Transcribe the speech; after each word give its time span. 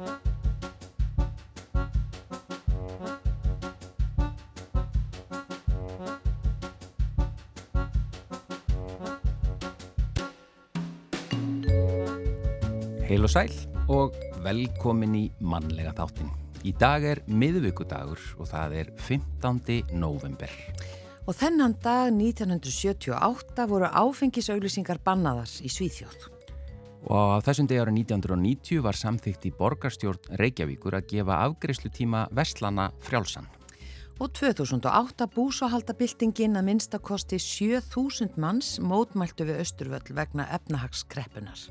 Heil 0.00 0.08
og 13.26 13.32
sæl 13.32 13.52
og 13.92 14.14
velkomin 14.40 15.12
í 15.18 15.22
mannlega 15.44 15.92
þáttin. 15.92 16.30
Í 16.64 16.72
dag 16.80 17.04
er 17.04 17.20
miðvíkudagur 17.28 18.22
og 18.40 18.48
það 18.48 18.76
er 18.80 18.92
15. 18.96 19.92
november. 19.92 20.48
Og 21.28 21.36
þennan 21.36 21.76
dag 21.84 22.08
1978 22.08 23.68
voru 23.68 23.92
áfengisauðlýsingar 23.92 25.04
bannaðar 25.04 25.52
í 25.60 25.68
Svíþjóð. 25.68 26.39
Og 27.08 27.40
á 27.40 27.44
þessum 27.44 27.68
degi 27.70 27.80
ára 27.80 27.94
1990 27.94 28.82
var 28.84 28.98
samþygt 28.98 29.46
í 29.48 29.54
borgarstjórn 29.56 30.36
Reykjavíkur 30.40 30.98
að 30.98 31.08
gefa 31.14 31.40
afgreyslutíma 31.46 32.26
Vestlana 32.36 32.90
frjálsan. 33.00 33.48
Og 34.20 34.28
2008 34.36 35.30
búsáhaldabildingin 35.32 36.58
að 36.60 36.66
minnstakosti 36.66 37.38
7000 37.40 38.36
manns 38.36 38.74
mótmæltu 38.84 39.46
við 39.48 39.62
Östurvöll 39.62 40.12
vegna 40.12 40.44
efnahagskreppunar. 40.58 41.70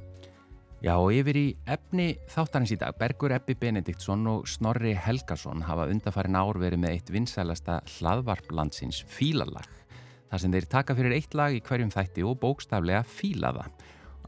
Já 0.79 0.95
og 0.95 1.11
yfir 1.13 1.35
í 1.35 1.47
efni 1.67 2.13
þáttarins 2.31 2.71
í 2.73 2.79
dag, 2.79 2.95
Bergur 2.97 3.35
Ebbi 3.35 3.53
Benediktsson 3.59 4.23
og 4.31 4.47
Snorri 4.47 4.95
Helgason 4.95 5.61
hafa 5.67 5.89
undarfarin 5.91 6.39
ár 6.39 6.57
verið 6.57 6.81
með 6.81 6.95
eitt 6.95 7.11
vinsælasta 7.13 7.81
hlaðvarplandsins 7.97 9.03
Fílalag. 9.11 9.67
Það 10.31 10.41
sem 10.41 10.55
þeir 10.55 10.69
taka 10.71 10.95
fyrir 10.95 11.17
eitt 11.19 11.35
lag 11.37 11.53
í 11.53 11.61
hverjum 11.61 11.91
þætti 11.93 12.25
og 12.25 12.39
bókstaflega 12.41 13.03
fílaða 13.03 13.67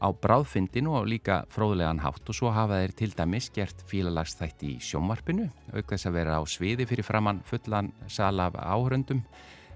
á 0.02 0.08
bráðfindinu 0.10 0.96
og 0.98 1.06
líka 1.06 1.44
fróðlegan 1.54 2.02
hátt 2.02 2.26
og 2.26 2.34
svo 2.34 2.50
hafa 2.50 2.80
þeir 2.82 2.94
til 2.98 3.10
dæmis 3.14 3.48
gert 3.54 3.84
fílalagsþætti 3.86 4.74
í 4.74 4.80
sjónvarpinu, 4.82 5.46
auk 5.70 5.86
þess 5.94 6.08
að 6.10 6.16
vera 6.18 6.38
á 6.38 6.42
sviði 6.42 6.88
fyrir 6.90 7.06
framann 7.06 7.42
fullan 7.46 7.92
sal 8.10 8.34
af 8.42 8.58
áhöröndum 8.58 9.22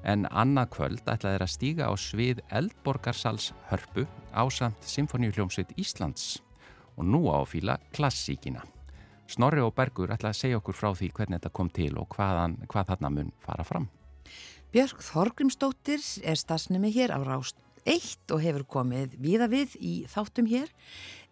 en 0.07 0.27
annað 0.31 0.73
kvöld 0.77 1.03
ætlaði 1.07 1.37
þeir 1.37 1.45
að 1.47 1.53
stíga 1.55 1.91
á 1.91 1.93
svið 1.95 2.43
Eldborgarsals 2.51 3.53
hörpu 3.71 4.07
á 4.35 4.43
samt 4.51 4.87
Symfóniuljómsveit 4.87 5.75
Íslands 5.79 6.41
og 6.97 7.07
nú 7.07 7.27
á 7.31 7.39
fíla 7.47 7.79
klassíkina. 7.95 8.65
Snorri 9.27 9.63
og 9.63 9.75
Bergur 9.75 10.13
ætla 10.15 10.31
að 10.31 10.41
segja 10.41 10.59
okkur 10.61 10.79
frá 10.79 10.93
því 10.95 11.11
hvernig 11.15 11.41
þetta 11.41 11.55
kom 11.55 11.71
til 11.71 11.93
og 11.99 12.11
hvaðan, 12.15 12.61
hvað 12.71 12.93
þarna 12.93 13.11
mun 13.11 13.33
fara 13.43 13.67
fram. 13.67 13.89
Björg 14.75 15.03
Þorgrimsdóttir 15.03 16.03
er 16.23 16.39
stafsnumi 16.39 16.93
hér 16.95 17.15
á 17.15 17.19
Rást 17.27 17.59
1 17.87 18.35
og 18.35 18.43
hefur 18.43 18.65
komið 18.77 19.15
viða 19.23 19.49
við 19.53 19.77
í 19.79 19.95
þáttum 20.11 20.49
hér. 20.51 20.73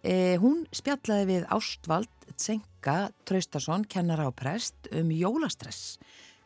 Eh, 0.04 0.36
hún 0.40 0.66
spjallaði 0.74 1.26
við 1.30 1.48
Ástvald 1.54 2.28
Tsenga 2.36 3.10
Traustason, 3.24 3.86
kennara 3.88 4.28
og 4.28 4.36
prest 4.38 4.88
um 4.92 5.10
jólastress. 5.14 5.98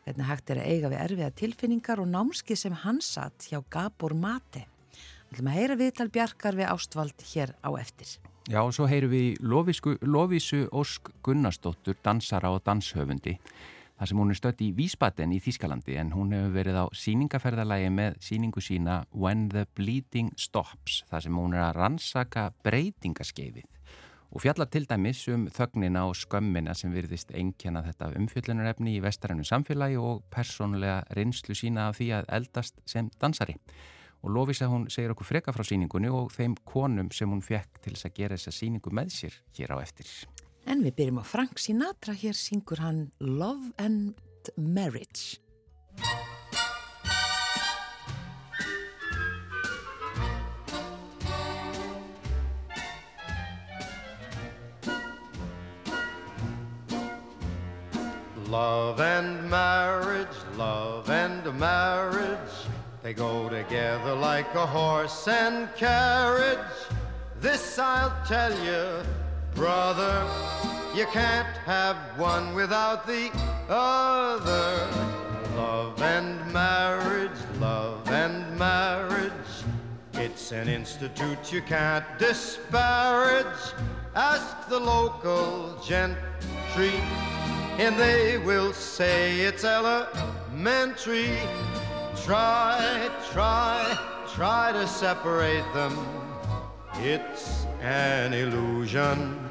Hvernig 0.06 0.28
hægt 0.30 0.50
er 0.50 0.62
að 0.62 0.70
eiga 0.72 0.90
við 0.92 1.02
erfiða 1.04 1.30
tilfinningar 1.36 2.00
og 2.00 2.08
námski 2.08 2.56
sem 2.56 2.72
hann 2.84 3.02
satt 3.04 3.50
hjá 3.50 3.60
Gabor 3.68 4.14
Mate. 4.16 4.64
Við 5.28 5.36
ætlum 5.36 5.50
að 5.52 5.58
heyra 5.58 5.76
viðtal 5.76 6.08
Bjarkar 6.14 6.56
við 6.56 6.70
Ástvald 6.70 7.26
hér 7.34 7.52
á 7.60 7.70
eftir. 7.76 8.14
Já, 8.48 8.62
og 8.62 8.72
svo 8.72 8.86
heyrum 8.88 9.12
við 9.12 9.42
Lofísu 9.44 10.62
Ósk 10.72 11.10
Gunnarsdóttur, 11.26 11.98
dansara 12.00 12.54
og 12.54 12.62
danshöfundi. 12.64 13.34
Það 13.98 14.10
sem 14.10 14.20
hún 14.22 14.30
er 14.30 14.38
stött 14.38 14.60
í 14.62 14.68
Vísbaten 14.76 15.32
í 15.34 15.40
Þískalandi 15.42 15.96
en 15.98 16.12
hún 16.14 16.30
hefur 16.30 16.52
verið 16.54 16.76
á 16.78 16.84
síningaferðalagi 16.94 17.88
með 17.90 18.20
síningu 18.22 18.62
sína 18.62 19.00
When 19.10 19.48
the 19.50 19.64
Bleeding 19.74 20.30
Stops. 20.38 21.00
Það 21.10 21.24
sem 21.24 21.40
hún 21.40 21.56
er 21.56 21.64
að 21.64 21.80
rannsaka 21.80 22.44
breytingaskeiðið 22.62 23.66
og 24.28 24.42
fjalla 24.44 24.66
til 24.68 24.84
dæmis 24.86 25.22
um 25.32 25.46
þögnina 25.50 26.04
og 26.06 26.16
skömmina 26.20 26.74
sem 26.76 26.92
virðist 26.92 27.30
einkjana 27.32 27.82
þetta 27.86 28.10
umfjöllunarefni 28.20 28.98
í 28.98 29.02
vestarannu 29.02 29.46
samfélagi 29.48 29.96
og 29.98 30.26
persónulega 30.30 31.00
reynslu 31.16 31.56
sína 31.56 31.88
af 31.88 31.96
því 31.98 32.10
að 32.18 32.28
eldast 32.38 32.82
sem 32.86 33.08
dansari 33.18 33.56
og 34.22 34.34
Lofísa 34.34 34.68
hún 34.68 34.88
segir 34.92 35.14
okkur 35.14 35.30
freka 35.30 35.54
frá 35.54 35.64
síningunni 35.64 36.10
og 36.12 36.32
þeim 36.34 36.58
konum 36.68 37.10
sem 37.14 37.30
hún 37.30 37.42
fekk 37.44 37.80
til 37.82 37.94
þess 37.94 38.10
að 38.10 38.20
gera 38.20 38.38
þessa 38.38 38.54
síningu 38.58 38.92
með 38.92 39.14
sér 39.14 39.40
hér 39.56 39.74
á 39.74 39.76
eftir. 39.80 40.10
En 40.68 40.82
við 40.84 40.98
byrjum 40.98 41.18
á 41.20 41.24
Frank 41.24 41.56
Sinatra, 41.56 42.12
hér 42.12 42.36
syngur 42.36 42.82
hann 42.84 43.06
Love 43.24 43.72
and 43.80 44.18
Marriage. 44.56 45.40
Love 58.48 59.00
and 59.00 59.48
marriage, 59.48 60.36
love 60.56 61.08
and 61.08 61.44
marriage, 61.58 62.56
they 63.02 63.14
go 63.14 63.48
together 63.48 64.14
like 64.14 64.54
a 64.54 64.66
horse 64.66 65.28
and 65.28 65.68
carriage. 65.76 66.58
This 67.40 67.78
I'll 67.78 68.12
tell 68.26 68.52
you, 68.64 69.02
brother, 69.58 70.24
you 70.94 71.04
can't 71.06 71.56
have 71.66 71.96
one 72.16 72.54
without 72.54 73.04
the 73.08 73.28
other. 73.68 74.88
Love 75.56 76.00
and 76.00 76.52
marriage, 76.52 77.40
love 77.58 78.08
and 78.08 78.56
marriage, 78.56 79.32
it's 80.14 80.52
an 80.52 80.68
institute 80.68 81.52
you 81.52 81.60
can't 81.60 82.04
disparage. 82.20 83.74
Ask 84.14 84.68
the 84.68 84.78
local 84.78 85.76
gentry 85.84 86.94
and 87.78 87.98
they 87.98 88.38
will 88.38 88.72
say 88.72 89.40
it's 89.40 89.64
elementary. 89.64 91.36
Try, 92.24 93.10
try, 93.32 93.98
try 94.34 94.70
to 94.72 94.86
separate 94.86 95.66
them. 95.74 95.98
It's 96.94 97.64
an 97.80 98.34
illusion. 98.34 99.47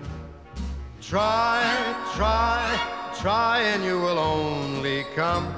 Try, 1.07 1.63
try, 2.18 3.13
try, 3.18 3.62
and 3.62 3.81
you 3.81 3.97
will 3.97 4.19
only 4.19 5.06
come 5.16 5.56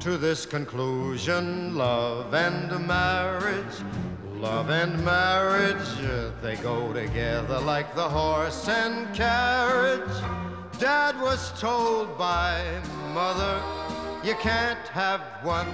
to 0.00 0.18
this 0.18 0.44
conclusion 0.44 1.74
love 1.74 2.34
and 2.34 2.86
marriage. 2.86 3.74
Love 4.34 4.68
and 4.68 5.02
marriage, 5.02 5.78
they 6.42 6.56
go 6.56 6.92
together 6.92 7.58
like 7.60 7.94
the 7.94 8.06
horse 8.06 8.68
and 8.68 9.14
carriage. 9.14 10.14
Dad 10.78 11.18
was 11.18 11.58
told 11.58 12.18
by 12.18 12.62
mother, 13.14 13.62
you 14.22 14.34
can't 14.42 14.86
have 14.88 15.22
one, 15.42 15.68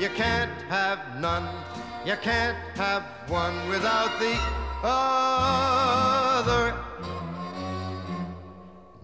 you 0.00 0.08
can't 0.08 0.62
have 0.70 1.20
none, 1.20 1.46
you 2.06 2.16
can't 2.22 2.56
have 2.74 3.02
one 3.28 3.68
without 3.68 4.18
the 4.18 4.65
other. 4.82 6.74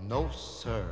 No, 0.09 0.29
sir. 0.33 0.85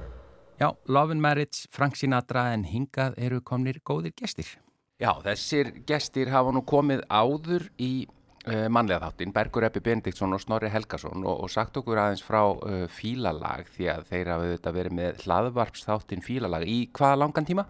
Já, 0.60 0.76
Love 0.86 1.12
and 1.12 1.20
Marriage, 1.20 1.66
Frank 1.70 1.96
Sinatra 1.96 2.52
en 2.52 2.64
hingað 2.68 3.14
eru 3.16 3.40
komnir 3.40 3.80
góðir 3.84 4.12
gestir. 4.16 4.58
Já, 5.00 5.14
þessir 5.24 5.72
gestir 5.88 6.28
hafa 6.28 6.52
nú 6.52 6.60
komið 6.68 7.06
áður 7.08 7.64
í 7.80 8.04
uh, 8.04 8.66
mannlega 8.68 9.06
þáttin, 9.06 9.32
Bergur 9.32 9.64
Eppi 9.64 9.80
Benediktsson 9.84 10.36
og 10.36 10.42
Snorri 10.44 10.68
Helgason 10.68 11.24
og, 11.24 11.46
og 11.46 11.52
sagt 11.52 11.80
okkur 11.80 12.02
aðeins 12.02 12.24
frá 12.24 12.42
uh, 12.44 12.84
fílalag 12.92 13.72
því 13.72 13.88
að 13.94 14.04
þeir 14.12 14.32
hafa 14.34 14.50
auðvitað 14.50 14.76
verið 14.76 14.98
með 15.00 15.24
hlaðvarpsþáttin 15.24 16.26
fílalag 16.26 16.68
í 16.68 16.78
hvaða 16.92 17.22
langan 17.24 17.48
tíma? 17.48 17.64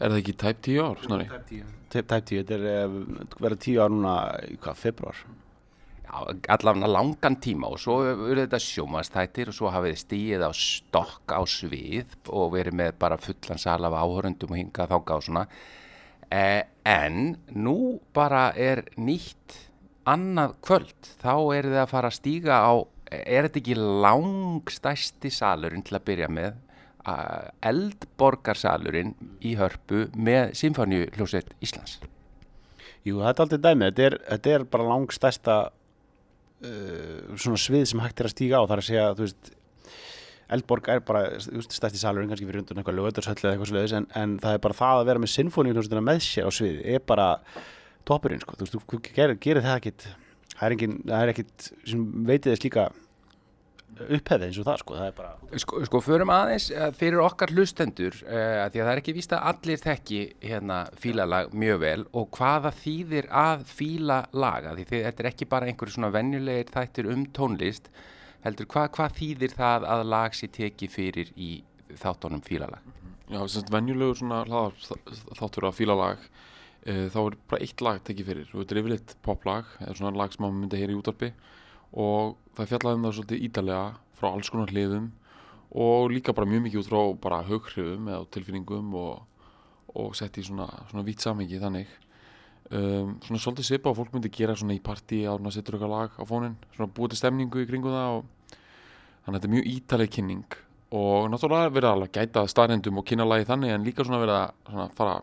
Er 0.00 0.08
það 0.08 0.18
ekki 0.22 0.36
tæp 0.40 0.64
tíu 0.64 0.88
ár, 0.88 1.04
Snorri? 1.04 1.28
Tæp 1.28 1.46
tíu. 1.48 1.68
Tæp 1.92 2.16
tíu, 2.24 2.40
þetta 2.40 2.56
er 2.56 2.66
uh, 2.72 2.98
verið 3.44 3.64
tíu 3.68 3.84
ár 3.84 3.92
núna 3.92 4.16
í 4.48 4.56
hvað, 4.56 4.80
februar? 4.86 5.24
Allavega 6.12 6.90
langan 6.90 7.38
tíma 7.40 7.70
og 7.72 7.80
svo 7.80 8.02
eru 8.04 8.42
þetta 8.42 8.60
sjómastættir 8.60 9.48
og 9.48 9.56
svo 9.56 9.70
hafið 9.72 9.96
stíið 10.02 10.44
á 10.44 10.52
stokk 10.52 11.32
á 11.32 11.40
svið 11.48 12.16
og 12.28 12.52
verið 12.52 12.76
með 12.82 12.98
bara 13.00 13.16
fullan 13.20 13.60
sal 13.62 13.80
af 13.88 13.96
áhörundum 13.96 14.52
og 14.52 14.60
hingað 14.60 14.92
þáka 14.92 15.16
og 15.16 15.24
svona. 15.24 15.46
Eh, 16.32 16.62
en 16.84 17.36
nú 17.48 18.00
bara 18.12 18.50
er 18.56 18.84
nýtt 18.96 19.56
annað 20.08 20.56
kvöld, 20.64 21.10
þá 21.22 21.34
er 21.56 21.68
þið 21.70 21.80
að 21.82 21.90
fara 21.92 22.10
að 22.10 22.18
stíga 22.18 22.60
á, 22.60 22.72
er 23.12 23.46
þetta 23.46 23.60
ekki 23.60 23.76
langstæsti 23.78 25.32
salurinn 25.32 25.84
til 25.86 25.98
að 25.98 26.06
byrja 26.08 26.30
með, 26.32 26.56
eldborgarsalurinn 27.66 29.14
í 29.42 29.56
hörpu 29.58 30.06
með 30.14 30.52
Sinfoníu 30.58 31.08
hljósett 31.16 31.50
Íslands? 31.62 31.98
Jú, 33.02 33.18
þetta 33.18 33.42
er 33.42 33.44
aldrei 33.46 33.62
dæmið, 33.62 33.88
þetta 33.88 34.04
er, 34.06 34.18
þetta 34.28 34.52
er 34.54 34.66
bara 34.70 34.90
langstæsta 34.92 35.56
uh, 36.62 37.34
svona 37.36 37.60
svið 37.60 37.84
sem 37.90 38.02
hægt 38.02 38.22
er 38.22 38.28
að 38.28 38.34
stíga 38.36 38.62
á, 38.62 38.66
það 38.66 38.76
er 38.76 38.82
að 38.82 38.88
segja, 38.88 39.10
þú 39.18 39.26
veist, 39.26 39.52
Eldborg 40.52 40.88
er 40.92 41.00
bara 41.06 41.38
stæsti 41.40 42.00
salurinn 42.00 42.28
kannski 42.28 42.44
fyrir 42.44 42.60
undan 42.60 42.80
eitthvað 42.82 42.98
lögöldarsöll 42.98 43.38
eða 43.38 43.52
eitthvað 43.54 43.70
sluðis 43.70 43.94
en, 43.96 44.06
en 44.20 44.34
það 44.42 44.56
er 44.56 44.64
bara 44.66 44.76
það 44.76 44.98
að 44.98 45.06
vera 45.08 45.22
með 45.22 45.30
sinfóníuljónstina 45.32 46.02
með 46.04 46.18
sér 46.26 46.48
á 46.48 46.52
sviði 46.52 46.82
er 46.92 47.04
bara 47.08 47.28
toppurinn 48.08 48.42
sko, 48.42 48.58
þú 48.58 48.66
veist, 48.66 48.76
þú 48.76 49.00
gerir, 49.06 49.38
gerir 49.40 49.64
það 49.64 49.78
ekkit 49.78 50.04
það 50.52 50.66
er, 50.66 50.74
engin, 50.76 50.98
það 51.08 51.22
er 51.24 51.32
ekkit 51.32 51.68
sem 51.88 52.04
veitið 52.28 52.50
þess 52.52 52.66
líka 52.66 52.84
upphefið 54.00 54.46
eins 54.46 54.58
og 54.60 54.66
það 54.66 54.78
sko, 54.82 54.96
það 54.98 55.08
er 55.08 55.16
bara 55.16 55.58
Sko, 55.62 55.80
sko 55.88 56.00
förum 56.04 56.32
aðeins 56.32 56.68
eh, 56.72 56.88
fyrir 56.96 57.22
okkar 57.24 57.52
hlustendur 57.52 58.16
uh, 58.24 58.64
því 58.72 58.80
að 58.80 58.86
það 58.86 58.92
er 58.92 59.02
ekki 59.02 59.14
víst 59.16 59.34
að 59.36 59.44
allir 59.50 59.82
þekki 59.82 60.20
hérna 60.44 60.78
fílalag 61.02 61.52
mjög 61.64 61.82
vel 61.82 62.06
og 62.18 62.38
hvaða 62.38 62.72
þýðir 62.78 63.28
að 63.42 63.66
fíla 63.68 64.18
laga 64.32 64.74
því 64.78 64.86
þið, 64.88 65.04
þetta 65.08 65.24
er 65.24 65.30
ekki 65.32 65.50
bara 65.52 65.68
einhverju 65.68 65.96
svona 65.96 66.12
venjulegir 66.14 66.72
þættir 66.72 67.10
um 67.12 67.26
tónlist 67.36 67.92
heldur 68.46 68.70
hvað, 68.72 68.88
hvað 68.96 69.18
þýðir 69.20 69.56
það 69.58 69.88
að 69.94 70.06
lag 70.14 70.38
sér 70.38 70.52
teki 70.56 70.90
fyrir 70.90 71.32
í 71.36 71.52
þáttunum 72.00 72.42
fílalag? 72.46 72.80
Já, 73.28 73.38
sem 73.46 73.60
sagt 73.60 73.72
venjulegur 73.72 74.18
svona 74.18 74.42
hlaðar 74.48 74.74
þáttur 75.38 75.68
að 75.68 75.76
fílalag 75.78 76.24
e, 76.84 77.08
þá 77.12 77.20
er 77.22 77.36
bara 77.48 77.64
eitt 77.64 77.84
lag 77.84 78.00
tekið 78.04 78.28
fyrir 78.28 78.50
og 78.52 78.62
þetta 78.62 78.74
er 78.74 78.80
yfirleitt 78.82 79.14
poplag 79.24 79.76
eða 79.80 79.98
svona 80.00 80.18
lag 80.18 80.34
sem 80.34 80.44
maður 80.44 80.58
myndi 80.58 80.78
að 80.78 80.82
heyra 80.82 80.94
í 80.94 80.98
útarpi 80.98 81.30
og 81.92 82.38
það 82.56 82.70
fjallaði 82.70 82.98
um 82.98 83.04
það 83.06 83.16
svolítið 83.18 83.44
ídalega 83.48 83.84
frá 84.18 84.28
alls 84.30 84.50
konar 84.52 84.72
hliðum. 84.72 85.10
Og 85.72 86.12
líka 86.12 86.34
bara 86.36 86.48
mjög 86.48 86.66
mikið 86.66 86.80
út 86.82 86.88
frá 86.90 87.02
bara 87.24 87.42
hughrifum 87.48 88.08
eða 88.12 88.28
tilfinningum 88.34 88.94
og, 89.00 89.46
og 89.96 90.16
sett 90.16 90.36
í 90.36 90.44
svona, 90.44 90.68
svona 90.90 91.04
vít 91.06 91.24
samengi 91.24 91.60
þannig. 91.60 91.92
Um, 92.72 93.16
svona 93.24 93.40
svolítið 93.40 93.68
svipa 93.68 93.90
og 93.90 93.98
fólk 93.98 94.12
myndi 94.14 94.30
gera 94.32 94.56
svona 94.56 94.76
í 94.76 94.82
partí 94.84 95.22
að 95.28 95.42
maður 95.42 95.58
setur 95.58 95.76
eitthvað 95.76 95.92
lag 95.92 96.14
á 96.16 96.24
fónin 96.24 96.54
svona 96.72 96.92
búið 96.94 97.12
til 97.12 97.18
stemningu 97.20 97.60
í 97.60 97.66
kringu 97.68 97.90
það 97.92 98.18
og 98.20 98.54
þannig 98.54 99.26
að 99.26 99.34
þetta 99.34 99.48
er 99.48 99.54
mjög 99.56 99.68
ítaleg 99.72 100.12
kynning. 100.16 100.56
Og 100.92 101.28
náttúrulega 101.32 101.72
verða 101.72 101.92
alveg 101.96 102.14
gæta 102.16 102.46
staðrendum 102.48 103.00
og 103.00 103.06
kynna 103.08 103.26
lagi 103.28 103.48
þannig 103.48 103.74
en 103.74 103.84
líka 103.88 104.04
svona 104.04 104.20
verða 104.22 104.42
svona 104.68 104.88
fara 104.96 105.20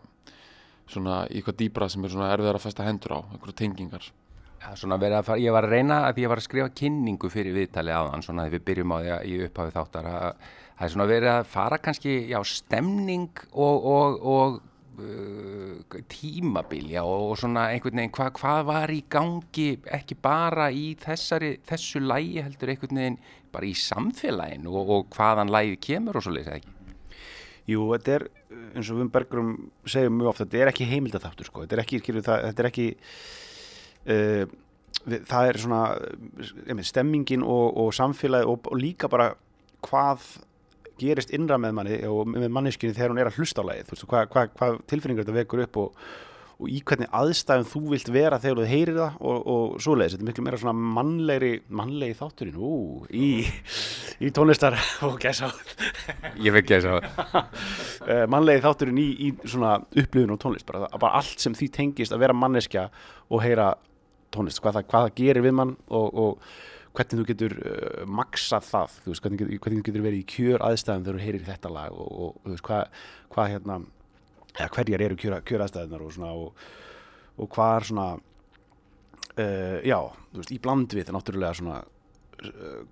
svona 0.90 1.20
í 1.30 1.38
eitthvað 1.38 1.60
dýbra 1.62 1.88
sem 1.90 2.04
er 2.04 2.14
svona 2.14 2.30
erfiðar 2.34 2.58
að 2.58 2.66
festa 2.66 2.86
hendur 2.86 3.14
á, 3.14 3.20
einhverju 3.30 3.56
tengingar 3.58 4.10
Já, 4.60 4.74
svona 4.76 4.98
verið 5.00 5.16
að 5.16 5.28
fara, 5.30 5.40
ég 5.40 5.54
var 5.56 5.64
að 5.64 5.72
reyna 5.72 5.98
að 6.04 6.18
ég 6.20 6.28
var 6.30 6.40
að 6.40 6.44
skrifa 6.44 6.72
kynningu 6.76 7.30
fyrir 7.32 7.54
viðtalið 7.56 7.96
aðan, 7.96 8.24
svona 8.24 8.44
þegar 8.44 8.58
við 8.58 8.64
byrjum 8.66 8.92
á 8.92 8.96
því 8.98 9.12
að 9.14 9.22
í 9.24 9.36
upphafið 9.46 9.78
þáttar 9.78 10.08
að 10.10 10.26
það 10.80 10.84
er 10.84 10.92
svona 10.94 11.06
verið 11.08 11.30
að 11.32 11.48
fara 11.54 11.78
kannski, 11.80 12.16
já, 12.28 12.38
stemning 12.44 13.40
og, 13.52 13.88
og, 13.94 14.18
og 14.34 14.58
uh, 15.00 15.96
tímabil, 16.12 16.90
já, 16.92 17.00
og 17.00 17.32
svona 17.40 17.66
einhvern 17.72 18.02
veginn, 18.02 18.14
hva, 18.18 18.28
hvað 18.36 18.62
var 18.68 18.92
í 18.92 19.00
gangi, 19.16 19.66
ekki 19.96 20.20
bara 20.28 20.68
í 20.68 20.86
þessari, 21.00 21.54
þessu 21.72 22.04
lægi 22.04 22.44
heldur 22.44 22.74
einhvern 22.74 23.02
veginn, 23.02 23.20
bara 23.56 23.68
í 23.70 23.74
samfélaginu 23.86 24.76
og, 24.76 24.94
og 24.98 25.10
hvaðan 25.16 25.52
lægi 25.56 25.80
kemur 25.88 26.20
og 26.20 26.28
svo 26.28 26.36
leiðis, 26.36 26.52
ekki? 26.60 26.76
Jú, 27.70 27.90
þetta 27.94 28.18
er, 28.18 28.30
eins 28.76 28.92
og 28.92 29.00
við 29.00 29.12
bergurum 29.16 29.54
segjum 29.88 30.20
mjög 30.20 30.34
ofta, 30.34 30.44
þetta 30.44 30.66
er 30.66 30.76
ekki 30.76 30.92
heimildatháttur 30.92 31.48
sko, 31.48 31.64
þetta 31.64 31.78
er 31.78 31.88
ekki, 31.88 32.04
skilur, 32.04 32.28
það, 32.28 32.50
þetta 32.50 32.62
er 32.62 32.74
ekki 32.74 32.90
uh, 34.06 34.44
við, 35.04 35.26
það 35.30 35.50
er 35.50 35.60
svona 35.64 35.82
einmitt, 36.66 36.90
stemmingin 36.90 37.44
og, 37.46 37.66
og 37.84 37.92
samfélagi 37.96 38.48
og, 38.48 38.70
og 38.70 38.80
líka 38.80 39.10
bara 39.12 39.32
hvað 39.86 40.24
gerist 41.00 41.32
innra 41.36 41.58
með 41.60 41.76
manni 41.76 42.00
og 42.08 42.26
með 42.28 42.50
manneskinni 42.52 42.96
þegar 42.96 43.14
hún 43.14 43.22
er 43.22 43.30
að 43.30 43.38
hlusta 43.40 43.64
á 43.64 43.68
lagið. 43.70 43.94
Hvað, 44.04 44.26
hvað, 44.34 44.50
hvað 44.58 44.82
tilfinningar 44.90 45.24
þetta 45.24 45.38
vekur 45.38 45.62
upp 45.64 45.78
og, 45.80 46.02
og 46.60 46.68
í 46.68 46.82
hvernig 46.84 47.08
aðstæðum 47.16 47.68
þú 47.70 47.82
vilt 47.94 48.10
vera 48.12 48.40
þegar 48.42 48.60
þú 48.60 48.66
heyrir 48.68 48.98
það 48.98 49.16
og, 49.30 49.46
og 49.54 49.78
svoleiðis, 49.80 50.16
þetta 50.16 50.26
er 50.26 50.28
miklu 50.28 50.44
meira 50.44 50.60
svona 50.60 50.92
mannlegri 50.98 51.52
mannlegi 51.80 52.18
þátturinn, 52.20 52.60
ú, 52.60 52.72
í 53.08 53.30
í 54.20 54.32
tónlistar 54.36 54.76
og 55.08 55.16
gæsa 55.22 55.48
Ég 56.40 56.52
fekk 56.58 56.68
gæsa 56.74 56.98
uh, 57.00 58.26
mannlegi 58.28 58.64
þátturinn 58.66 59.00
í, 59.00 59.08
í 59.28 59.30
svona 59.46 59.78
upplifun 59.88 60.36
og 60.36 60.42
tónlist, 60.42 60.68
bara, 60.68 60.90
bara 61.00 61.22
allt 61.22 61.40
sem 61.40 61.56
því 61.56 61.70
tengist 61.78 62.12
að 62.12 62.26
vera 62.26 62.36
manneskja 62.36 62.90
og 63.30 63.40
heyra 63.46 63.72
tónlist, 64.34 64.60
hvað 64.62 64.78
það, 64.78 64.86
hvað 64.90 65.06
það 65.06 65.16
gerir 65.20 65.46
við 65.46 65.56
mann 65.58 65.74
og, 65.88 66.20
og 66.24 66.52
hvernig 66.96 67.20
þú 67.20 67.26
getur 67.28 67.56
uh, 67.60 68.04
maksað 68.20 68.66
það, 68.66 68.96
þú 69.04 69.12
veist, 69.12 69.24
hvernig, 69.24 69.60
hvernig 69.62 69.80
þú 69.80 69.88
getur 69.88 70.06
verið 70.06 70.22
í 70.22 70.28
kjör 70.34 70.64
aðstæðum 70.66 71.06
þegar 71.06 71.18
þú 71.18 71.26
heyrir 71.26 71.46
þetta 71.46 71.72
lag 71.76 71.98
og, 72.04 72.10
og 72.10 72.40
þú 72.44 72.54
veist, 72.54 72.66
hvað, 72.66 73.04
hvað 73.34 73.52
hérna 73.54 73.78
eða 74.56 74.70
hverjar 74.76 75.06
eru 75.06 75.20
kjör, 75.20 75.36
kjör 75.46 75.66
aðstæðunar 75.66 76.06
og 76.06 76.16
svona 76.16 76.32
og, 76.34 76.64
og 77.40 77.52
hvað 77.54 77.76
er 77.76 77.88
svona 77.90 78.08
uh, 78.16 79.78
já, 79.86 79.98
þú 80.32 80.42
veist, 80.42 80.54
í 80.56 80.60
bland 80.62 80.98
við 80.98 81.14
náttúrulega 81.14 81.60
svona 81.60 81.78
uh, 82.50 82.82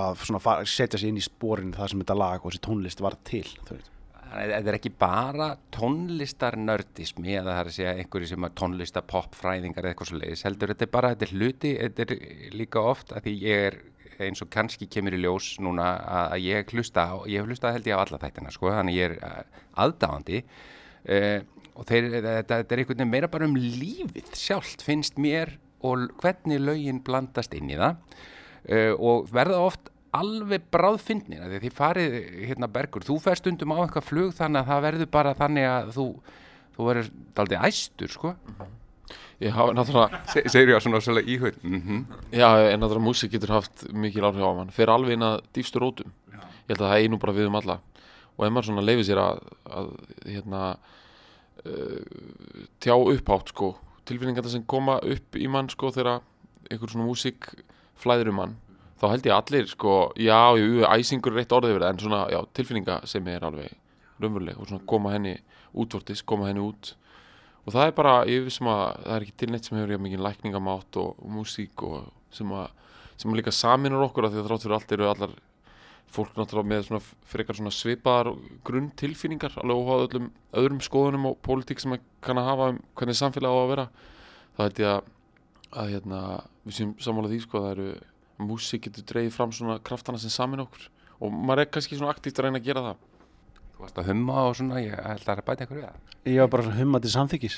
að 0.00 0.26
svona 0.26 0.58
setja 0.68 0.98
sig 0.98 1.10
inn 1.10 1.18
í 1.18 1.24
spórin 1.24 1.72
það 1.74 1.92
sem 1.92 2.02
þetta 2.02 2.18
lag 2.18 2.42
og 2.42 2.50
þessi 2.50 2.66
tónlist 2.66 3.02
var 3.02 3.16
til, 3.26 3.46
þú 3.66 3.78
veist 3.78 3.96
Þetta 4.30 4.70
er 4.70 4.76
ekki 4.76 4.92
bara 4.94 5.46
tónlistarnördismi 5.74 7.32
eða 7.34 7.54
það 7.54 7.60
er 7.60 7.70
að 7.70 7.76
segja 7.76 7.94
einhverju 7.98 8.28
sem 8.30 8.48
tónlistapopfræðingar 8.60 9.86
eða 9.86 9.94
eitthvað 9.94 10.10
svo 10.12 10.20
leiðis 10.20 10.44
heldur 10.46 10.72
þetta 10.72 10.86
er 10.86 10.92
bara, 10.94 11.14
þetta 11.14 11.26
er 11.26 11.32
hluti, 11.34 11.72
þetta 11.80 12.04
er 12.04 12.12
líka 12.54 12.84
oft 12.92 13.14
að 13.16 13.26
því 13.26 13.34
ég 13.42 13.64
er 13.70 13.78
eins 14.20 14.42
og 14.44 14.50
kannski 14.52 14.86
kemur 14.92 15.16
í 15.16 15.22
ljós 15.22 15.54
núna 15.64 15.88
að 16.30 16.44
ég 16.44 16.74
hlusta 16.74 17.06
á, 17.10 17.14
ég 17.26 17.40
hef 17.40 17.48
hlustað 17.48 17.78
held 17.78 17.88
ég 17.88 17.96
á 17.96 18.02
alla 18.04 18.20
þættina 18.20 18.52
sko, 18.54 18.70
þannig 18.76 18.98
ég 18.98 19.14
er 19.16 19.48
aðdáðandi 19.80 20.42
uh, 20.44 21.38
og 21.80 21.88
þeir, 21.88 22.10
þetta, 22.18 22.34
þetta 22.44 22.74
er 22.76 22.82
einhvern 22.82 23.00
veginn 23.00 23.14
meira 23.14 23.30
bara 23.32 23.48
um 23.48 23.56
lífið 23.56 24.34
sjálft 24.36 24.84
finnst 24.84 25.18
mér 25.20 25.56
og 25.86 26.10
hvernig 26.20 26.60
lögin 26.60 27.00
blandast 27.04 27.54
inn 27.56 27.70
í 27.72 27.78
það. 27.80 27.96
Uh, 28.68 28.92
og 29.00 29.30
verða 29.32 29.62
oft 29.64 29.88
alveg 30.16 30.66
bráðfindnir 30.74 31.46
því 31.46 31.60
þið 31.64 31.74
farið 31.76 32.14
hérna 32.48 32.68
bergur 32.72 33.04
þú 33.06 33.16
fer 33.22 33.38
stundum 33.38 33.74
á 33.74 33.82
eitthvað 33.84 34.06
flug 34.08 34.34
þannig 34.36 34.62
að 34.62 34.70
það 34.70 34.84
verður 34.86 35.10
bara 35.16 35.34
þannig 35.38 35.66
að 35.70 35.90
þú, 35.96 36.06
þú 36.76 36.86
verður 36.88 37.10
aldrei 37.42 37.58
æstur 37.68 38.14
sko. 38.14 38.32
Já, 39.40 39.54
náttúrulega 39.72 40.20
Se, 40.32 40.42
segir 40.52 40.74
ég 40.74 40.80
á 40.80 40.84
svona 40.84 41.00
svolítið 41.00 41.30
íhund 41.34 41.62
mm 41.62 41.80
-hmm. 41.80 42.00
Já, 42.32 42.48
en 42.72 42.80
náttúrulega 42.80 43.08
músik 43.08 43.32
getur 43.32 43.54
haft 43.56 43.92
mikil 43.92 44.24
áhrif 44.24 44.44
á 44.44 44.52
mann. 44.56 44.70
Fer 44.70 44.90
alveg 44.90 45.12
inn 45.12 45.22
að 45.22 45.40
dýfstu 45.54 45.80
rótum. 45.80 46.12
Ég 46.32 46.76
held 46.76 46.80
að 46.80 46.90
það 46.90 47.02
einu 47.02 47.18
bara 47.18 47.32
við 47.32 47.46
um 47.46 47.54
alla. 47.54 47.80
Og 48.36 48.46
ef 48.46 48.52
maður 48.52 48.66
svona 48.66 48.82
leifir 48.82 49.04
sér 49.04 49.18
að, 49.18 49.38
að 49.64 49.88
hérna 50.26 50.76
uh, 51.64 52.00
tjá 52.80 52.94
upphátt 52.94 53.48
sko 53.48 53.76
tilfinningar 54.04 54.48
sem 54.48 54.64
koma 54.66 54.98
upp 54.98 55.36
í 55.36 55.48
mann 55.48 55.68
sko 55.68 55.90
þegar 55.90 56.20
einhver 56.70 56.90
svona 56.90 57.06
músik 57.06 57.54
flæður 57.96 58.28
um 58.28 58.34
mann 58.34 58.56
þá 59.00 59.06
held 59.14 59.28
ég 59.28 59.36
allir 59.36 59.68
sko, 59.70 59.98
já, 60.20 60.40
jú, 60.60 60.84
æsingur 60.86 61.34
er 61.34 61.44
eitt 61.44 61.54
orðið 61.56 61.76
verið, 61.78 61.88
en 61.88 62.02
svona, 62.04 62.22
já, 62.32 62.40
tilfinninga 62.56 63.00
sem 63.08 63.28
er 63.32 63.46
alveg 63.48 63.76
raunveruleg 64.20 64.58
og 64.60 64.68
svona 64.68 64.86
koma 64.88 65.14
henni 65.14 65.36
útvortis, 65.72 66.24
koma 66.26 66.50
henni 66.50 66.62
út. 66.64 66.94
Og 67.64 67.74
það 67.74 67.86
er 67.86 67.94
bara, 67.96 68.14
ég 68.28 68.44
vissum 68.44 68.68
að 68.72 68.82
það 69.04 69.14
er 69.16 69.24
ekki 69.26 69.38
til 69.40 69.50
neitt 69.52 69.68
sem 69.68 69.78
hefur 69.78 70.04
mikið 70.04 70.24
lækningamátt 70.26 71.00
og, 71.00 71.16
og 71.20 71.32
músík 71.38 71.84
og 71.86 72.10
sem 72.34 72.52
að 72.56 72.68
sem 73.20 73.32
að 73.32 73.40
líka 73.42 73.52
saminar 73.52 74.06
okkur 74.06 74.26
að 74.26 74.34
því 74.34 74.40
að 74.40 74.46
þrátt 74.48 74.62
fyrir 74.64 74.76
allt 74.78 74.92
eru 74.96 75.08
allar 75.10 75.32
fólk 76.10 76.38
náttúrulega 76.38 76.70
með 76.70 76.86
svona 76.86 77.00
frekar 77.30 77.58
svona 77.58 77.72
svipaðar 77.74 78.30
grunn 78.66 78.88
tilfinningar 78.98 79.58
alveg 79.60 79.82
óháð 79.82 80.04
öllum 80.06 80.30
öðrum 80.56 80.80
skoðunum 80.82 81.26
og 81.28 81.36
pólitík 81.44 81.82
sem 81.82 81.94
að 81.94 82.06
kann 82.24 82.40
að 82.40 82.48
hafa 82.48 82.70
um 82.72 82.80
hvernig 82.98 83.18
samfélag 83.18 83.52
á 83.52 83.58
að 83.60 83.70
vera. 83.74 83.84
Það 84.56 84.64
held 84.64 84.80
ég 84.80 84.94
að, 84.94 85.12
að 85.70 85.92
hérna, 85.94 86.22
við 86.64 86.78
séum 86.78 86.94
sammála 87.04 87.30
því 87.30 87.42
sko 87.44 87.60
að 87.60 87.66
það 87.66 87.74
eru 87.76 87.90
músík 88.48 88.86
getur 88.88 89.06
dreigið 89.10 89.34
fram 89.36 89.52
svona 89.54 89.78
kraftana 89.84 90.20
sem 90.22 90.32
samin 90.32 90.64
okkur. 90.64 90.88
Og 91.20 91.32
maður 91.32 91.64
er 91.66 91.72
kannski 91.74 91.98
svona 91.98 92.14
aktíft 92.14 92.38
að 92.40 92.48
reyna 92.48 92.60
að 92.62 92.68
gera 92.70 92.84
það. 92.88 93.00
Þú 93.74 93.84
varst 93.84 93.98
að 94.00 94.08
humma 94.10 94.44
og 94.48 94.54
svona, 94.58 94.80
ég 94.84 94.92
held 94.96 95.20
að 95.22 95.26
það 95.26 95.34
er 95.40 95.44
bæta 95.46 95.64
eitthvað 95.64 95.78
við 95.80 95.86
það. 95.88 96.16
Ég 96.30 96.38
var 96.42 96.50
bara 96.52 96.64
svona 96.66 96.80
humma 96.82 96.98
til 97.00 97.10
samþykis 97.14 97.54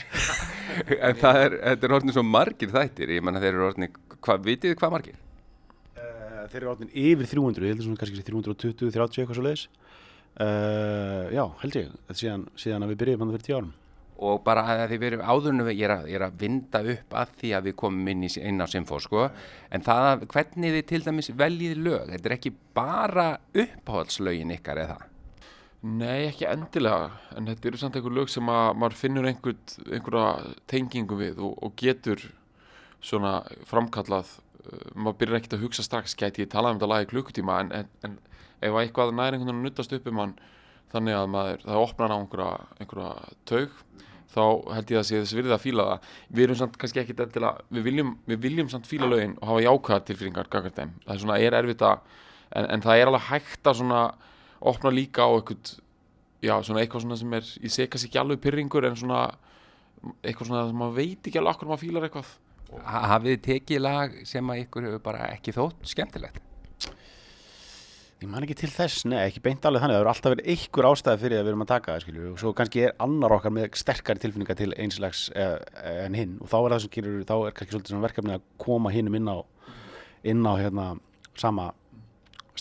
En 1.09 1.17
það 1.19 1.39
er, 1.43 1.55
þetta 1.67 1.87
er 1.89 1.95
orðin 1.97 2.15
svo 2.15 2.23
margir 2.23 2.71
þættir, 2.71 3.11
ég 3.17 3.25
menna 3.27 3.41
þeir 3.43 3.57
eru 3.57 3.65
orðin, 3.67 3.89
hvað, 4.23 4.45
vitið 4.47 4.71
þið 4.71 4.79
hvað 4.79 4.93
margir? 4.95 5.17
uh, 5.99 6.45
Þeir 6.53 6.61
eru 6.61 6.71
orðin 6.71 6.93
yfir 6.95 7.31
300, 7.33 7.67
ég 7.67 7.75
heldur 7.75 7.89
svona 7.89 8.03
kannski 8.05 8.23
320, 8.29 8.93
30 8.95 9.23
eitthvað 9.25 9.39
svo 9.41 9.47
leiðis 9.49 9.65
uh, 10.39 11.27
Já, 11.35 11.43
held 11.65 11.79
ég, 11.81 11.91
síðan, 12.23 12.47
síðan 12.63 12.87
að 12.87 12.95
við 12.95 13.01
byrjum 13.03 13.25
hann 13.27 13.35
fyrir 13.35 13.49
10 13.51 13.59
árum 13.59 13.73
og 14.23 14.43
bara 14.47 14.65
að 14.71 14.85
því 14.93 14.99
við 15.03 15.09
erum 15.11 15.25
áðurnu 15.27 15.69
ég 15.73 15.85
er, 15.87 15.95
að, 15.97 16.11
ég 16.13 16.19
er 16.19 16.27
að 16.27 16.41
vinda 16.43 16.83
upp 16.95 17.17
að 17.23 17.37
því 17.41 17.55
að 17.59 17.69
við 17.69 17.79
komum 17.83 18.11
inn, 18.13 18.27
í, 18.27 18.31
inn 18.39 18.63
á 18.63 18.67
Simfó 18.71 19.01
sko. 19.03 19.29
En 19.75 19.85
það 19.85 20.11
að 20.11 20.27
hvernig 20.35 20.77
þið 20.77 20.85
til 20.91 21.03
dæmis 21.07 21.33
veljið 21.43 21.81
lög 21.87 22.13
þetta 22.13 22.31
er 22.31 22.37
ekki 22.37 22.55
bara 22.77 23.27
uppáhaldslögin 23.65 24.55
ykkar 24.57 24.83
eða? 24.85 25.01
Nei, 25.83 26.29
ekki 26.29 26.47
endilega, 26.47 27.09
en 27.35 27.49
þetta 27.51 27.69
eru 27.69 27.79
samt 27.81 27.97
einhver 27.99 28.15
lög 28.15 28.29
sem 28.31 28.47
að 28.47 28.69
maður 28.79 28.95
finnur 29.01 29.27
einhver, 29.27 29.57
einhverja 29.89 30.53
tengingu 30.71 31.19
við 31.19 31.41
og, 31.43 31.57
og 31.59 31.75
getur 31.81 32.23
svona 33.03 33.41
framkallað, 33.67 34.31
uh, 34.63 34.85
maður 34.95 35.17
byrjar 35.25 35.41
ekkert 35.41 35.57
að 35.57 35.65
hugsa 35.65 35.83
strax, 35.83 36.15
gæti 36.15 36.45
ég 36.45 36.53
talað 36.53 36.77
um 36.77 36.79
þetta 36.79 36.91
lag 36.93 37.03
í 37.03 37.09
klukkutíma 37.11 37.57
en, 37.65 37.73
en, 37.81 37.91
en 38.07 38.15
ef 38.63 38.79
eitthvað 38.79 39.11
næri 39.19 39.41
einhvern 39.41 39.51
veginn 39.51 39.59
að 39.59 39.67
nuttast 39.67 39.97
upp 39.99 40.07
um 40.07 40.23
hann 40.23 40.37
þannig 40.93 41.19
að 41.19 41.29
maður, 41.35 41.67
það 41.67 41.83
opnar 41.89 42.15
á 42.15 42.19
einhverja, 42.21 42.53
einhverja 42.79 43.37
taug, 43.51 43.83
þá 44.33 44.43
held 44.75 44.91
ég 44.95 44.99
að 45.01 45.07
sé 45.09 45.21
þess 45.21 45.35
virðið 45.37 45.55
að 45.57 45.63
fíla 45.67 45.87
það. 45.91 46.11
Við 46.33 46.45
erum 46.47 46.59
samt 46.63 46.77
kannski 46.81 47.01
ekkert 47.03 47.23
endilega, 47.27 47.65
við 47.77 47.87
viljum, 47.89 48.13
við 48.33 48.41
viljum 48.47 48.69
samt 48.73 48.89
fíla 48.91 49.09
lögin 49.11 49.35
og 49.41 49.49
hafa 49.53 49.65
jákvæðar 49.67 50.05
tilfýringar. 50.09 50.51
Það 50.53 51.15
er 51.17 51.23
svona, 51.23 51.39
er 51.41 51.57
erfitt 51.61 51.85
að, 51.89 52.05
en, 52.57 52.69
en 52.77 52.85
það 52.87 53.01
er 53.03 53.11
alveg 53.13 53.27
hægt 53.31 53.71
að 53.73 53.79
svona 53.83 54.03
opna 54.73 54.93
líka 54.95 55.27
á 55.27 55.31
eitthvað, 55.37 55.75
já, 56.43 56.55
svona 56.63 56.81
eitthvað 56.85 57.05
svona 57.07 57.19
sem 57.23 57.37
er, 57.39 57.51
ég 57.67 57.75
sé 57.75 57.87
kannski 57.91 58.09
ekki 58.13 58.21
alveg 58.23 58.41
pyrringur 58.45 58.87
en 58.89 58.97
svona, 59.01 59.25
eitthvað 60.23 60.49
svona 60.53 60.65
sem 60.71 60.81
maður 60.83 60.97
veit 61.01 61.29
ekki 61.31 61.41
alveg 61.43 61.57
okkur 61.57 61.73
maður 61.73 61.85
fílar 61.85 62.09
eitthvað. 62.09 62.33
Ha- 62.89 63.05
Hafið 63.13 63.35
þið 63.35 63.43
tekið 63.51 63.83
lag 63.85 64.15
sem 64.27 64.49
að 64.55 64.63
ykkur 64.65 64.87
hefur 64.89 65.03
bara 65.05 65.27
ekki 65.35 65.53
þótt 65.53 65.83
skemmtilegt? 65.93 66.41
Ég 68.23 68.29
man 68.31 68.45
ekki 68.47 68.55
til 68.55 68.69
þess, 68.71 69.03
nei, 69.11 69.17
ekki 69.25 69.41
beint 69.43 69.65
alveg 69.67 69.83
þannig, 69.83 69.97
það 69.97 70.05
eru 70.05 70.11
alltaf 70.13 70.33
verið 70.37 70.51
einhver 70.53 70.87
ástæði 70.93 71.19
fyrir 71.19 71.41
að 71.41 71.41
við 71.43 71.51
erum 71.51 71.65
að 71.65 71.71
taka 71.73 71.89
það, 71.91 72.03
skilju, 72.05 72.27
og 72.31 72.37
svo 72.39 72.53
kannski 72.55 72.83
er 72.87 72.93
annar 73.03 73.35
okkar 73.35 73.55
með 73.57 73.79
sterkari 73.81 74.23
tilfinninga 74.23 74.55
til 74.61 74.69
einslags 74.79 75.23
eh, 75.35 75.57
en 76.05 76.15
hinn. 76.15 76.37
Og 76.39 76.53
þá 76.53 76.55
er 76.61 76.75
það 76.75 76.85
sem 76.85 76.93
gerir, 76.95 77.17
þá 77.27 77.33
er 77.35 77.57
kannski 77.57 77.75
svolítið 77.75 77.95
svona 77.97 78.05
verkefni 78.05 78.37
að 78.37 78.45
koma 78.63 78.93
hinnum 78.95 79.17
inn 79.19 79.27
á, 79.27 79.37
inn 80.31 80.47
á 80.47 80.53
hérna 80.55 80.87
sama, 81.35 81.65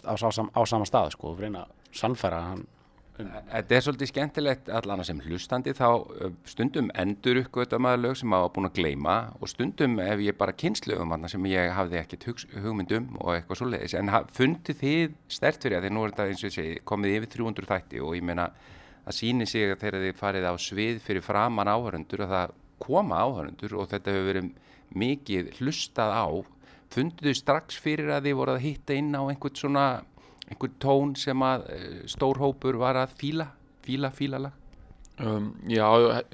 á, 0.02 0.14
á, 0.18 0.30
á 0.34 0.62
sama 0.74 0.90
stað, 0.90 1.14
sko, 1.14 1.36
og 1.36 1.46
reyna 1.46 1.68
að 1.68 2.00
sannfæra 2.02 2.42
hann. 2.48 2.66
Þetta 3.52 3.76
er 3.76 3.86
svolítið 3.86 4.10
skemmtilegt 4.12 4.70
allan 4.74 5.04
sem 5.06 5.22
hlustandi 5.26 5.74
þá 5.78 5.88
stundum 6.48 6.92
endur 7.04 7.42
uppgöta 7.44 7.80
maður 7.82 8.04
lög 8.06 8.20
sem 8.20 8.32
maður 8.32 8.48
var 8.48 8.54
búin 8.56 8.70
að 8.70 8.78
gleyma 8.80 9.16
og 9.40 9.52
stundum 9.52 9.98
ef 10.04 10.24
ég 10.26 10.38
bara 10.40 10.56
kynnslögum 10.64 11.16
sem 11.32 11.48
ég 11.52 11.74
hafði 11.78 12.00
ekkert 12.02 12.28
hugmyndum 12.64 13.10
og 13.20 13.34
eitthvað 13.36 13.62
svo 13.62 13.70
leiðis 13.72 13.98
en 14.00 14.12
fundið 14.38 14.82
þið 14.82 15.18
stert 15.38 15.64
fyrir 15.64 15.80
að 15.80 15.88
því 15.88 15.94
nú 15.96 16.06
er 16.06 16.14
þetta 16.14 16.28
eins 16.32 16.44
og 16.44 16.50
ég 16.50 16.58
segi 16.58 16.84
komið 16.92 17.18
yfir 17.20 17.34
300 17.38 17.72
þætti 17.74 18.04
og 18.06 18.16
ég 18.18 18.28
meina 18.32 18.50
að 19.06 19.18
síni 19.18 19.48
sig 19.50 19.72
að 19.72 19.80
þegar 19.82 20.06
þið 20.06 20.20
farið 20.20 20.50
á 20.50 20.54
svið 20.62 21.02
fyrir 21.06 21.26
framann 21.26 21.72
áhörundur 21.72 22.26
og 22.26 22.32
það 22.32 22.56
koma 22.82 23.22
áhörundur 23.26 23.78
og 23.80 23.90
þetta 23.92 24.14
hefur 24.14 24.30
verið 24.30 24.50
mikið 25.02 25.54
hlustað 25.60 26.14
á. 26.14 26.26
Fundið 26.92 27.30
þið 27.30 27.38
strax 27.40 27.78
fyrir 27.80 28.12
að 28.12 28.28
þið 28.28 28.38
voruð 28.42 28.58
að 28.58 28.66
hitta 28.66 28.98
inn 29.00 29.14
á 29.16 29.22
einhvern 29.24 29.58
svona 29.58 29.86
einhvern 30.52 30.78
tón 30.84 31.14
sem 31.20 31.46
að 31.46 31.68
eh, 31.74 32.02
stórhópur 32.12 32.80
var 32.82 33.00
að 33.00 33.16
fíla, 33.20 33.52
fíla, 33.86 34.12
fíla 34.16 34.42
lag? 34.48 34.58
Um, 35.22 35.52
já, 35.70 35.86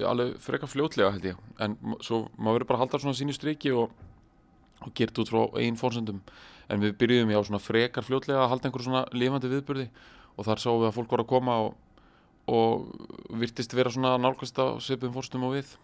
alveg 0.06 0.36
frekar 0.40 0.70
fljótlega 0.70 1.10
held 1.12 1.26
ég, 1.28 1.40
en 1.60 1.74
svo 2.00 2.22
maður 2.38 2.60
verður 2.60 2.68
bara 2.70 2.78
að 2.78 2.84
halda 2.84 3.00
svona 3.02 3.18
sínu 3.18 3.34
striki 3.36 3.72
og, 3.76 3.90
og 4.80 4.94
gert 4.96 5.18
út 5.20 5.28
frá 5.28 5.42
einn 5.60 5.76
fórsendum, 5.76 6.22
en 6.72 6.80
við 6.80 6.94
byrjuðum 7.00 7.34
já 7.34 7.40
svona 7.42 7.60
frekar 7.60 8.06
fljótlega 8.06 8.46
að 8.46 8.54
halda 8.54 8.70
einhverjum 8.70 8.88
svona 8.88 9.02
lifandi 9.12 9.50
viðbyrði 9.52 9.88
og 10.38 10.48
þar 10.48 10.62
sáum 10.62 10.80
við 10.80 10.88
að 10.88 10.96
fólk 10.96 11.12
var 11.12 11.24
að 11.24 11.30
koma 11.34 11.58
og, 11.66 11.76
og 12.48 13.36
virtist 13.42 13.76
vera 13.76 13.92
svona 13.92 14.14
nálgast 14.22 14.62
á 14.62 14.80
söpum 14.80 15.12
fórsendum 15.18 15.48
og 15.50 15.58
við. 15.58 15.76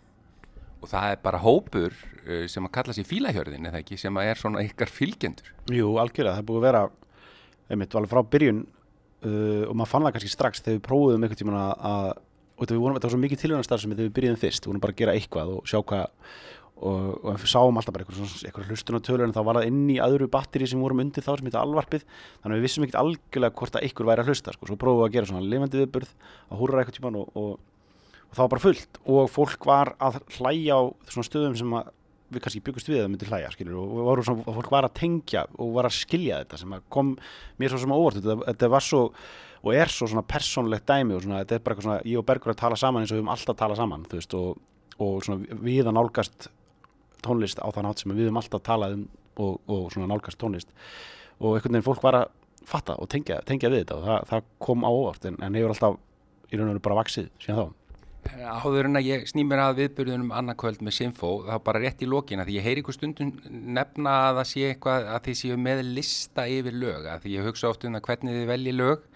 Og 0.81 0.89
það 0.89 1.11
er 1.11 1.23
bara 1.25 1.43
hópur 1.45 1.93
eh, 2.25 2.47
sem 2.49 2.65
að 2.65 2.77
kalla 2.79 2.97
sér 2.97 3.11
fílahjörðin, 3.11 3.69
eða 3.69 3.83
ekki, 3.83 4.01
sem 4.01 4.17
að 4.21 4.31
er 4.31 4.41
svona 4.41 4.65
ykkar 4.65 4.93
fylgjendur? 4.93 5.53
Jú, 5.73 5.97
algjörlega, 6.01 6.39
það 6.39 6.45
er 6.45 6.49
búið 6.49 6.63
að 6.63 6.69
vera 6.71 6.85
einmitt 7.71 7.95
alveg 7.97 8.13
frá 8.13 8.23
byrjun 8.35 8.65
uh, 8.65 9.65
og 9.69 9.75
maður 9.75 9.93
fann 9.93 10.07
það 10.07 10.17
kannski 10.17 10.33
strax 10.33 10.65
þegar 10.65 10.79
við 10.79 10.87
prófum 10.89 11.23
einhvern 11.25 11.41
tíman 11.41 11.61
að 11.61 12.11
þetta 12.61 12.79
var 12.79 13.11
svo 13.11 13.23
mikið 13.23 13.41
tilvægnarstarf 13.43 13.83
sem 13.83 13.95
við 13.97 14.13
byrjuðum 14.15 14.41
fyrst 14.41 14.65
við 14.67 14.71
vorum 14.71 14.85
bara 14.85 14.95
að 14.95 15.01
gera 15.01 15.15
eitthvað 15.19 15.57
og 15.57 15.71
sjá 15.71 15.81
hvað 15.81 16.05
og, 16.85 17.25
og 17.25 17.39
við 17.39 17.51
sáum 17.51 17.79
alltaf 17.79 17.95
bara 17.95 18.05
eitthvað, 18.05 18.35
eitthvað 18.47 18.71
hlustunartölur 18.71 19.27
en 19.27 19.35
þá 19.35 19.41
var 19.47 19.59
það 19.59 19.69
inn 19.71 19.83
í 19.95 19.99
aðru 20.03 20.29
batteri 20.31 20.69
sem 20.71 20.83
vorum 20.83 21.03
undir 21.05 21.25
þá 21.25 21.33
sem 21.33 21.49
heitir 21.49 21.61
alvarpið 21.61 22.07
þannig 22.07 22.55
að 22.55 22.57
við 22.59 22.67
vissum 22.67 22.87
ekkert 22.87 23.01
algjörlega 23.01 23.59
hvort 23.61 23.79
að 23.79 23.87
ykkur 23.89 24.09
væri 24.11 24.25
að 24.25 24.31
hlusta 24.31 24.55
sko. 24.55 24.69
svo 24.71 24.79
prófum 24.81 25.01
við 25.01 25.09
að 25.09 25.15
gera 25.17 25.31
svona 25.31 25.51
lifandi 25.53 25.83
viðbörð 25.83 26.15
að 26.51 26.63
húra 26.63 26.83
eitthvað 26.83 26.99
tíman 26.99 27.21
og, 27.21 27.39
og, 27.39 27.53
og 28.29 28.35
það 28.35 28.43
var 28.43 28.53
bara 28.55 28.65
fullt 28.67 29.01
og 29.05 29.31
fólk 29.35 29.69
var 29.71 29.93
að 30.03 30.21
hlæja 30.39 30.79
á 30.79 30.83
svona 31.15 31.29
stöðum 31.31 31.59
sem 31.59 31.79
að 31.79 31.93
við 32.35 32.45
kannski 32.45 32.63
byggust 32.67 32.91
við 32.91 32.99
að 32.99 33.05
það 33.05 33.11
myndi 33.15 33.31
hlæja 33.31 33.55
skilur, 33.55 33.81
og, 33.81 33.97
og, 34.03 34.23
og 34.35 34.59
fólk 34.59 34.71
var 34.75 34.89
að 34.89 34.95
tengja 34.99 35.47
og 35.57 35.73
var 35.79 35.89
að 35.89 35.97
skilja 35.97 36.43
þetta 36.43 36.61
sem 36.61 36.77
kom 36.93 37.15
mér 37.63 37.73
svo 37.73 37.83
sem 37.83 37.95
óvart. 37.95 38.21
Þetta, 38.21 38.39
þetta 38.51 38.71
var 38.75 38.85
svo 38.85 39.03
og 39.65 39.73
er 39.73 39.89
svo 39.89 40.09
svona 40.11 40.27
persónlegt 40.29 40.87
dæmi 40.91 41.17
og 41.17 41.25
svona, 41.25 41.41
þetta 41.43 41.57
er 41.57 41.65
bara 41.65 41.75
eitthvað 41.75 41.89
svona 41.89 42.05
ég 42.11 42.21
og 42.21 42.27
Bergur 42.29 42.53
að 42.53 42.61
tala 42.61 42.77
saman 42.77 43.05
eins 43.05 43.13
og 43.13 43.17
við 43.17 43.23
höfum 43.23 43.33
alltaf 43.33 43.59
talað 43.61 43.81
saman 43.81 44.07
veist, 44.13 44.37
og, 44.37 44.59
og 45.01 45.25
svona 45.25 45.61
við 45.65 45.89
að 45.89 45.97
nálgast 45.97 46.49
tónlist 47.25 47.63
á 47.65 47.69
þann 47.73 47.89
átt 47.89 48.03
sem 48.03 48.13
við 48.13 48.29
höfum 48.29 48.41
alltaf 48.43 48.65
talað 48.67 48.99
um 48.99 49.07
og 49.35 49.89
svona 49.91 50.07
nálgast 50.07 50.39
tónlist. 50.39 50.69
Og 51.41 51.57
einhvern 51.57 51.79
veginn 51.79 51.87
fólk 51.87 52.05
var 52.05 52.21
að 52.21 52.29
fatta 52.69 52.99
og 53.01 53.09
tengja, 53.13 53.41
tengja 53.49 53.71
við 53.73 53.85
þetta 53.85 53.97
og 53.99 54.05
það, 54.07 54.29
það 54.31 54.51
kom 54.67 54.85
á 54.87 54.91
óvart 54.91 55.27
en, 55.29 55.41
en 55.43 55.57
hefur 55.59 55.75
alltaf 55.75 55.97
í 56.51 56.59
raun 56.59 56.69
og 56.69 56.77
veru 56.77 56.85
bara 56.85 57.01
vaksið 57.01 57.33
síðan 57.43 57.59
þá 57.59 57.84
Áður 58.33 58.89
en 58.89 58.99
að 58.99 59.07
ég 59.09 59.29
snýmir 59.29 59.61
að 59.63 59.81
viðbyrjunum 59.83 60.33
annarkvöld 60.35 60.81
með 60.85 60.97
Sinfo, 60.97 61.31
þá 61.47 61.59
bara 61.67 61.83
rétt 61.83 62.03
í 62.03 62.09
lokina 62.09 62.47
því 62.47 62.57
ég 62.59 62.67
heyri 62.67 62.83
ykkur 62.83 62.97
stundum 62.97 63.31
nefna 63.51 64.15
að 64.31 64.41
það 64.41 64.49
sé 64.51 64.65
eitthvað 64.71 65.09
að 65.13 65.23
þið 65.29 65.39
séu 65.41 65.59
með 65.61 65.83
lista 65.99 66.47
yfir 66.51 66.77
lög, 66.81 67.09
að 67.11 67.25
því 67.25 67.37
ég 67.37 67.49
hugsa 67.49 67.71
oft 67.71 67.87
um 67.87 67.97
það 67.99 68.07
hvernig 68.09 68.39
þið 68.39 68.51
velji 68.51 68.75
lög 68.75 69.07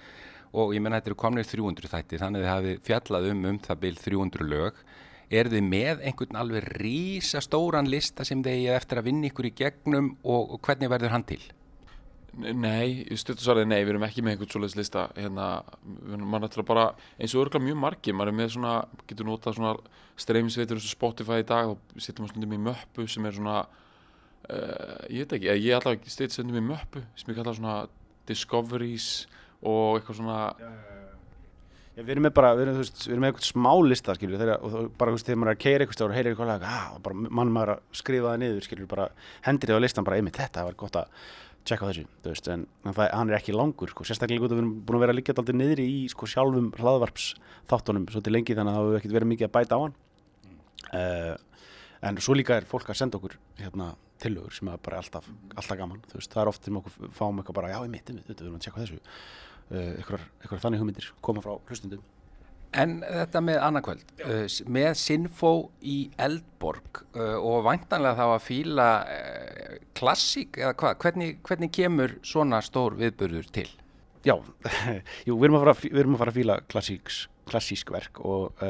og 0.59 0.73
ég 0.77 0.85
menna 0.85 1.00
þetta 1.00 1.12
eru 1.12 1.21
komnir 1.25 1.49
300 1.49 1.93
þætti, 1.93 2.23
þannig 2.23 2.45
þið 2.45 2.53
hafið 2.53 2.81
fjallað 2.88 3.29
um 3.33 3.45
um 3.50 3.61
það 3.67 3.83
byrj 3.85 4.00
300 4.07 4.49
lög 4.55 4.83
er 5.29 5.50
þið 5.53 5.69
með 5.69 6.05
einhvern 6.09 6.41
alveg 6.41 6.69
rísastóran 6.81 7.91
lista 7.91 8.25
sem 8.25 8.43
þið 8.45 8.69
er 8.71 8.79
eftir 8.81 9.00
að 9.00 9.11
vinna 9.11 9.29
ykkur 9.29 9.50
í 9.50 9.55
gegnum 9.57 10.15
og, 10.23 10.55
og 10.57 10.61
hvernig 10.65 10.93
verður 10.93 11.17
hann 11.17 11.27
til? 11.29 11.43
Nei, 12.38 13.02
stuttusarðið 13.18 13.66
nei, 13.66 13.80
við 13.83 13.92
erum 13.95 14.04
ekki 14.07 14.23
með 14.23 14.37
einhvern 14.37 14.50
svoleiðs 14.52 14.76
lista 14.78 15.09
hérna, 15.16 15.47
mann 16.07 16.47
ætla 16.47 16.62
bara, 16.66 16.85
eins 17.18 17.35
og 17.35 17.42
örgulega 17.42 17.66
mjög 17.66 17.80
margi 17.83 18.14
maður 18.14 18.30
er 18.30 18.37
með 18.38 18.52
svona, 18.54 18.75
getur 19.11 19.26
notað 19.26 19.57
svona 19.57 19.73
streymisveitur 20.23 20.78
eins 20.78 20.87
og 20.87 20.92
Spotify 20.92 21.40
í 21.42 21.49
dag 21.49 21.73
þá 21.73 22.04
setjum 22.04 22.28
við 22.28 22.35
stundum 22.35 22.54
í 22.54 22.61
möppu 22.68 23.09
sem 23.11 23.26
er 23.26 23.35
svona 23.40 23.57
uh, 23.64 25.00
ég 25.11 25.25
veit 25.25 25.35
ekki, 25.38 25.50
ég 25.64 25.80
allavega 25.80 26.14
steyt 26.14 26.37
stundum 26.37 26.61
í 26.61 26.64
möppu 26.68 27.02
sem 27.18 27.33
ég 27.33 27.40
kalla 27.40 27.57
svona 27.59 27.76
Discoveries 28.30 29.11
og 29.59 29.99
eitthvað 29.99 30.21
svona 30.21 30.40
já, 30.61 30.68
já, 30.68 30.95
já. 30.95 31.09
Já, 31.99 32.04
við 32.07 32.12
erum 32.14 32.28
með 32.28 32.35
bara, 32.37 32.52
við 32.54 32.68
erum, 32.68 32.76
veist, 32.78 33.00
við 33.02 33.11
erum 33.11 33.25
með 33.25 33.33
eitthvað 33.33 33.47
smá 33.49 33.73
lista 33.83 34.14
skilju, 34.14 34.38
þegar, 34.38 34.61
og 34.62 34.90
bara 35.00 35.11
þú 35.11 35.16
veist, 35.16 35.26
þegar 35.26 35.38
maður 35.42 35.49
er 35.50 35.57
að 35.57 35.62
keira 35.64 35.87
eitthvað 35.87 36.04
og 36.04 36.12
heyrir 36.14 36.30
eitthvað 36.30 36.50
lag, 36.52 36.66
ah, 36.71 36.85
og 36.95 37.00
bara 37.02 37.30
mann 37.40 37.50
maður 37.50 37.73
að 37.73 37.80
skrifa 37.99 38.28
það 38.28 38.42
niður, 38.45 38.66
skilju, 38.68 38.87
bara 38.92 39.07
hendir 39.49 39.73
þið 39.73 39.80
á 39.83 39.83
listan 39.83 40.07
bara, 40.07 40.21
einmitt, 40.21 40.38
þetta 40.38 40.66
var 40.68 40.76
gott 40.78 40.99
að 41.00 41.25
tjekka 41.69 41.89
þessu, 41.91 42.05
þú 42.25 42.33
veist, 42.33 42.49
en 42.53 42.65
það, 42.87 43.05
hann 43.13 43.31
er 43.31 43.37
ekki 43.39 43.55
langur, 43.55 43.93
sko, 43.93 44.07
sérstaklega 44.09 44.43
gott 44.43 44.55
að 44.55 44.59
við 44.59 44.65
erum 44.65 44.75
búin 44.89 44.99
að 44.99 45.05
vera 45.05 45.17
líka 45.17 45.35
alltaf 45.35 45.57
niðri 45.57 45.87
í, 45.89 46.01
sko, 46.13 46.29
sjálfum 46.31 46.71
hlaðvarps 46.79 47.29
þáttunum 47.71 48.09
svo 48.13 48.23
til 48.25 48.35
lengi 48.35 48.57
þannig 48.59 48.75
að 48.75 48.79
það 48.79 48.89
hefur 48.89 49.01
ekkert 49.01 49.17
verið 49.19 49.33
mikið 49.33 49.49
að 49.49 49.55
bæta 49.59 49.79
á 49.79 49.81
hann. 49.85 49.97
Uh, 50.89 51.35
en 52.09 52.21
svo 52.25 52.37
líka 52.39 52.59
er 52.59 52.69
fólk 52.69 52.89
að 52.89 53.01
senda 53.03 53.19
okkur 53.19 53.37
hérna 53.61 53.93
tilögur 54.23 54.55
sem 54.55 54.71
er 54.73 54.81
bara 54.83 55.03
alltaf, 55.03 55.27
alltaf 55.55 55.79
gaman 55.79 56.03
þú 56.11 56.21
veist, 56.21 56.33
það 56.33 56.43
er 56.43 56.53
oft 56.53 56.67
sem 56.67 56.79
okkur 56.81 57.11
fáum 57.15 57.43
eitthvað 57.43 57.59
bara 57.61 57.73
já, 57.75 57.79
ég 57.85 57.93
mitt, 57.93 58.15
við 58.17 58.35
erum 58.43 58.59
að 58.59 58.67
tjekka 58.67 58.85
þessu. 58.85 59.01
Uh, 59.69 59.91
eitthvað 60.01 60.63
þannig 60.65 60.83
hugmyndir 60.83 61.11
koma 61.23 61.45
frá 61.45 61.59
hlustundum 61.69 62.07
En 62.77 62.99
þetta 63.01 63.41
með 63.41 63.59
annarkvöld, 63.65 64.11
uh, 64.27 64.43
með 64.69 64.91
Sinfo 65.01 65.53
í 65.81 65.97
Eldborg 66.21 67.01
uh, 67.17 67.39
og 67.41 67.63
vantanlega 67.65 68.19
þá 68.19 68.35
að 68.35 68.45
fíla 68.45 68.89
uh, 69.09 69.79
klassík 69.97 70.59
eða 70.61 70.75
hvað, 70.83 70.99
hvernig, 71.05 71.39
hvernig 71.49 71.73
kemur 71.73 72.19
svona 72.21 72.61
stór 72.65 72.99
viðbörður 73.01 73.49
til? 73.57 73.71
Já, 74.27 74.37
jú, 75.27 75.39
við 75.39 75.49
erum 75.49 75.59
að 75.59 75.65
fara, 75.65 75.77
erum 75.95 76.19
að, 76.19 76.23
fara 76.25 76.35
að 76.35 76.41
fíla 76.43 76.59
klassíks, 76.69 77.23
klassísk 77.49 77.95
verk 77.95 78.21
og 78.21 78.61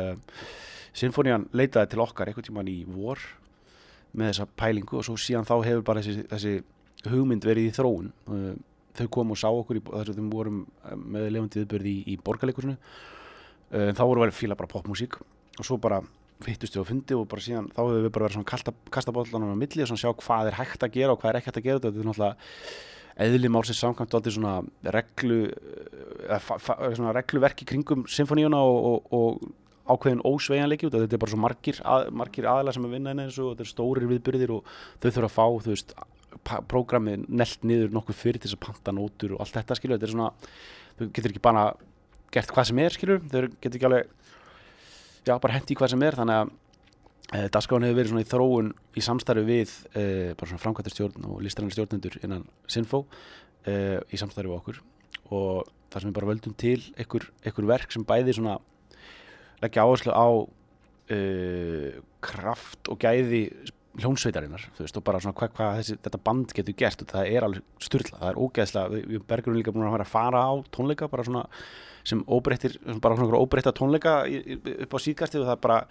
Sinfonían 0.95 1.49
leitaði 1.57 1.93
til 1.93 2.02
okkar 2.05 2.31
eitthvað 2.31 2.49
tíman 2.52 2.71
í 2.71 2.78
vor 2.87 3.19
með 4.14 4.31
þessa 4.31 4.49
pælingu 4.59 5.00
og 5.00 5.07
svo 5.09 5.19
síðan 5.19 5.47
þá 5.49 5.57
hefur 5.67 5.85
bara 5.90 6.02
þessi, 6.05 6.25
þessi 6.31 7.11
hugmynd 7.11 7.45
verið 7.47 7.69
í 7.69 7.75
þróun. 7.75 8.09
Þau 8.99 9.07
kom 9.14 9.35
og 9.35 9.38
sá 9.38 9.47
okkur 9.50 9.78
í, 9.78 9.83
þess 9.85 10.12
að 10.14 10.19
við 10.19 10.31
vorum 10.33 10.62
með 11.02 11.28
lefandi 11.35 11.62
viðbörði 11.62 11.93
í, 11.93 12.00
í 12.14 12.17
borgarleikursinu 12.25 12.78
uh, 13.72 13.90
þá 13.94 14.02
voru 14.04 14.25
við 14.25 14.32
að 14.32 14.38
fíla 14.38 14.58
bara 14.58 14.72
popmusík 14.72 15.18
og 15.20 15.66
svo 15.66 15.78
bara 15.82 16.02
við 16.44 16.78
á 16.78 16.87
fundi 16.87 17.16
og 17.18 17.26
bara 17.30 17.42
síðan 17.42 17.70
þá 17.75 17.80
hefur 17.82 18.04
við 18.04 18.12
bara 18.14 18.28
verið 18.28 18.38
svona 18.38 18.82
kastabóllanum 18.94 19.56
á 19.58 19.58
milli 19.58 19.82
og 19.82 19.90
svona 19.90 20.04
sjá 20.04 20.12
hvað 20.22 20.50
er 20.52 20.58
hægt 20.60 20.84
að 20.87 20.94
gera 20.94 21.14
og 21.14 21.22
hvað 21.22 21.32
er 21.32 21.38
ekki 21.40 21.50
hægt 21.50 21.58
að 21.58 21.66
gera 21.66 21.80
þetta. 21.82 21.98
Er 21.98 22.08
náttúrulega 22.08 22.37
eðli 23.18 23.50
málsins 23.50 23.80
samkvæmt 23.82 24.12
og 24.14 24.20
allt 24.20 24.28
er 24.30 24.37
svona 24.37 24.52
reglu 24.94 25.38
uh, 25.48 26.52
svona 26.94 27.14
regluverki 27.16 27.66
kringum 27.66 28.06
symfoníuna 28.06 28.60
og, 28.62 28.78
og, 28.92 29.18
og 29.18 29.56
ákveðin 29.88 30.22
ósveianleiki 30.26 30.88
út 30.88 30.94
þetta 30.94 31.16
er 31.16 31.22
bara 31.22 31.32
svo 31.32 31.40
margir, 31.40 31.80
að, 31.82 32.08
margir 32.20 32.48
aðla 32.50 32.75
sem 32.76 32.87
er 32.87 32.94
vinnaðin 32.94 33.25
eins 33.25 33.38
og 33.40 33.54
þetta 33.54 33.64
er 33.64 33.70
stórir 33.72 34.08
viðbyrðir 34.10 34.54
og 34.58 34.72
þau 35.00 35.08
þurfa 35.08 35.28
að 35.28 35.37
fá 35.37 35.44
þú 35.64 35.72
veist 35.72 35.94
prógramið 36.70 37.28
nelt 37.40 37.64
niður 37.66 37.94
nokkuð 37.96 38.18
fyrir 38.18 38.42
til 38.42 38.50
þess 38.50 38.58
að 38.58 38.66
panta 38.66 38.94
nótur 38.94 39.34
og 39.37 39.42
allt 39.42 39.56
þetta 39.56 39.78
skilja 39.78 39.98
þetta 39.98 40.08
er 40.08 40.14
svona, 40.14 40.30
þau 40.98 41.06
getur 41.08 41.32
ekki 41.32 41.44
bara 41.48 41.64
gert 42.35 42.52
hvað 42.54 42.70
sem 42.70 42.80
er 42.82 42.94
skilur, 42.94 43.20
þau 43.25 43.42
getur 43.62 43.78
ekki 43.78 43.88
alveg 43.88 44.11
já, 45.28 45.35
bara 45.37 45.54
hendi 45.56 45.76
hvað 45.78 45.92
sem 45.94 46.04
er 46.06 46.18
þannig 46.18 46.40
að 46.42 46.52
e, 46.52 47.38
eh, 47.38 47.49
Dasgráin 47.54 47.87
hefur 47.87 47.99
verið 48.00 48.12
svona 48.12 48.25
í 48.25 48.28
þróun 48.28 48.70
í 48.97 49.04
samstarfi 49.04 49.44
við 49.49 49.75
e, 49.92 50.04
bara 50.35 50.50
svona 50.50 50.64
framkvæmtarstjórn 50.64 51.28
og 51.28 51.42
listræðan 51.44 51.75
stjórnendur 51.76 52.18
innan 52.23 52.47
Sinfo 52.70 53.04
e, 53.64 53.99
í 54.12 54.20
samstarfi 54.20 54.50
við 54.50 54.58
okkur. 54.58 54.82
Og 55.37 55.68
þar 55.92 56.04
sem 56.04 56.11
við 56.11 56.18
bara 56.20 56.30
völdum 56.30 56.54
til 56.58 56.78
einhver, 56.97 57.28
verk 57.68 57.92
sem 57.92 58.06
bæði 58.08 58.37
svona 58.38 58.58
leggja 59.62 59.85
áherslu 59.85 60.14
á 60.14 60.28
kraft 62.20 62.90
og 62.92 62.99
gæði 63.00 63.47
hljónsveitarinnar, 63.99 64.62
þú 64.76 64.85
veist, 64.85 64.99
og 64.99 65.04
bara 65.06 65.20
svona 65.23 65.37
hvað 65.38 65.54
hva 65.56 65.68
þessi, 65.78 65.97
þetta 66.04 66.20
band 66.26 66.52
getur 66.54 66.76
gert. 66.78 67.02
Og 67.02 67.11
það 67.11 67.30
er 67.32 67.47
alveg 67.47 67.64
styrla, 67.82 68.18
það 68.20 68.30
er 68.30 68.40
ógeðslega, 68.44 68.92
við, 68.94 69.06
við 69.12 69.25
bergurum 69.32 69.58
líka 69.58 69.75
búin 69.75 69.88
að 69.88 70.11
fara 70.12 70.42
á 70.44 70.52
tónleika 70.75 71.08
bara 71.11 71.26
svona 71.26 71.44
sem 72.07 72.23
óbreyttir, 72.28 72.78
bara 73.02 73.19
svona 73.19 73.40
óbreytta 73.40 73.75
tónleika 73.76 74.21
upp 74.26 74.95
á 74.95 74.99
síðgasti 75.02 75.43
og 75.43 75.49
það 75.50 75.62
bara 75.67 75.83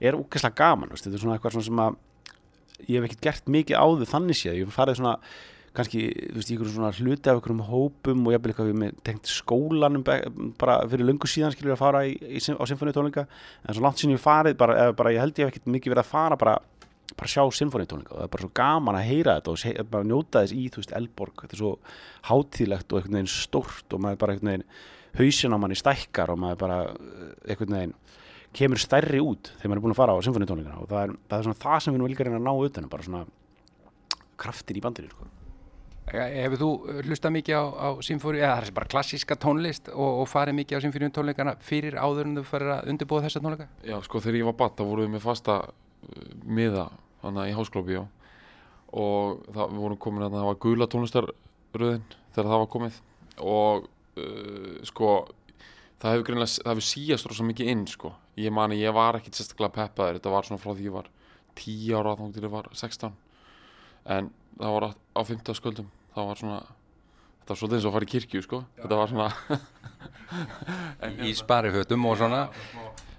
er 0.00 0.18
ógeðslega 0.18 0.58
gaman, 0.58 0.92
veist, 0.92 1.06
þetta 1.06 1.18
er 1.18 1.24
svona 1.24 1.36
eitthvað 1.38 1.56
svona 1.56 1.68
sem 1.68 1.84
að 1.86 2.00
ég 2.86 2.96
hef 2.98 3.08
ekkert 3.08 3.24
gert 3.24 3.52
mikið 3.52 3.78
áður 3.80 4.10
þannig 4.10 4.38
séð, 4.38 4.58
ég 4.60 4.66
hef 4.68 4.76
farið 4.76 5.00
svona 5.00 5.14
kannski, 5.76 6.04
þú 6.30 6.38
veist, 6.38 6.52
einhverjum 6.52 6.74
svona 6.74 6.92
hluti 6.96 7.30
af 7.30 7.38
einhverjum 7.38 7.64
hópum 7.68 8.22
og 8.26 8.34
jafnvel 8.34 8.52
eitthvað 8.52 8.70
við 8.70 8.78
með 8.82 9.00
tengt 9.06 9.30
skólanum 9.30 10.04
bara 10.06 10.78
fyrir 10.88 11.08
löngu 11.08 11.28
síðan 11.30 11.52
skilur 11.54 11.74
að 11.74 11.82
fara 11.82 12.02
í, 12.08 12.14
í, 12.16 12.40
á 12.40 12.64
symfóniutónleika 12.70 13.26
en 13.26 13.76
svo 13.76 13.84
langt 13.84 14.00
sinni 14.00 14.16
ég 14.16 14.22
farið, 14.22 14.56
bara, 14.60 14.88
bara 14.96 15.12
ég 15.12 15.22
held 15.22 15.36
ég 15.36 15.48
hef 15.48 15.54
ekkert 15.54 15.70
mikið 15.74 15.94
verið 15.94 16.04
að 16.04 16.10
fara 16.12 16.40
bara, 16.40 16.56
bara 17.12 17.32
sjá 17.32 17.44
symfóniutónleika 17.60 18.14
og 18.14 18.20
það 18.20 18.28
er 18.28 18.34
bara 18.34 18.46
svo 18.46 18.52
gaman 18.62 19.00
að 19.00 19.08
heyra 19.10 19.38
þetta 19.38 19.52
og 19.52 19.62
se, 19.62 19.74
bara 19.92 20.08
njóta 20.08 20.44
þess 20.44 20.56
í, 20.56 20.66
þú 20.72 20.82
veist, 20.82 20.96
Elborg 21.00 21.44
þetta 21.44 21.58
er 21.58 21.64
svo 21.64 21.74
hátíðlegt 22.30 22.92
og 22.92 23.00
einhvern 23.02 23.20
veginn 23.20 23.34
stórt 23.36 23.96
og 23.96 24.04
maður 24.06 24.22
bara 24.24 24.36
einhvern 24.36 24.54
veginn 24.54 24.68
hausin 25.18 25.56
á 25.56 25.58
manni 25.60 25.78
stækkar 25.78 26.32
og 26.34 26.40
maður 26.40 26.60
bara 26.64 26.78
eh, 26.92 27.50
einhvern 27.52 27.78
veginn 27.78 27.96
kemur 28.56 28.80
stærri 28.80 29.20
út 29.20 29.50
þegar 29.56 29.70
maður 29.70 29.80
er 29.80 29.84
búin 29.84 29.94
að 29.94 30.00
fara 30.00 30.16
á 30.16 30.24
symfóniutónleikana 30.24 30.82
og 30.82 30.90
það 30.90 31.02
er, 31.02 31.16
það 31.28 31.38
er 31.38 31.48
svona 31.48 31.62
það 31.64 31.80
sem 31.84 31.96
við 31.96 32.10
líka 32.10 32.22
að 32.24 32.28
reyna 32.28 32.38
að 32.40 32.46
ná 32.46 32.68
utan 32.68 32.86
um, 32.86 32.92
bara 32.92 33.06
svona 33.06 33.24
kraftir 34.40 34.78
í 34.78 34.84
bandinu 34.84 35.12
sko. 35.12 35.28
Hefur 36.06 36.60
þú 36.60 36.68
hlustað 37.08 37.32
mikið 37.34 37.56
á, 37.58 37.64
á 37.66 37.88
symfóri, 38.06 38.38
eða 38.38 38.60
það 38.60 38.68
er 38.68 38.76
bara 38.76 38.90
klassíska 38.92 39.36
tónlist 39.42 39.88
og, 39.90 40.20
og 40.22 40.28
farið 40.30 40.58
mikið 40.60 40.78
á 40.78 40.84
symfórium 40.84 41.14
tónleikana 41.16 41.56
fyrir 41.66 41.96
áður 41.98 42.30
en 42.30 42.38
þú 42.38 42.44
farið 42.46 42.74
að 42.76 42.92
undirbúa 42.92 43.24
þessa 43.24 43.42
tónleika? 43.42 43.66
Já, 43.82 43.96
sko 44.06 44.22
þegar 44.22 44.38
ég 44.38 44.48
var 44.52 44.58
batt 44.60 44.78
þá 44.78 44.84
vorum 44.86 45.08
við 45.08 45.16
með 45.16 45.26
fasta 45.26 45.56
uh, 45.66 46.30
miða 46.46 46.86
þannig 47.24 47.50
í 47.50 47.56
háskólabíó 47.58 48.04
og 48.96 49.42
það, 49.50 49.74
við 49.74 49.82
vorum 49.82 50.00
komin 50.06 50.28
að 50.28 50.38
það 50.38 50.48
var 50.48 50.62
gula 50.62 50.88
tónlistarröðin 50.94 52.06
þegar 52.36 52.50
það 52.52 52.62
var 52.62 52.72
komið 52.76 53.00
og 53.42 53.90
uh, 54.20 54.78
sko 54.86 55.10
það 56.02 56.12
hefur 56.12 56.26
greinlega, 56.30 56.54
það 56.62 56.72
hefur 56.72 56.88
síast 56.88 57.28
rosa 57.28 57.46
mikið 57.48 57.72
inn 57.72 57.84
sko, 57.90 58.14
ég 58.40 58.54
mani 58.54 58.80
ég 58.80 58.96
var 58.96 59.18
ekkit 59.18 59.38
sérstaklega 59.38 59.74
peppaður, 59.78 60.18
þetta 60.20 60.34
var 60.34 60.48
svona 60.48 60.62
frá 60.62 60.72
því 60.72 60.88
ég 60.88 60.96
var 60.96 61.12
10 61.56 61.94
ára 62.00 62.16
þá 62.18 62.26
til 62.34 62.44
ég 62.44 62.52
var 62.52 62.68
16 62.72 63.14
en 64.16 64.32
það 64.58 64.76
var 64.76 64.88
á, 64.88 64.90
á 64.92 65.22
15 65.24 65.60
sköldum, 65.60 65.88
það 66.14 66.30
var 66.30 66.42
svona 66.42 66.60
þetta 67.46 67.54
var 67.54 67.60
svolítið 67.62 67.78
eins 67.78 67.86
og 67.86 67.90
að 67.90 67.96
fara 67.96 68.06
í 68.06 68.10
kirkju 68.10 68.40
sko. 68.42 68.58
Þetta 68.80 68.96
var 68.98 69.10
svona 69.12 69.28
Í 71.28 71.34
sparifötum 71.38 72.08
og 72.10 72.16
svona? 72.18 72.40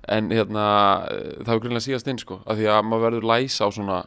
en 0.07 0.31
hérna 0.31 0.63
eh, 1.11 1.35
það 1.41 1.51
hefur 1.51 1.63
greinlega 1.65 1.85
síðast 1.85 2.09
inn 2.11 2.21
sko. 2.21 2.39
Af 2.47 2.59
því 2.59 2.69
að 2.71 2.85
maður 2.87 3.05
verður 3.07 3.27
læsa 3.27 3.67
á 3.67 3.69
svona 3.75 3.99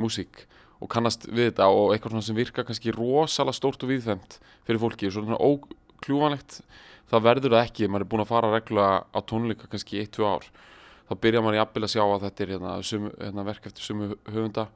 músík 0.00 0.46
og 0.82 0.90
kannast 0.90 1.28
við 1.28 1.52
þetta 1.52 1.68
og 1.70 1.92
eitthvað 1.92 2.16
svona 2.16 2.26
sem 2.26 2.38
virka 2.38 2.64
kannski 2.66 2.94
rosalega 2.94 3.56
stórt 3.56 3.84
og 3.84 3.92
viðfemt 3.92 4.38
fyrir 4.66 4.80
fólki. 4.82 5.08
Og 5.08 5.16
svona 5.16 5.40
ókljúvanlegt 6.02 6.60
það 7.12 7.26
verður 7.26 7.54
það 7.54 7.66
ekki, 7.66 7.88
maður 7.88 8.04
er 8.04 8.10
búin 8.10 8.24
að 8.24 8.30
fara 8.30 8.52
reglulega 8.52 9.02
á 9.12 9.18
tónleika 9.28 9.68
kannski 9.70 9.98
í 9.98 10.04
1-2 10.06 10.26
ár 10.26 10.46
þá 11.08 11.14
byrjar 11.22 11.44
maður 11.44 11.58
jafnvel 11.60 11.84
að 11.86 11.92
sjá 11.92 12.02
að 12.04 12.24
þetta 12.26 12.44
er 12.44 12.52
hérna, 12.54 12.74
hérna, 13.20 13.46
verk 13.46 13.66
eftir 13.68 13.86
sumu 13.86 14.08
höfunda 14.32 14.66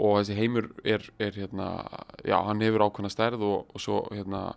og 0.00 0.20
þessi 0.20 0.36
heimur 0.38 0.68
er, 0.86 1.06
er 1.18 1.34
hérna, 1.34 1.70
já, 2.22 2.36
hann 2.46 2.62
hefur 2.62 2.86
ákveðna 2.86 3.10
stærð 3.10 3.42
og, 3.46 3.72
og 3.74 3.82
svo 3.82 4.04
hérna 4.14 4.52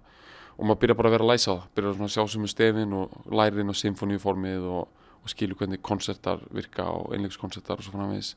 og 0.54 0.68
maður 0.68 0.84
byrjar 0.84 1.00
bara 1.00 1.10
að 1.10 1.16
vera 1.16 1.26
að 1.26 1.32
læsa 1.32 1.56
það 1.74 1.88
svona 1.88 2.10
að 2.10 2.14
sjá 2.14 2.28
sumu 2.30 2.52
stefin 2.52 2.94
og 2.94 3.16
lærin 3.34 3.74
og 3.74 3.80
symfóníuformið 3.80 4.68
og, 4.70 5.08
og 5.24 5.34
skilur 5.34 5.58
hvernig 5.58 5.82
koncertar 5.82 6.44
virka 6.54 6.86
og 6.94 7.16
einleikskoncertar 7.16 7.82
og 7.82 7.88
svo 7.88 7.96
framvegis. 7.96 8.36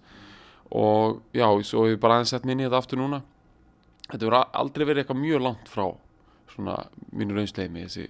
Og 0.72 1.20
já, 1.36 1.44
hef 1.44 1.74
ég 1.92 2.00
bara 2.00 2.16
aðeins 2.16 2.32
sett 2.32 2.48
minni 2.48 2.64
í 2.64 2.70
þetta 2.70 2.80
aftur 2.80 3.02
núna. 3.02 3.20
Þetta 4.06 4.22
verður 4.24 4.56
aldrei 4.62 4.86
verið 4.86 5.02
eitthvað 5.02 5.20
mjög 5.26 5.44
langt 5.44 5.68
frá 5.68 5.84
svona 6.56 6.76
mínu 7.12 7.36
raunsleimi 7.36 7.86
þessi, 7.86 8.08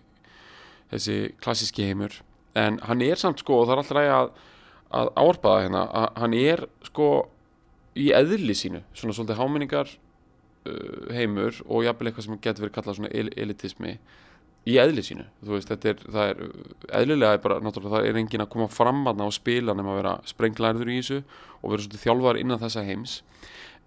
þessi 0.93 1.19
klassíski 1.43 1.87
heimur. 1.91 2.21
En 2.57 2.81
hann 2.89 3.05
er 3.05 3.21
samt 3.21 3.43
sko 3.43 3.61
og 3.61 3.69
það 3.69 3.75
er 3.75 3.83
alltaf 3.83 3.97
ræði 3.99 4.13
að, 4.17 4.29
að 5.01 5.13
áarpa 5.21 5.55
það 5.55 5.65
hérna 5.67 5.87
að 6.01 6.21
hann 6.23 6.37
er 6.41 6.67
sko 6.89 7.09
í 7.97 8.11
eðli 8.17 8.57
sínu 8.57 8.83
svona 8.97 9.17
svolítið 9.17 9.41
háminningar 9.41 9.91
uh, 10.69 11.11
heimur 11.17 11.59
og 11.67 11.85
jafnvel 11.87 12.11
eitthvað 12.11 12.29
sem 12.29 12.39
getur 12.45 12.67
verið 12.67 12.77
kallað 12.77 12.99
svona 13.01 13.13
el 13.17 13.33
elitismi 13.37 13.97
í 14.67 14.77
eðli 14.83 15.03
sínu, 15.07 15.25
veist, 15.47 15.71
er, 15.71 16.01
það 16.03 16.33
er 16.33 16.41
eðlilega 16.99 17.39
bara, 17.45 17.61
það 17.71 18.09
er 18.09 18.17
engin 18.19 18.43
að 18.43 18.51
koma 18.51 18.67
fram 18.67 19.05
aðna 19.07 19.29
og 19.29 19.37
spila 19.37 19.77
nema 19.79 19.93
að 19.93 20.01
vera 20.01 20.15
sprenglæður 20.27 20.91
í 20.91 20.97
þessu 20.99 21.19
og 21.61 21.71
vera 21.71 21.85
svolítið 21.85 22.03
þjálfar 22.03 22.41
innan 22.41 22.63
þessa 22.65 22.83
heims 22.89 23.21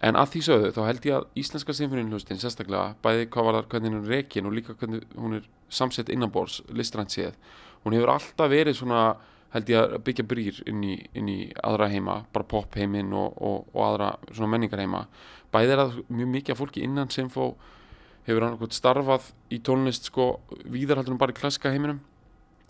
en 0.00 0.16
að 0.16 0.34
því 0.34 0.44
sögðu, 0.46 0.70
þá 0.76 0.82
held 0.86 1.08
ég 1.08 1.16
að 1.16 1.40
Íslenska 1.42 1.76
sinfoníunhlustin 1.76 2.40
sérstaklega, 2.40 2.94
bæði 3.04 3.26
hvað 3.32 3.48
var 3.48 3.58
það 3.58 3.72
hvernig 3.74 3.96
hún 3.96 4.06
rekin 4.08 4.48
og 4.48 4.56
líka 4.56 4.76
hvernig 4.80 5.02
hún 5.16 5.40
er 5.40 5.50
samsett 5.68 6.12
innanbors, 6.12 6.62
listrænt 6.72 7.12
séð 7.12 7.36
hún 7.84 7.96
hefur 7.96 8.14
alltaf 8.14 8.50
verið 8.50 8.78
svona 8.80 9.02
held 9.50 9.70
ég 9.72 9.82
að 9.82 9.98
byggja 10.06 10.24
brýr 10.30 10.62
inn 10.70 10.84
í, 10.86 10.94
inn 11.18 11.28
í 11.28 11.38
aðra 11.66 11.90
heima, 11.90 12.20
bara 12.32 12.46
pop 12.46 12.76
heiminn 12.78 13.12
og, 13.12 13.34
og, 13.36 13.68
og 13.74 13.86
aðra 13.88 14.14
svona 14.30 14.50
menningar 14.52 14.82
heima 14.82 15.04
bæði 15.54 15.74
er 15.74 15.82
það 15.82 16.00
mjög 16.08 16.32
mikið 16.34 16.54
af 16.54 16.60
fólki 16.60 16.82
innan 16.86 17.10
Sinfó 17.10 17.50
hefur 18.26 18.46
hann 18.46 18.74
starfað 18.74 19.30
í 19.50 19.58
tónlist 19.66 20.10
sko 20.10 20.32
víðarhaldur 20.70 21.18
bara 21.18 21.34
í 21.34 21.38
klassika 21.38 21.72
heiminum. 21.72 22.00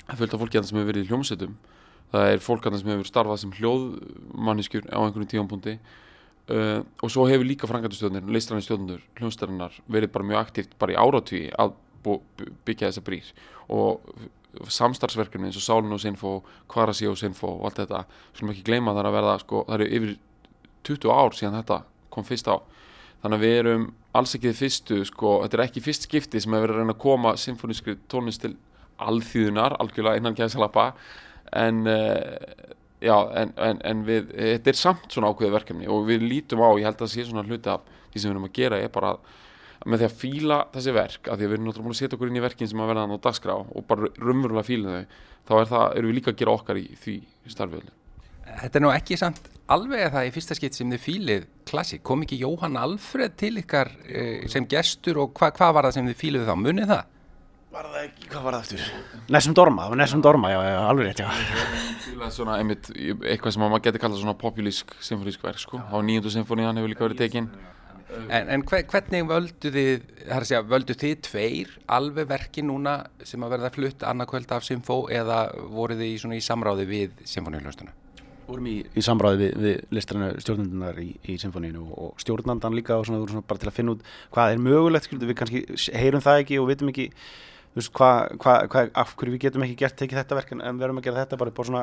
Það 0.07 0.35
af 0.35 0.43
fólki 0.43 0.59
að 0.59 0.63
það 0.63 0.71
sem 0.71 0.79
hefur 0.81 0.91
verið 0.91 1.05
í 1.05 1.11
hljómsveitum. 1.11 1.57
Það 2.11 2.29
er 2.31 2.45
fólk 2.45 2.67
að 2.67 2.75
það 2.75 2.83
sem 2.83 2.93
hefur 2.95 3.11
starfað 3.11 3.41
sem 3.43 3.53
hljóðmanniskjur 3.59 4.89
á 4.91 4.99
einhverjum 5.05 5.31
tífampunkti 5.35 5.77
uh, 6.51 6.83
og 7.03 7.13
svo 7.13 7.27
hefur 7.31 7.47
líka 7.47 7.69
frangatustjóðnir, 7.71 8.27
leistræni 8.31 8.65
stjóðnur 8.67 9.01
hljómsstærinar 9.21 9.79
verið 9.91 10.13
bara 10.15 10.29
mjög 10.33 10.43
aktíft 10.45 10.77
bara 10.81 10.95
í 10.95 11.01
áratví 11.01 11.47
að 11.55 11.75
byggja 12.67 12.91
þessa 12.91 13.05
brýr. 13.07 13.33
Og 13.71 14.01
samstarfsverkefni 14.71 15.51
eins 15.51 15.59
og 15.61 15.65
Sálun 15.65 15.95
og 15.95 16.01
Sinfo 16.03 16.41
Kvarasi 16.71 17.07
og 17.07 17.19
Sinfo 17.21 17.53
og 17.59 17.69
allt 17.69 17.83
þetta 17.83 18.03
sem 18.37 18.51
ekki 18.51 18.67
gleyma 18.67 18.95
það 18.95 19.03
er 19.03 19.09
að 19.11 19.17
verða 19.19 19.37
sko, 19.45 19.63
það 19.69 19.77
eru 19.77 19.89
yfir 19.99 20.15
20 20.89 21.13
ár 21.15 21.37
síðan 21.37 21.59
þetta 21.61 21.79
kom 22.11 22.27
fyrst 22.27 22.51
á. 22.51 22.57
Þannig 23.21 23.37
að 23.37 23.45
við 23.45 23.57
erum 23.61 23.87
alls 24.17 24.35
ekki 24.35 24.51
þið 24.51 24.61
fyrstu 24.65 24.99
sko, 25.07 25.35
þetta 25.45 25.59
er 25.59 25.65
ekki 25.67 25.85
fyrst 25.85 26.09
skipti 26.09 26.43
sem 26.43 26.57
hefur 26.57 26.67
verið 26.67 26.79
að 26.79 26.83
reyna 26.83 26.97
að 26.97 27.03
koma 27.05 27.35
symfónískri 27.39 27.97
tónlist 28.11 28.43
til 28.43 28.55
alþýðunar, 29.01 29.77
algjörlega 29.81 30.21
innan 30.21 30.37
gæðsalapa 30.37 30.91
en 31.57 31.85
uh, 31.89 32.75
já, 33.01 33.17
en, 33.41 33.53
en, 33.57 33.83
en 33.91 34.03
við 34.07 34.33
þetta 34.37 34.73
er 34.73 34.81
samt 34.81 35.07
svona 35.13 35.33
ákveðið 35.33 35.57
verkefni 35.57 35.91
og 35.91 36.09
við 36.09 36.27
lítum 36.27 36.65
á, 36.65 36.69
ég 36.79 36.89
held 36.89 36.99
að 36.99 37.07
það 37.07 37.15
sé 37.15 37.29
svona 37.29 37.47
hluti 37.47 37.73
af 37.73 37.87
því 38.11 38.23
sem 38.23 38.29
við 38.29 38.35
erum 38.35 38.49
að 38.49 38.57
gera 38.61 38.81
er 38.81 38.93
bara 38.95 39.15
að 39.15 39.39
með 39.89 40.03
því 40.03 40.07
að 40.07 40.17
fíla 40.21 40.59
þessi 40.75 40.93
verk, 40.93 41.29
af 41.29 41.39
því 41.39 41.47
að 41.47 41.51
við 41.51 41.57
erum 41.57 41.69
náttúrulega 41.69 41.87
búin 41.87 41.95
að 41.95 42.01
setja 42.01 42.17
okkur 42.19 42.31
inn 42.31 42.37
í 42.37 42.43
verkin 42.45 42.69
sem 42.69 42.83
að 42.83 42.91
verða 42.91 43.05
þannig 43.07 43.21
á 43.21 43.27
dagskrá 43.27 43.55
og 43.57 43.87
bara 43.89 44.11
raunverulega 44.21 44.67
fíla 44.67 44.97
þau, 44.97 45.15
þá 45.49 45.55
er 45.57 45.71
það, 45.71 45.85
erum 45.97 46.11
við 46.11 46.19
líka 46.19 46.33
að 46.33 46.41
gera 46.43 46.57
okkar 46.59 46.81
í 46.81 46.85
því 47.01 47.15
starfiðli. 47.55 47.95
Þetta 48.51 48.81
er 48.81 48.85
nú 48.85 48.91
ekki 48.93 49.19
samt 49.21 49.49
alveg 49.71 50.05
að 50.05 50.17
það 50.17 50.27
í 50.27 50.35
fyrsta 50.35 50.57
skipt 50.59 50.77
sem 50.77 50.93
þið 50.93 51.03
fílið 51.05 51.47
klassík. 51.71 52.03
Kom 52.05 52.25
ekki 52.27 52.41
Jóhann 52.43 52.77
Alfred 52.81 53.39
til 53.41 53.55
ykkar 53.63 53.93
eh, 54.11 54.45
sem 54.51 54.67
gestur 54.69 55.23
og 55.23 55.33
hva, 55.39 55.53
hvað 55.55 55.77
var 55.77 55.89
það 55.89 55.97
sem 55.97 56.11
þið 56.11 56.21
fíluðu 56.25 56.49
þá? 56.51 56.57
Munið 56.61 56.93
það? 56.93 57.05
Var 57.71 57.87
það 57.87 57.99
ekki, 58.03 58.29
hvað 58.33 58.47
var 58.47 58.57
það 58.57 58.63
eftir? 58.65 58.87
Nessum 59.31 59.55
Dorma, 59.55 59.85
það 59.85 59.93
var 59.93 59.99
Nessum 60.01 60.23
Dorma, 60.27 60.49
já, 60.51 60.59
já, 60.67 60.79
alveg 60.91 61.07
rétt, 61.07 61.21
já. 61.23 62.31
Svona 62.35 62.57
einmitt, 62.59 62.89
eitthvað 62.91 63.55
sem 63.55 63.63
að 63.63 63.71
maður 63.71 63.85
getur 63.85 64.03
kallað 64.03 64.23
svona 64.25 64.35
populísk 64.41 64.95
symfónísk 65.07 65.45
verk, 65.47 65.61
sko. 65.63 65.79
Á 65.79 65.95
nýjöndu 66.03 66.33
symfónían 66.35 66.81
hefur 66.81 66.91
líka 66.91 67.05
verið 67.07 67.21
tekinn. 67.23 67.47
En, 68.27 68.49
en 68.57 68.65
hve- 68.67 68.83
hvernig 68.91 69.29
völdu 69.31 69.71
þið, 69.71 70.03
það 70.25 70.35
er 70.35 70.43
að 70.43 70.49
segja, 70.51 70.63
völdu 70.73 70.97
þið 70.99 71.15
tveir 71.29 71.71
alveg 71.95 72.27
verki 72.33 72.65
núna 72.67 72.95
sem 73.23 73.47
að 73.47 73.53
verða 73.55 73.71
flutt 73.77 74.03
annarkvöld 74.11 74.51
af 74.57 74.67
Symfó 74.67 74.97
eða 75.15 75.39
voruð 75.71 76.03
þið 76.03 76.11
í, 76.11 76.17
svona, 76.25 76.39
í 76.41 76.43
samráði 76.43 76.89
við 76.91 77.23
Symfóníulöstuna? 77.31 77.95
vorum 78.51 78.67
í, 78.67 78.81
í 78.99 79.03
samráði 79.07 79.39
við, 79.45 79.53
við 79.63 79.93
listræna 79.95 80.33
stjórnundunar 80.43 80.97
í, 80.99 81.13
í 81.31 81.37
symfóníinu 81.39 81.85
og, 81.85 81.93
og 82.03 82.17
stjórnandan 82.25 82.75
líka 82.75 82.97
og 82.99 83.05
svona, 83.07 83.21
svona 83.31 83.45
bara 83.47 83.63
til 83.63 83.69
að 83.71 83.77
finna 83.77 83.93
út 83.95 84.01
hvað 84.35 84.55
er 84.57 84.63
mögulegt, 84.65 85.07
skildu, 85.07 85.29
við 85.31 85.37
kannski 85.39 85.61
heyrum 85.95 86.25
það 86.25 86.41
ekki 86.43 86.59
og 86.59 86.67
vitum 86.73 86.91
ekki 86.91 87.05
þú 87.71 87.81
veist, 87.81 87.93
hvað, 87.95 88.37
hvað, 88.43 88.69
hvað, 88.73 88.93
af 89.03 89.17
hverju 89.17 89.35
við 89.37 89.43
getum 89.47 89.65
ekki 89.67 89.81
gert 89.85 89.99
tekið 90.01 90.21
þetta 90.21 90.39
verk 90.41 90.55
en, 90.57 90.63
við 90.67 90.87
erum 90.87 91.01
að 91.01 91.07
gera 91.07 91.25
þetta 91.25 91.41
bara 91.41 91.53
á 91.55 91.63
svona 91.63 91.83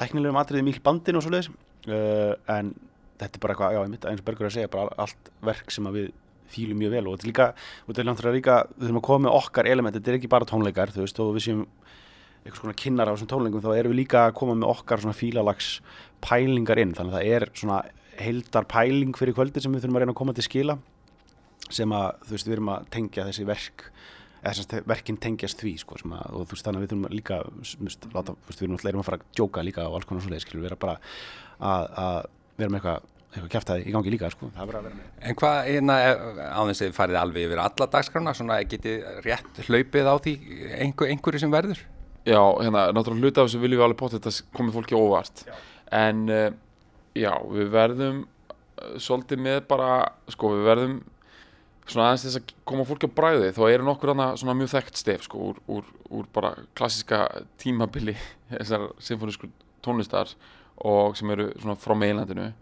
teknilegum 0.00 0.40
atriðum 0.40 0.70
í 0.72 0.78
bandinu 0.82 1.20
og 1.20 1.26
svo 1.26 1.34
leiðis 1.34 1.50
uh, 1.52 2.32
en 2.54 2.72
þetta 3.18 3.38
er 3.38 3.42
bara 3.42 3.54
eitthvað, 3.54 3.76
já, 3.76 3.82
einmitt, 3.84 4.08
eins 4.08 4.22
og 4.22 4.26
Bergur 4.26 4.46
er 4.46 4.50
að 4.50 4.56
segja, 4.56 4.72
bara 4.72 4.98
allt 5.04 5.30
verk 5.46 5.74
sem 5.74 5.86
að 5.90 5.98
við 5.98 6.10
fílum 6.48 6.80
mjög 6.80 6.94
vel 6.96 7.04
og 7.06 7.16
þetta 7.16 7.26
er 7.26 7.30
líka, 7.32 7.46
og 7.84 7.90
þetta 7.90 8.02
er 8.02 8.08
langt 8.08 8.24
líka, 8.38 8.58
við 8.74 8.86
þurfum 8.86 9.00
að 9.00 9.06
koma 9.08 9.24
með 9.26 9.38
okkar 9.38 9.70
element, 9.70 9.98
þetta 9.98 10.12
er 10.12 10.18
ekki 10.18 10.30
bara 10.32 10.48
tónleikar, 10.48 10.92
þú 10.94 11.02
veist, 11.04 11.22
og 11.22 11.32
við 11.36 11.44
séum 11.44 11.64
einhvers 12.38 12.62
konar 12.62 12.78
kynnar 12.78 13.10
á 13.10 13.12
þessum 13.12 13.30
tónleikum 13.32 13.64
þá 13.64 13.70
erum 13.74 13.92
við 13.92 14.00
líka 14.00 14.24
að 14.24 14.36
koma 14.38 14.54
með 14.56 14.70
okkar 14.72 15.02
svona 15.02 15.18
fílalags 15.18 15.70
pælingar 16.24 16.80
inn, 16.80 16.94
þannig 16.96 17.14
að 17.14 17.18
það 17.18 17.34
er 17.36 17.46
svona 17.52 17.80
heildar 18.18 18.68
pæling 18.70 19.18
fyrir 19.18 19.36
kvöldi 19.36 19.62
sem 19.62 19.74
við 19.74 19.84
þurfum 19.84 19.98
að 19.98 20.04
reyna 20.04 20.14
að 20.14 20.20
koma 20.22 20.34
til 20.36 20.46
skila 20.46 20.78
sem 21.68 21.92
að, 21.92 22.22
þú 22.24 22.36
veist, 22.36 22.48
við 22.48 22.56
erum 22.56 22.72
að 22.72 22.88
tengja 22.94 23.26
þessi 23.28 23.46
verk 23.48 23.88
eða 24.38 24.54
sem 24.54 24.64
sagt, 24.64 24.88
verkin 24.88 25.20
tengjast 25.20 25.60
því 25.62 25.74
sko, 25.82 25.98
sem 26.00 26.14
að, 26.16 26.32
og 26.32 26.48
þú 26.48 26.56
veist, 26.56 26.66
þannig 26.66 26.80
að 26.80 26.84
við 26.84 26.92
þurfum 26.94 27.18
líka 27.18 27.42
veist, 27.58 28.08
láta, 28.14 28.34
við 28.48 28.64
erum 28.64 28.78
alltaf 28.78 28.90
erum 28.92 29.04
að 29.04 29.08
fara 29.10 29.20
að 29.20 29.28
djóka 29.38 29.64
líka 29.66 29.86
á 29.86 29.90
alls 29.90 30.08
konar 30.08 30.24
svo 30.24 30.32
leið, 30.32 30.44
skilur, 30.46 30.64
vera 30.66 30.80
bara 30.80 30.98
að, 31.58 31.88
að 32.04 32.18
vera 32.58 32.72
með 32.72 32.80
eitthvað 32.80 33.14
eitthvað 33.28 33.50
kjæftæði 33.52 33.84
í 33.84 33.92
gangi 33.92 34.12
líka, 34.12 34.30
sko, 34.32 34.48
það 34.54 34.70
bara 34.70 34.80
að 34.80 34.86
vera 34.88 34.96
með. 34.96 35.08
En 35.28 35.36
hvað, 35.38 35.58
hérna, 35.68 35.96
á 36.48 36.60
þess 36.64 36.80
að 36.80 36.86
þið 36.86 36.94
farið 36.96 37.18
alveg 37.20 37.44
yfir 37.44 37.60
alla 37.60 37.88
dagskrána, 37.92 38.34
svona 38.36 38.56
getið 38.64 39.04
rétt 39.26 39.60
hlaupið 39.66 40.08
á 40.08 40.14
því 40.24 40.34
einhver, 40.78 41.10
einhverju 41.12 41.42
sem 41.42 41.52
verður? 41.52 41.82
Já, 42.24 42.40
hérna, 42.40 42.86
náttúrulega 42.96 43.28
hluti 43.28 43.42
af 43.42 43.50
þessu 43.50 43.60
viljum 43.60 43.82
við 43.82 43.86
alveg 43.86 44.00
potið 44.00 44.24
þetta 44.24 44.56
komið 44.56 44.78
fólki 44.78 44.96
óvart. 44.96 45.44
En 45.98 46.24
uh, 46.32 46.48
já, 47.16 47.32
við 47.52 47.70
verðum 47.76 48.24
uh, 48.24 48.96
svolítið 48.96 49.44
með 49.44 49.60
bara, 49.68 49.92
sko, 50.32 50.54
við 50.56 50.68
verðum 50.72 50.98
svona 51.92 52.10
aðeins 52.10 52.26
þess 52.26 52.40
að 52.40 52.54
koma 52.68 52.86
fólki 52.88 53.08
á 53.08 53.16
bræði 53.18 53.50
þá 53.56 53.62
eru 53.68 53.88
nokkur 53.88 54.12
annað 54.14 54.36
svona 54.42 54.56
mjög 54.58 54.72
þekkt 54.74 55.00
stef 55.00 55.26
sko, 55.26 55.50
úr, 55.50 55.58
úr, 55.72 55.90
úr 56.14 56.30
bara 56.34 56.54
klassiska 56.78 57.24
tímabili 57.60 58.16
þessar 58.52 58.90
symfónísku 59.02 59.50
tónlistar 59.84 60.32
og 60.84 61.16
sem 61.18 61.30
eru 61.34 61.50
svona 61.58 61.78
frá 61.80 61.96
meilandinu 61.98 62.52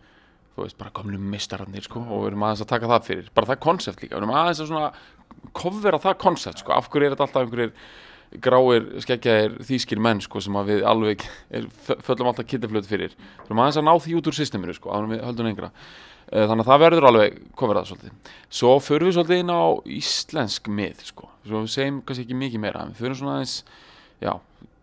þú 0.57 0.65
veist, 0.65 0.79
bara 0.81 0.95
gamlu 0.97 1.21
mistararnir 1.21 1.85
sko, 1.85 2.01
og 2.01 2.25
við 2.25 2.31
erum 2.31 2.45
aðeins 2.47 2.65
að 2.65 2.71
taka 2.73 2.89
það 2.95 3.07
fyrir. 3.11 3.31
Bara 3.37 3.51
það 3.51 3.63
konsept 3.67 4.03
líka, 4.03 4.15
við 4.15 4.23
erum 4.23 4.35
aðeins 4.41 4.63
að 4.63 4.71
svona 4.71 5.51
kofvera 5.57 6.01
það 6.01 6.19
konsept, 6.25 6.63
sko, 6.63 6.73
af 6.73 6.89
hverju 6.93 7.09
er 7.09 7.15
þetta 7.15 7.27
alltaf 7.27 7.45
einhverjir 7.45 7.75
gráir, 8.43 8.87
skeggjaðir 9.05 9.59
þýskir 9.69 10.01
menn, 10.03 10.23
sko, 10.25 10.41
sem 10.43 10.57
að 10.57 10.73
við 10.73 10.87
alveg 10.89 11.27
er, 11.59 11.69
föllum 11.85 12.33
alltaf 12.33 12.49
kittaflötu 12.49 12.91
fyrir? 12.91 13.17
Við 13.43 13.51
erum 13.51 13.65
aðeins 13.67 13.81
að 13.83 13.89
ná 13.91 13.95
því 14.07 14.17
út 14.21 14.31
úr 14.33 14.39
systeminu, 14.41 14.77
sko, 14.79 14.95
að 14.97 15.11
við 15.13 15.25
höldum 15.29 15.51
einhverja 15.53 15.73
þannig 16.33 16.65
að 16.65 16.71
það 16.71 16.83
verður 16.83 17.09
alveg 17.11 17.41
kofverað 17.59 17.91
svolítið. 17.91 18.31
Svo 18.59 18.73
förum 18.83 19.09
við 19.09 19.17
svolítið 19.17 19.43
inn 19.43 19.53
á 19.55 19.65
íslensk 19.97 20.71
mið, 20.81 21.03
sko, 21.11 21.29
svo 21.47 21.63
við 21.63 21.73
segjum 21.77 22.01
kannski 22.07 22.27
ekki 22.27 22.39
mikið 22.41 22.63
meira, 22.65 22.87
við 22.91 23.03
förum 23.03 23.19
svona 23.21 23.37
aðeins 23.37 23.57
já, 24.25 24.33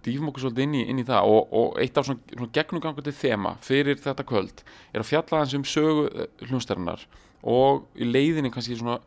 dýfum 0.06 0.30
okkur 0.32 0.46
svolítið 0.46 0.66
inn 0.68 0.78
í, 0.78 0.84
inn 0.94 1.02
í 1.04 1.08
það. 1.08 1.32
Og, 1.34 1.54
og 1.60 1.82
eitt 1.84 2.00
af 2.00 2.08
svona, 2.08 2.24
svona 2.32 2.56
gegnumgangandi 2.56 3.16
þema 3.20 3.56
fyrir 3.64 4.00
þetta 4.04 4.28
kvöld 4.30 4.64
er 4.94 5.04
að 5.04 5.10
fjalla 5.10 5.42
aðeins 5.42 5.58
um 5.60 5.68
sögu 5.68 6.28
hljónstærinar 6.48 7.08
og 7.54 7.84
í 8.00 8.08
leiðinni 8.08 8.52
kannski 8.54 8.78
svona, 8.80 9.00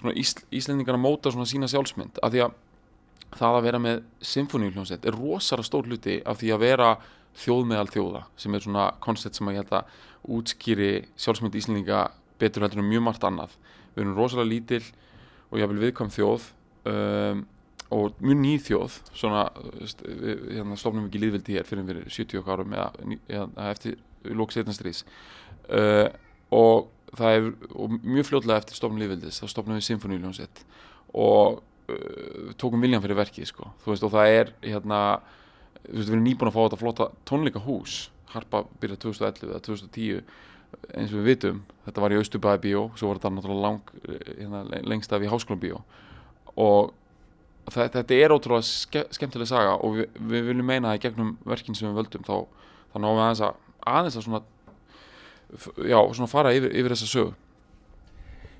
svona 0.00 0.16
ísl, 0.18 0.42
íslendingar 0.50 0.98
að 0.98 1.04
móta 1.04 1.34
svona 1.34 1.46
sína 1.46 1.70
sjálfsmynd. 1.70 2.18
Af 2.22 2.34
því 2.34 2.42
að 2.46 2.56
það 3.36 3.58
að 3.58 3.66
vera 3.68 3.80
með 3.82 4.02
symfóníuljónsett 4.24 5.06
er 5.06 5.16
rosalega 5.18 5.68
stór 5.68 5.88
hluti 5.88 6.18
af 6.26 6.40
því 6.40 6.52
að 6.54 6.62
vera 6.64 6.92
þjóð 7.38 7.66
meðal 7.70 7.90
þjóða 7.92 8.22
sem 8.40 8.54
er 8.56 8.64
svona 8.64 8.86
koncept 9.04 9.38
sem 9.38 9.50
að 9.50 9.58
ég 9.58 9.64
held 9.66 9.74
að 9.78 9.98
útskýri 10.28 10.92
sjálfsmynd 11.18 11.56
íslendinga 11.58 12.08
betur 12.40 12.64
heldur 12.64 12.82
en 12.82 12.90
mjög 12.90 13.04
margt 13.06 13.24
annað. 13.26 13.54
Við 13.94 14.04
erum 14.04 14.18
rosalega 14.18 14.52
lítil 14.52 14.82
og 15.48 15.62
vil 15.72 15.80
viðkvæm 15.86 16.12
þjóð 16.14 16.50
um, 16.92 17.46
og 17.94 18.20
mjög 18.20 18.40
nýð 18.42 18.66
þjóð. 18.68 18.98
Svona, 19.16 19.46
við 19.78 20.44
hérna, 20.58 20.78
stofnum 20.78 21.08
ekki 21.08 21.22
líðvildi 21.22 21.56
hér 21.56 21.68
fyrir 21.68 21.88
fyrir 21.88 22.12
70 22.12 22.52
árum 22.52 22.76
eða, 22.76 23.16
eða 23.32 23.70
eftir 23.72 23.96
lóksetnastrís 24.36 25.04
uh, 25.72 26.08
og 26.54 26.88
það 27.16 27.38
er 27.38 27.48
og 27.72 27.96
mjög 28.02 28.28
fljóðlega 28.28 28.62
eftir 28.62 28.78
stofnum 28.78 29.00
líðvildis 29.00 29.40
þá 29.40 29.48
stofnum 29.52 29.78
við 29.78 29.86
symfóníuljónsett 29.88 30.62
og 31.16 31.60
uh, 31.88 32.52
tókum 32.60 32.82
viljan 32.84 33.02
fyrir 33.04 33.18
verkið 33.18 33.50
sko. 33.52 33.72
veist 33.86 34.06
og 34.06 34.12
það 34.14 34.34
er 34.34 34.52
hérna, 34.66 35.00
við 35.88 36.12
erum 36.12 36.26
nýbúin 36.26 36.50
að 36.50 36.56
fá 36.56 36.62
þetta 36.66 36.80
flotta 36.82 37.10
tónleika 37.28 37.64
hús 37.64 38.08
Harpa 38.34 38.64
byrjað 38.82 39.02
2011 39.06 39.48
eða 39.48 39.64
2010 39.64 40.22
eins 40.98 41.12
og 41.12 41.22
við 41.22 41.28
vitum, 41.30 41.62
þetta 41.86 42.02
var 42.04 42.12
í 42.12 42.18
Östubæði 42.20 42.62
bíó 42.66 42.82
svo 42.98 43.08
var 43.08 43.20
þetta 43.20 43.32
náttúrulega 43.34 43.64
lang, 43.64 43.92
hérna, 44.36 44.62
lengst 44.84 45.14
af 45.16 45.24
í 45.24 45.30
Háskólan 45.30 45.62
bíó 45.62 45.80
og 46.58 46.92
það, 47.72 47.90
þetta 47.96 48.18
er 48.18 48.34
ótrúlega 48.34 48.68
ske, 48.68 49.06
skemmtileg 49.16 49.48
saga 49.48 49.78
og 49.80 49.96
við, 49.96 50.20
við 50.34 50.46
viljum 50.50 50.68
meina 50.68 50.92
það 50.92 51.00
í 51.00 51.02
gegnum 51.06 51.34
verkin 51.48 51.78
sem 51.78 51.88
við 51.88 52.02
völdum 52.02 52.28
þá, 52.28 52.36
þá 52.92 53.00
náum 53.00 53.16
við 53.16 53.24
aðeins 53.24 53.44
að, 53.48 53.60
aðeins 53.94 54.20
að 54.20 54.26
svona, 54.28 54.42
já, 55.88 56.00
svona 56.18 56.32
fara 56.34 56.56
yfir, 56.56 56.74
yfir 56.76 56.96
þessa 56.96 57.12
sögu 57.14 57.36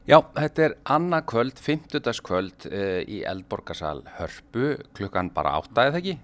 Já, 0.08 0.22
þetta 0.32 0.62
er 0.64 0.74
annað 0.88 1.24
kvöld, 1.28 1.58
fymtudagskvöld 1.60 2.64
uh, 2.70 3.00
í 3.04 3.18
Eldborgarsal 3.28 3.98
Hörpu, 4.16 4.70
klukkan 4.96 5.28
bara 5.34 5.58
áttaðið 5.58 5.98
ekki. 5.98 6.14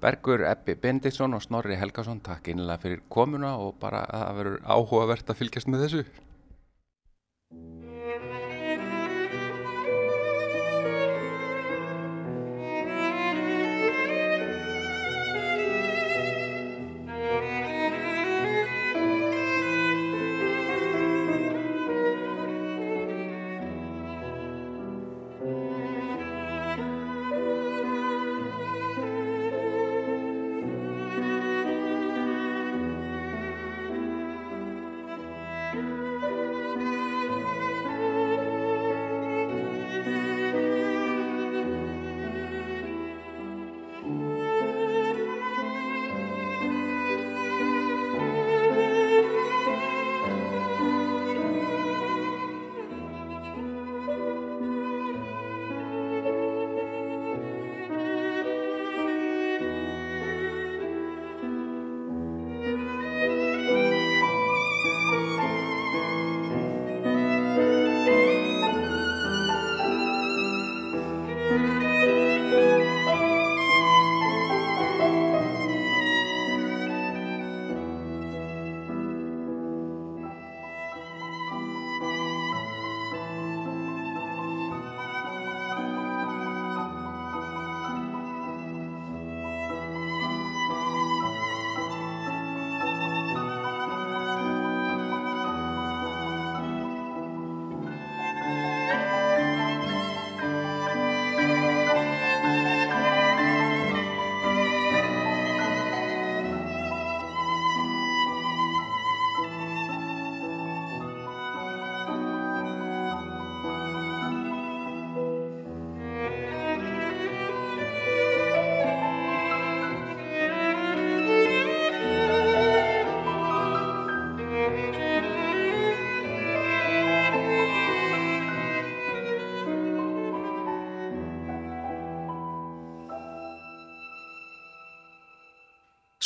Bergur 0.00 0.46
Ebbi 0.48 0.78
Bendiktsson 0.80 1.36
og 1.36 1.42
Snorri 1.44 1.76
Helgason, 1.76 2.22
takk 2.24 2.46
einlega 2.48 2.80
fyrir 2.80 3.02
komuna 3.12 3.50
og 3.60 3.74
bara 3.82 4.06
að 4.08 4.22
það 4.22 4.38
verður 4.38 4.62
áhugavert 4.64 5.32
að 5.32 5.40
fylgjast 5.42 5.68
með 5.68 5.82
þessu. 5.84 6.04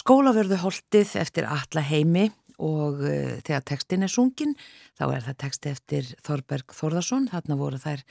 Skólaverðu 0.05 0.59
holdið 0.61 1.15
eftir 1.17 1.47
alla 1.49 1.81
heimi 1.81 2.27
og 2.61 2.99
uh, 3.01 3.39
þegar 3.41 3.63
tekstin 3.71 4.05
er 4.05 4.13
sungin 4.13 4.53
þá 4.99 5.05
er 5.07 5.25
það 5.25 5.39
teksti 5.41 5.73
eftir 5.73 6.11
Þorberg 6.27 6.75
Þorðarsson. 6.77 7.31
Þarna 7.33 7.57
voru 7.57 7.81
þær 7.81 8.03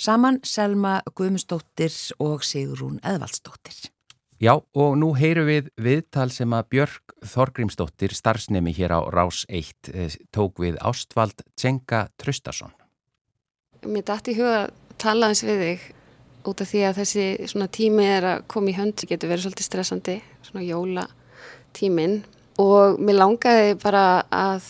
saman 0.00 0.40
Selma 0.48 0.94
Guðmustóttir 1.12 1.92
og 2.24 2.40
Sigrún 2.48 2.96
Eðvaldstóttir. 3.04 3.92
Já 4.40 4.54
og 4.56 4.96
nú 4.96 5.12
heyru 5.12 5.44
við 5.50 5.68
viðtal 5.76 6.30
sem 6.32 6.56
að 6.56 6.72
Björg 6.72 7.16
Þorgrímsdóttir 7.34 8.16
starfsnemi 8.16 8.72
hér 8.72 8.96
á 8.96 9.00
Rás 9.12 9.44
1 9.52 9.92
eh, 9.92 10.18
tók 10.32 10.64
við 10.64 10.80
Ástvald 10.80 11.44
Tsenga 11.52 12.06
Traustason. 12.16 12.72
Mér 13.84 14.08
dætti 14.08 14.32
í 14.32 14.40
huga 14.40 14.70
að 14.70 14.78
tala 14.96 15.28
eins 15.28 15.44
við 15.44 15.66
þig 15.66 15.88
út 16.48 16.64
af 16.64 16.72
því 16.72 16.86
að 16.88 17.02
þessi 17.04 17.32
svona 17.52 17.68
tími 17.68 18.08
er 18.08 18.32
að 18.38 18.46
koma 18.48 18.72
í 18.72 18.80
hönd, 18.80 19.04
getur 19.04 19.28
verið 19.28 19.50
svolítið 19.50 19.68
stressandi, 19.68 20.22
svona 20.48 20.64
jóla 20.64 21.12
tíminn 21.76 22.20
og 22.60 23.00
mér 23.00 23.20
langaði 23.20 23.76
bara 23.82 24.04
að 24.28 24.66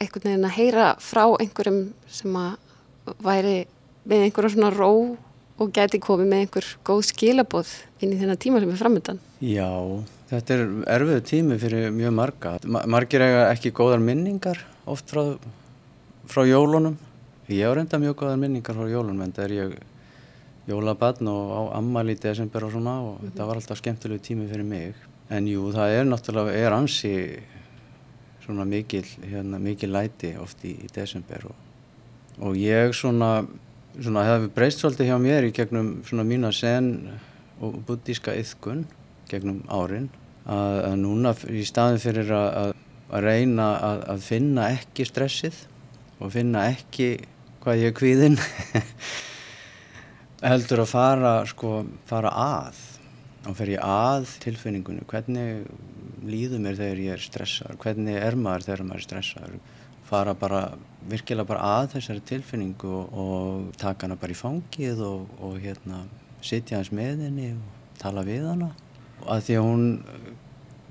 einhvern 0.00 0.30
veginn 0.30 0.48
að 0.48 0.56
heyra 0.56 0.86
frá 1.02 1.24
einhverjum 1.36 1.82
sem 2.08 2.36
að 2.38 3.16
væri 3.24 3.56
með 4.08 4.24
einhverjum 4.26 4.54
svona 4.54 4.70
ró 4.74 4.92
og 5.60 5.74
gæti 5.76 6.00
komið 6.00 6.30
með 6.30 6.44
einhver 6.44 6.70
góð 6.88 7.02
skilabóð 7.10 7.74
inn 8.00 8.14
í 8.14 8.20
þennan 8.20 8.40
tíma 8.40 8.62
sem 8.62 8.72
er 8.72 8.80
framöndan. 8.80 9.20
Já, 9.44 9.68
þetta 10.30 10.56
er 10.56 10.64
erfiðu 10.96 11.24
tími 11.28 11.58
fyrir 11.60 11.90
mjög 11.92 12.16
marga. 12.16 12.54
Margir 12.64 13.26
eiga 13.26 13.44
ekki 13.50 13.74
góðar 13.76 14.00
minningar 14.04 14.62
oft 14.88 15.12
frá, 15.12 15.36
frá 16.30 16.46
jólunum. 16.48 16.96
Ég 17.50 17.68
á 17.68 17.76
reynda 17.76 18.00
mjög 18.00 18.22
góðar 18.22 18.40
minningar 18.40 18.78
frá 18.78 18.88
jólunum 18.88 19.26
en 19.26 19.36
það 19.36 19.48
er 19.48 19.56
ég 19.58 19.78
jólabann 20.70 21.28
og 21.28 21.52
á 21.52 21.60
ammali 21.80 22.16
í 22.16 22.20
desember 22.20 22.64
og 22.64 22.74
svona 22.74 22.96
og 23.04 23.20
þetta 23.26 23.48
var 23.48 23.60
alltaf 23.60 23.80
skemmtilegu 23.82 24.24
tími 24.24 24.48
fyrir 24.48 24.64
mig. 24.64 25.09
En 25.30 25.46
jú, 25.46 25.68
það 25.74 25.96
er 25.96 26.06
náttúrulega, 26.08 26.54
er 26.58 26.74
ansi 26.74 27.14
svona 28.42 28.66
mikil, 28.66 29.04
hérna, 29.22 29.60
mikil 29.62 29.92
læti 29.94 30.32
oft 30.42 30.64
í, 30.66 30.74
í 30.82 30.88
desember 30.94 31.44
og, 31.50 31.58
og 32.42 32.56
ég 32.58 32.94
svona, 32.96 33.44
svona 33.94 34.24
hefði 34.26 34.50
breyst 34.56 34.82
svolítið 34.82 35.12
hjá 35.12 35.18
mér 35.22 35.46
í 35.46 35.52
gegnum 35.54 35.92
svona 36.08 36.26
mína 36.26 36.50
sen 36.54 36.90
og 37.62 37.78
buddíska 37.86 38.34
yðkun 38.40 38.84
gegnum 39.30 39.62
árin 39.70 40.08
að, 40.50 40.76
að 40.88 40.98
núna 41.04 41.34
í 41.52 41.62
staðin 41.68 42.02
fyrir 42.02 42.34
að, 42.34 42.74
að 43.10 43.26
reyna 43.28 43.70
að, 43.78 44.04
að 44.16 44.26
finna 44.26 44.68
ekki 44.74 45.06
stressið 45.06 45.64
og 46.18 46.34
finna 46.34 46.66
ekki 46.72 47.12
hvað 47.62 47.84
ég 47.84 47.92
er 47.92 47.98
kvíðinn 48.00 48.38
heldur 50.50 50.82
að 50.82 50.94
fara 50.96 51.34
sko, 51.46 51.84
fara 52.08 52.32
að 52.34 52.86
og 53.48 53.56
fer 53.56 53.74
ég 53.74 53.84
að 53.84 54.28
tilfinningunni. 54.44 55.06
Hvernig 55.08 55.64
líður 56.26 56.62
mér 56.64 56.78
þegar 56.78 57.02
ég 57.04 57.16
er 57.16 57.24
stressaður? 57.24 57.78
Hvernig 57.80 58.18
er 58.20 58.36
maður 58.36 58.66
þegar 58.68 58.84
maður 58.88 59.00
er 59.00 59.06
stressaður? 59.06 59.60
Fara 60.10 60.34
bara 60.34 60.62
virkilega 61.08 61.48
bara 61.48 61.72
að 61.78 61.94
þessari 61.94 62.24
tilfinningu 62.28 62.90
og, 62.90 63.14
og 63.14 63.70
taka 63.80 64.08
hana 64.08 64.18
bara 64.20 64.34
í 64.34 64.38
fangið 64.38 65.00
og, 65.06 65.30
og 65.40 65.56
hérna 65.62 66.02
sitja 66.44 66.80
hans 66.80 66.90
með 66.92 67.26
henni 67.28 67.52
og 67.54 67.94
tala 68.00 68.24
við 68.26 68.48
hana. 68.50 68.72
Og 69.22 69.30
að 69.36 69.46
því 69.46 69.58
að 69.60 69.68
hún 69.68 69.86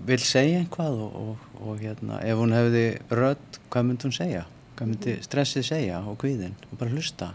vil 0.07 0.21
segja 0.23 0.63
einhvað 0.63 1.03
og, 1.03 1.45
og 1.59 1.83
hérna 1.83 2.21
ef 2.23 2.39
hún 2.39 2.55
hefði 2.55 2.85
rödd 3.11 3.61
hvað 3.69 3.87
myndi 3.89 4.07
hún 4.07 4.15
segja? 4.15 4.47
Hvað 4.79 4.91
myndi 4.93 5.15
stressið 5.25 5.67
segja 5.67 6.01
og 6.07 6.17
kvíðin 6.21 6.55
og 6.69 6.79
bara 6.79 6.95
hlusta? 6.95 7.33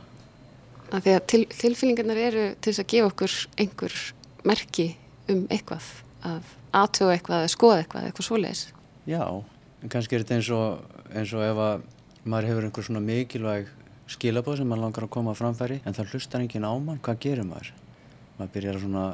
Af 0.94 1.04
því 1.04 1.14
að 1.14 1.24
til, 1.30 1.42
tilfýlingarnar 1.52 2.20
eru 2.20 2.44
til 2.56 2.72
þess 2.72 2.84
að 2.84 2.92
gefa 2.94 3.10
okkur 3.10 3.36
einhver 3.60 3.98
merki 4.48 4.88
um 5.32 5.44
eitthvað, 5.52 5.86
að 6.24 6.50
aðtöga 6.74 7.16
eitthvað, 7.16 7.44
að 7.44 7.52
skoða 7.54 7.78
eitthvað, 7.82 8.08
eitthvað 8.08 8.28
svoleiðis. 8.28 8.64
Já, 9.08 9.24
en 9.24 9.92
kannski 9.92 10.16
er 10.16 10.24
þetta 10.24 10.38
eins 10.38 10.50
og, 10.56 10.98
eins 11.12 11.34
og 11.36 11.46
ef 11.46 11.62
að 11.64 11.86
maður 12.24 12.50
hefur 12.50 12.68
einhver 12.68 12.88
svona 12.88 13.04
mikilvæg 13.04 13.70
skilabóð 14.14 14.60
sem 14.60 14.68
maður 14.68 14.86
langar 14.86 15.06
að 15.06 15.14
koma 15.16 15.32
að 15.32 15.40
framfæri 15.40 15.80
en 15.84 15.96
það 15.96 16.12
hlustar 16.12 16.44
enginn 16.44 16.68
á 16.68 16.72
mann, 16.76 17.00
hvað 17.04 17.22
gerir 17.24 17.48
maður? 17.48 17.72
Maður 18.38 18.52
byrjar 18.56 18.78
að 18.78 18.84
svona 18.84 19.06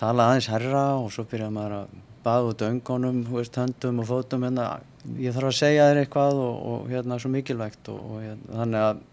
tala 0.00 0.28
aðeins 0.30 0.50
herra 0.50 0.84
og 1.00 1.10
svo 1.14 1.26
byrjar 1.30 1.52
maður 1.54 1.76
að 1.80 1.98
baða 2.24 2.50
út 2.50 2.64
öngunum, 2.66 3.20
höndum 3.30 4.02
og 4.02 4.08
fótum 4.10 4.44
hérna. 4.44 4.80
ég 5.16 5.32
þarf 5.32 5.48
að 5.48 5.56
segja 5.56 5.86
þér 5.88 6.02
eitthvað 6.02 6.42
og, 6.42 6.58
og 6.70 6.90
hérna 6.90 7.18
svo 7.18 7.30
mikilvægt 7.32 7.88
og, 7.88 8.00
og 8.00 8.20
hérna, 8.20 8.58
þannig 8.60 8.84
að 8.88 9.06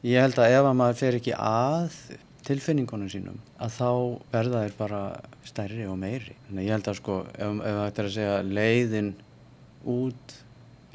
Ég 0.00 0.16
held 0.24 0.38
að 0.40 0.54
ef 0.56 0.64
að 0.64 0.76
maður 0.78 0.96
fer 0.96 1.16
ekki 1.18 1.32
að 1.36 1.96
tilfinningunum 2.50 3.10
sínum 3.12 3.38
að 3.62 3.76
þá 3.76 3.90
verða 4.32 4.64
þeir 4.64 4.76
bara 4.78 5.00
stærri 5.46 5.86
og 5.90 5.98
meiri. 6.00 6.34
Þannig 6.48 6.66
ég 6.66 6.76
held 6.76 6.90
að 6.90 6.98
sko 6.98 7.18
ef, 7.30 7.60
ef 7.70 7.78
þetta 7.80 8.02
er 8.02 8.08
að 8.08 8.16
segja 8.16 8.42
leiðin 8.58 9.12
út 9.94 10.36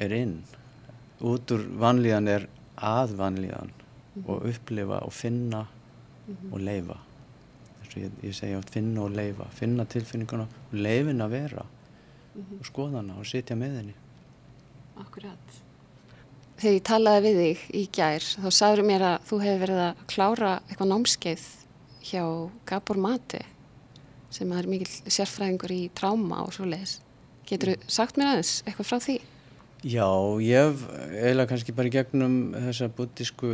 er 0.06 0.12
inn, 0.12 0.36
út 1.24 1.56
úr 1.56 1.64
vanlíðan 1.80 2.30
er 2.30 2.46
að 2.76 3.16
vanlíðan 3.16 3.72
mm 3.72 4.22
-hmm. 4.22 4.28
og 4.30 4.46
upplifa 4.52 4.98
og 5.02 5.12
finna 5.12 5.66
mm 5.66 6.34
-hmm. 6.34 6.52
og 6.52 6.60
leifa. 6.60 6.98
Ég, 7.96 8.10
ég 8.22 8.34
segja 8.34 8.58
átt 8.58 8.70
finna 8.70 9.00
og 9.02 9.10
leifa, 9.10 9.44
finna 9.50 9.84
tilfinninguna 9.84 10.42
og 10.42 10.74
leifin 10.74 11.20
að 11.20 11.30
vera 11.30 11.64
mm 11.64 12.42
-hmm. 12.42 12.60
og 12.60 12.66
skoða 12.66 12.96
hana 12.96 13.14
og 13.18 13.26
sitja 13.26 13.56
með 13.56 13.76
henni. 13.76 13.94
Akkurat 14.96 15.65
þegar 16.60 16.76
ég 16.76 16.86
talaði 16.88 17.22
við 17.26 17.38
þig 17.42 17.64
í 17.76 17.84
gær 17.98 18.26
þá 18.44 18.48
sagður 18.58 18.88
mér 18.88 19.04
að 19.10 19.28
þú 19.28 19.38
hefði 19.42 19.62
verið 19.64 19.82
að 19.84 20.02
klára 20.12 20.52
eitthvað 20.66 20.90
námskeið 20.92 21.46
hjá 22.06 22.24
Gabor 22.68 23.00
Mate 23.02 23.42
sem 24.32 24.52
er 24.52 24.68
mikil 24.68 24.90
sérfræðingur 24.90 25.72
í 25.72 25.82
tráma 25.96 26.42
og 26.44 26.52
svo 26.56 26.66
leiðis. 26.68 26.98
Getur 27.46 27.74
þú 27.74 27.96
sagt 27.96 28.18
mér 28.18 28.32
aðeins 28.34 28.54
eitthvað 28.66 28.90
frá 28.90 29.00
því? 29.04 29.18
Já, 29.86 30.08
ég 30.42 30.64
hef 30.64 30.86
eiginlega 31.12 31.50
kannski 31.52 31.74
bara 31.76 31.92
gegnum 31.94 32.38
þessa 32.56 32.88
buddísku 32.96 33.52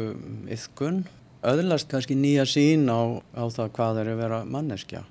yðkun 0.48 1.02
öðlast 1.42 1.90
kannski 1.90 2.16
nýja 2.16 2.46
sín 2.48 2.86
á, 2.86 3.18
á 3.34 3.44
það 3.50 3.72
hvað 3.76 4.00
er 4.02 4.10
að 4.12 4.22
vera 4.22 4.38
manneskja 4.46 5.02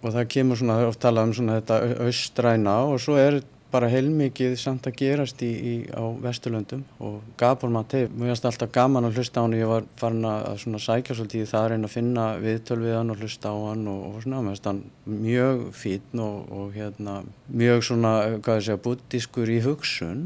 og 0.00 0.14
það 0.14 0.28
kemur 0.32 0.58
svona, 0.58 0.78
oft 0.88 1.02
talað 1.02 1.28
um 1.28 1.34
svona 1.36 1.58
þetta 1.58 2.06
austræna 2.06 2.76
og 2.88 3.02
svo 3.04 3.18
er 3.20 3.42
bara 3.70 3.88
heilmikið 3.90 4.56
samt 4.58 4.86
að 4.90 4.96
gerast 4.98 5.42
í, 5.46 5.50
í, 5.50 5.74
á 5.94 6.02
Vesturlöndum 6.22 6.82
og 6.98 7.20
Gabor 7.38 7.70
Mate, 7.72 8.04
mér 8.10 8.32
finnst 8.32 8.48
alltaf 8.48 8.72
gaman 8.74 9.06
að 9.06 9.20
hlusta 9.20 9.42
á 9.42 9.44
hann, 9.44 9.56
ég 9.58 9.70
var 9.70 9.86
farin 10.00 10.26
að 10.26 10.60
svona 10.64 10.82
sækja 10.82 11.16
svolítið 11.18 11.48
það 11.50 11.62
að 11.62 11.72
reyna 11.72 11.90
að 11.90 11.94
finna 11.94 12.26
viðtöl 12.42 12.78
við 12.82 12.96
hann 12.98 13.14
og 13.14 13.22
hlusta 13.22 13.52
á 13.54 13.56
hann 13.68 13.88
og, 13.92 14.04
og 14.10 14.22
svona, 14.24 14.42
mér 14.42 14.56
finnst 14.56 14.70
hann 14.70 14.84
mjög 15.06 15.64
fítn 15.78 16.22
og, 16.24 16.38
og 16.50 16.72
hérna 16.76 17.16
mjög 17.62 17.84
svona, 17.90 18.14
hvað 18.38 18.60
ég 18.60 18.68
segja, 18.68 18.84
buddískur 18.86 19.52
í 19.54 19.60
hugsun. 19.66 20.24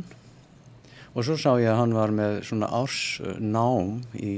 Og 1.14 1.22
svo 1.22 1.36
sá 1.38 1.52
ég 1.62 1.68
að 1.70 1.76
hann 1.78 1.92
var 1.94 2.10
með 2.10 2.40
svona 2.48 2.66
ársnám 2.74 4.00
í, 4.18 4.32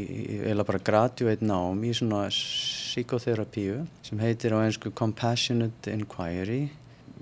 eða 0.45 0.66
bara 0.69 0.83
graduate 0.85 1.47
nám 1.47 1.79
í 1.88 1.95
svona 1.97 2.27
psykotherapíu 2.29 3.87
sem 4.05 4.21
heitir 4.21 4.53
á 4.53 4.61
einsku 4.61 4.92
Compassionate 4.92 5.95
Inquiry 5.95 6.66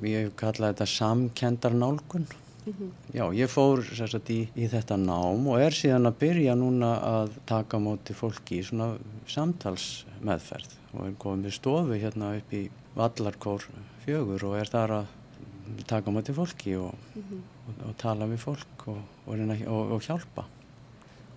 ég 0.02 0.32
kalla 0.36 0.72
þetta 0.72 0.86
samkendarnálgun 0.86 2.26
mm 2.66 2.72
-hmm. 2.72 2.90
já, 3.14 3.34
ég 3.34 3.50
fór 3.50 3.84
sagt, 3.84 4.30
í, 4.30 4.48
í 4.56 4.68
þetta 4.68 4.96
nám 4.96 5.46
og 5.46 5.60
er 5.60 5.72
síðan 5.72 6.06
að 6.06 6.18
byrja 6.18 6.54
núna 6.54 7.00
að 7.00 7.30
taka 7.46 7.78
móti 7.78 8.14
fólki 8.14 8.58
í 8.58 8.64
svona 8.64 8.96
samtalsmeðferð 9.26 10.72
og 10.94 11.06
er 11.06 11.14
komið 11.18 11.52
stofu 11.52 11.94
hérna 11.94 12.36
upp 12.36 12.52
í 12.52 12.70
Vallarkór 12.94 13.68
fjögur 14.04 14.44
og 14.44 14.58
er 14.58 14.68
þar 14.70 14.90
að 14.90 15.06
taka 15.86 16.10
móti 16.10 16.32
fólki 16.32 16.76
og, 16.76 16.94
mm 17.14 17.22
-hmm. 17.22 17.40
og, 17.68 17.88
og 17.88 17.96
tala 17.96 18.26
við 18.26 18.38
fólk 18.38 18.88
og, 18.88 19.00
og 19.26 20.02
hjálpa 20.02 20.44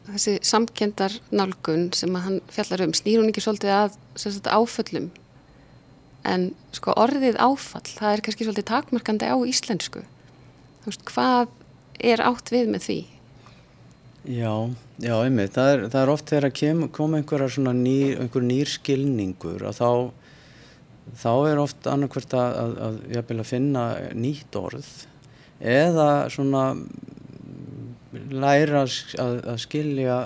Þessi 0.08 0.38
samkendarnálgun 0.41 1.89
sem 1.93 2.15
að 2.15 2.22
hann 2.22 2.41
fjallar 2.48 2.82
um 2.86 2.93
snýr 2.93 3.20
hún 3.20 3.28
ekki 3.28 3.41
svolítið 3.43 3.74
að 3.76 3.98
sagt, 4.15 4.48
áföllum 4.48 5.10
en 6.27 6.49
sko 6.75 6.95
orðið 6.99 7.39
áfall, 7.39 7.85
það 7.87 8.13
er 8.13 8.23
kannski 8.25 8.47
svolítið 8.47 8.69
takmarkandi 8.71 9.29
á 9.31 9.37
íslensku. 9.47 10.03
Þú 10.83 10.91
veist, 10.91 11.05
hvað 11.07 11.53
er 12.11 12.23
átt 12.25 12.51
við 12.53 12.71
með 12.73 12.85
því? 12.87 12.99
Já, 14.27 14.53
já, 14.99 15.13
einmitt. 15.23 15.55
Það 15.55 15.73
er, 15.73 15.83
það 15.93 16.01
er 16.01 16.11
oft 16.11 16.31
þegar 16.31 16.49
að 16.49 16.87
koma 16.95 17.21
einhverjar 17.21 17.53
svona 17.55 17.73
nýr, 17.77 18.17
einhver 18.21 18.43
nýr 18.43 18.71
skilningur 18.71 19.63
og 19.69 19.77
þá, 19.77 19.91
þá 21.15 21.31
er 21.47 21.61
oft 21.63 21.87
annarkvært 21.87 22.35
að, 22.35 22.57
að, 22.63 22.73
að, 22.87 22.97
að, 23.21 23.35
að 23.37 23.47
finna 23.47 23.85
nýtt 24.17 24.59
orð 24.59 24.89
eða 25.57 26.09
svona 26.29 26.65
læra 28.27 28.83
að 28.83 29.57
skilja 29.61 30.17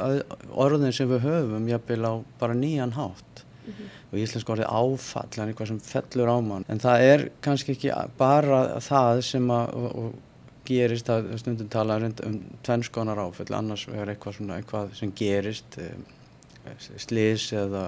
orðin 0.49 0.93
sem 0.95 1.09
við 1.11 1.25
höfum 1.27 1.69
jafnvel 1.69 2.03
á 2.09 2.13
bara 2.41 2.57
nýjan 2.57 2.97
hátt. 2.97 3.45
Mm 3.61 3.73
-hmm 3.73 4.00
og 4.11 4.19
íslensku 4.19 4.51
orðið 4.51 4.67
áfall, 4.67 5.29
er 5.37 5.51
eitthvað 5.51 5.69
sem 5.71 5.79
fellur 5.85 6.31
á 6.31 6.37
mann. 6.43 6.65
En 6.67 6.81
það 6.83 7.05
er 7.07 7.23
kannski 7.43 7.75
ekki 7.75 7.91
bara 8.19 8.61
það 8.83 9.21
sem 9.29 9.51
að 9.55 9.75
og, 9.79 9.87
og 10.01 10.19
gerist 10.67 11.09
að 11.11 11.29
stundum 11.41 11.69
tala 11.71 11.97
um 12.27 12.39
tvennskonar 12.65 13.21
áfall, 13.23 13.49
annars 13.55 13.87
er 13.89 14.11
eitthvað, 14.11 14.37
svona, 14.37 14.57
eitthvað 14.59 14.95
sem 14.99 15.13
gerist, 15.17 15.77
eh, 15.79 16.89
slis 17.01 17.49
eða 17.55 17.85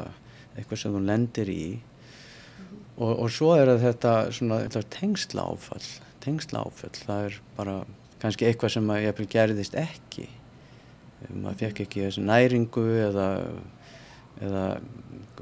eitthvað 0.57 0.79
sem 0.81 0.95
þú 0.95 1.03
lendir 1.07 1.51
í. 1.51 1.65
Og, 2.97 3.11
og 3.11 3.29
svo 3.33 3.53
er 3.57 3.73
þetta, 3.81 4.15
svona, 4.33 4.61
þetta 4.67 4.83
tengsla 4.93 5.47
áfall, 5.49 5.83
tengsla 6.23 6.63
áfall, 6.63 6.95
það 7.03 7.27
er 7.27 7.37
bara 7.57 7.77
kannski 8.23 8.47
eitthvað 8.47 8.77
sem 8.77 8.91
að 8.93 9.23
gerðist 9.27 9.75
ekki. 9.75 10.29
maður 11.33 11.59
fekk 11.61 11.85
ekki 11.85 12.03
þessi 12.03 12.21
næringu 12.21 12.83
eða 12.99 13.27
eða 14.41 14.65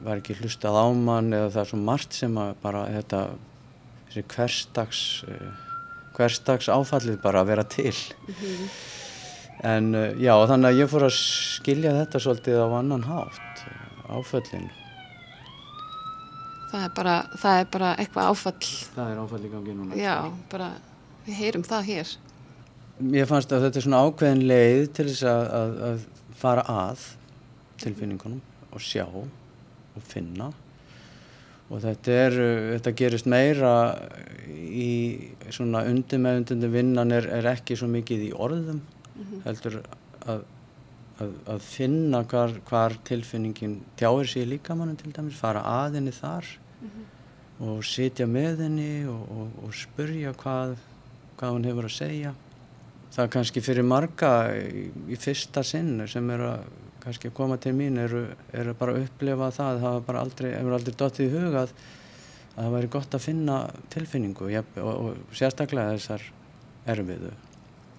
var 0.01 0.21
ekki 0.21 0.37
hlustað 0.39 0.77
á 0.77 0.85
mann 0.95 1.33
eða 1.35 1.51
það 1.53 1.61
er 1.63 1.69
svo 1.71 1.81
margt 1.81 2.17
sem 2.17 2.37
að 2.41 2.53
bara 2.63 2.85
þetta 2.89 3.21
þessi 4.07 4.23
hverstags 4.33 5.03
uh, 5.27 5.51
hverstags 6.15 6.69
áfallið 6.71 7.21
bara 7.23 7.43
að 7.43 7.53
vera 7.53 7.63
til. 7.63 7.95
Mm 8.27 8.35
-hmm. 8.35 8.67
en 9.73 9.95
uh, 9.95 10.11
já 10.17 10.33
þannig 10.47 10.69
að 10.69 10.79
ég 10.79 10.91
fór 10.91 11.07
að 11.07 11.15
skilja 11.15 11.95
þetta 11.99 12.19
svolítið 12.19 12.63
á 12.65 12.67
annan 12.79 13.03
hátt 13.03 13.65
uh, 13.67 14.17
áföllin 14.17 14.69
það 16.71 16.83
er 16.83 16.91
bara 16.95 17.15
það 17.35 17.59
er 17.59 17.67
bara 17.71 17.95
eitthvað 17.99 18.29
áfall. 18.31 18.67
Það 18.95 19.11
er 19.11 19.17
áfall 19.23 19.45
í 19.45 19.49
gangi 19.51 19.73
núna. 19.75 19.95
Já 19.95 20.31
bara 20.51 20.69
við 21.25 21.35
heyrum 21.35 21.63
það 21.63 21.89
hér. 21.91 22.13
Ég 23.11 23.27
fannst 23.27 23.51
að 23.51 23.65
þetta 23.65 23.79
er 23.79 23.85
svona 23.87 24.03
ákveðin 24.05 24.47
leið 24.47 24.85
til 24.93 25.07
þess 25.09 25.23
að, 25.23 25.43
að, 25.57 25.75
að 25.89 26.05
fara 26.41 26.63
að 26.69 27.05
tilfinningunum 27.81 28.41
og 28.71 28.83
sjá 28.83 29.05
og 29.07 30.05
finna 30.07 30.51
og 31.71 31.79
þetta, 31.79 32.15
er, 32.27 32.39
þetta 32.75 32.95
gerist 32.99 33.27
meira 33.31 33.73
í 34.51 34.91
svona 35.49 35.85
undir 35.87 36.19
með 36.19 36.41
undir 36.41 36.73
vinnan 36.73 37.13
er, 37.15 37.29
er 37.39 37.51
ekki 37.53 37.77
svo 37.79 37.87
mikið 37.91 38.25
í 38.27 38.33
orðum 38.35 38.81
mm 38.81 39.21
-hmm. 39.21 39.45
heldur 39.45 39.81
að 40.25 40.43
að, 41.21 41.31
að 41.53 41.63
finna 41.65 42.21
hvar, 42.29 42.53
hvar 42.67 42.97
tilfinningin 43.07 43.79
tjáir 43.99 44.29
sig 44.29 44.45
í 44.45 44.51
líkamannum 44.55 44.97
til 44.99 45.13
dæmis, 45.15 45.39
fara 45.39 45.63
að 45.67 45.99
henni 45.99 46.13
þar 46.15 46.47
og 47.61 47.83
sitja 47.85 48.25
með 48.29 48.65
henni 48.65 48.91
og, 49.09 49.25
og, 49.35 49.57
og 49.67 49.75
spurja 49.77 50.33
hvað, 50.37 50.77
hvað 51.39 51.57
hún 51.57 51.67
hefur 51.69 51.89
að 51.89 51.97
segja. 51.97 52.33
Það 53.11 53.23
er 53.25 53.33
kannski 53.35 53.63
fyrir 53.63 53.85
marga 53.85 54.31
í, 54.55 54.87
í 55.11 55.19
fyrsta 55.19 55.63
sinn 55.67 55.99
sem 56.09 56.29
eru 56.33 56.47
að 56.55 56.69
kannski 57.03 57.31
að 57.31 57.37
koma 57.37 57.57
til 57.61 57.73
mín 57.77 57.99
eru, 58.01 58.25
eru 58.55 58.75
bara 58.77 58.95
að 58.95 59.07
upplifa 59.07 59.49
það, 59.53 59.79
það 59.81 59.87
hefur 59.87 60.05
bara 60.09 60.23
aldrei, 60.25 60.49
aldrei 60.59 60.95
dottið 61.01 61.27
í 61.27 61.33
huga 61.35 61.63
að, 61.65 61.73
að 62.51 62.59
það 62.59 62.75
væri 62.75 62.91
gott 62.95 63.17
að 63.17 63.25
finna 63.25 63.57
tilfinningu 63.93 64.47
og, 64.47 64.75
og, 64.83 64.91
og 65.09 65.37
sérstaklega 65.37 65.95
þessar 65.97 66.27
erfiðu, 66.91 67.33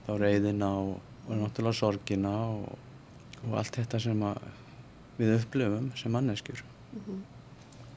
þá 0.07 0.13
reyðina 0.23 0.71
og, 0.81 0.97
og 1.29 1.39
náttúrulega 1.41 1.79
sorgina 1.79 2.35
og 2.53 3.57
allt 3.59 3.79
þetta 3.81 4.01
sem 4.03 4.27
við 5.19 5.35
upplifum 5.37 5.91
sem 5.99 6.15
manneskjur. 6.15 6.63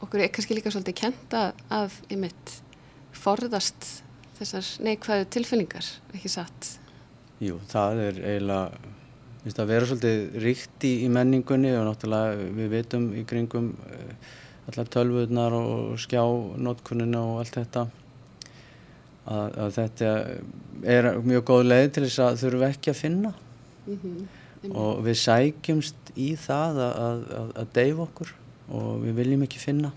Okkur 0.03 0.23
er 0.23 0.31
kannski 0.33 0.57
líka 0.57 0.73
svolítið 0.73 0.97
kenta 0.99 1.45
að 1.73 1.95
í 2.11 2.17
mitt 2.19 2.57
forðast 3.15 4.01
þessar 4.39 4.67
neikvæðu 4.83 5.29
tilfinningar, 5.31 5.87
ekki 6.13 6.31
satt? 6.31 6.75
Jú, 7.43 7.59
það 7.71 8.01
er 8.09 8.19
eiginlega 8.23 8.93
finnst 9.45 9.61
að 9.61 9.71
vera 9.71 9.89
svolítið 9.89 10.39
ríkt 10.41 10.87
í, 10.87 10.93
í 11.05 11.11
menningunni 11.13 11.75
og 11.77 11.85
náttúrulega 11.85 12.49
við 12.57 12.71
veitum 12.73 13.11
í 13.13 13.25
kringum 13.29 13.71
uh, 13.85 14.33
allar 14.71 14.89
tölvurnar 14.89 15.53
og 15.53 15.99
skjánótkunina 16.01 17.21
og 17.21 17.43
allt 17.43 17.59
þetta 17.59 17.85
að, 19.25 19.59
að 19.65 19.75
þetta 19.75 20.13
er 20.95 21.09
mjög 21.25 21.45
góð 21.49 21.67
leið 21.67 21.91
til 21.93 22.05
þess 22.07 22.23
að 22.25 22.39
þurfum 22.43 22.65
ekki 22.69 22.91
að 22.91 23.01
finna 23.01 23.33
mm 23.85 23.99
-hmm. 24.01 24.71
og 24.73 25.03
við 25.05 25.19
sækjumst 25.21 26.11
í 26.15 26.31
það 26.39 26.81
að, 26.87 26.97
að, 27.39 27.53
að 27.61 27.73
deyfa 27.77 28.07
okkur 28.07 28.33
og 28.73 28.89
við 29.03 29.19
viljum 29.21 29.45
ekki 29.45 29.61
finna 29.61 29.91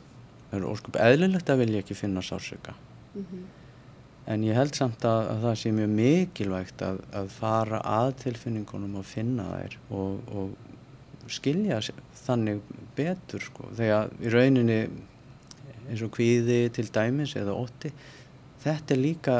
það 0.50 0.58
er 0.60 0.68
óskup 0.68 1.00
eðlilegt 1.00 1.50
að 1.50 1.62
vilja 1.64 1.84
ekki 1.84 1.96
finna 1.96 2.24
sársöka 2.24 2.74
mm 2.74 3.22
-hmm. 3.22 3.46
En 4.28 4.44
ég 4.44 4.56
held 4.56 4.76
samt 4.76 5.04
að, 5.08 5.22
að 5.32 5.44
það 5.46 5.54
sé 5.60 5.72
mjög 5.72 5.92
mikilvægt 5.98 6.82
að, 6.84 6.98
að 7.16 7.30
fara 7.32 7.80
að 7.80 8.10
tilfinningunum 8.24 8.98
og 9.00 9.06
finna 9.08 9.46
þær 9.54 9.76
og, 9.96 10.32
og 10.36 11.32
skilja 11.32 11.80
þannig 12.24 12.60
betur 12.96 13.44
sko. 13.44 13.70
þegar 13.78 14.12
í 14.20 14.32
rauninni 14.32 14.78
eins 15.88 16.04
og 16.04 16.12
kvíði 16.16 16.66
til 16.76 16.88
dæmis 16.92 17.34
eða 17.40 17.56
ótti 17.56 17.92
þetta 18.64 18.94
er 18.94 19.00
líka 19.00 19.38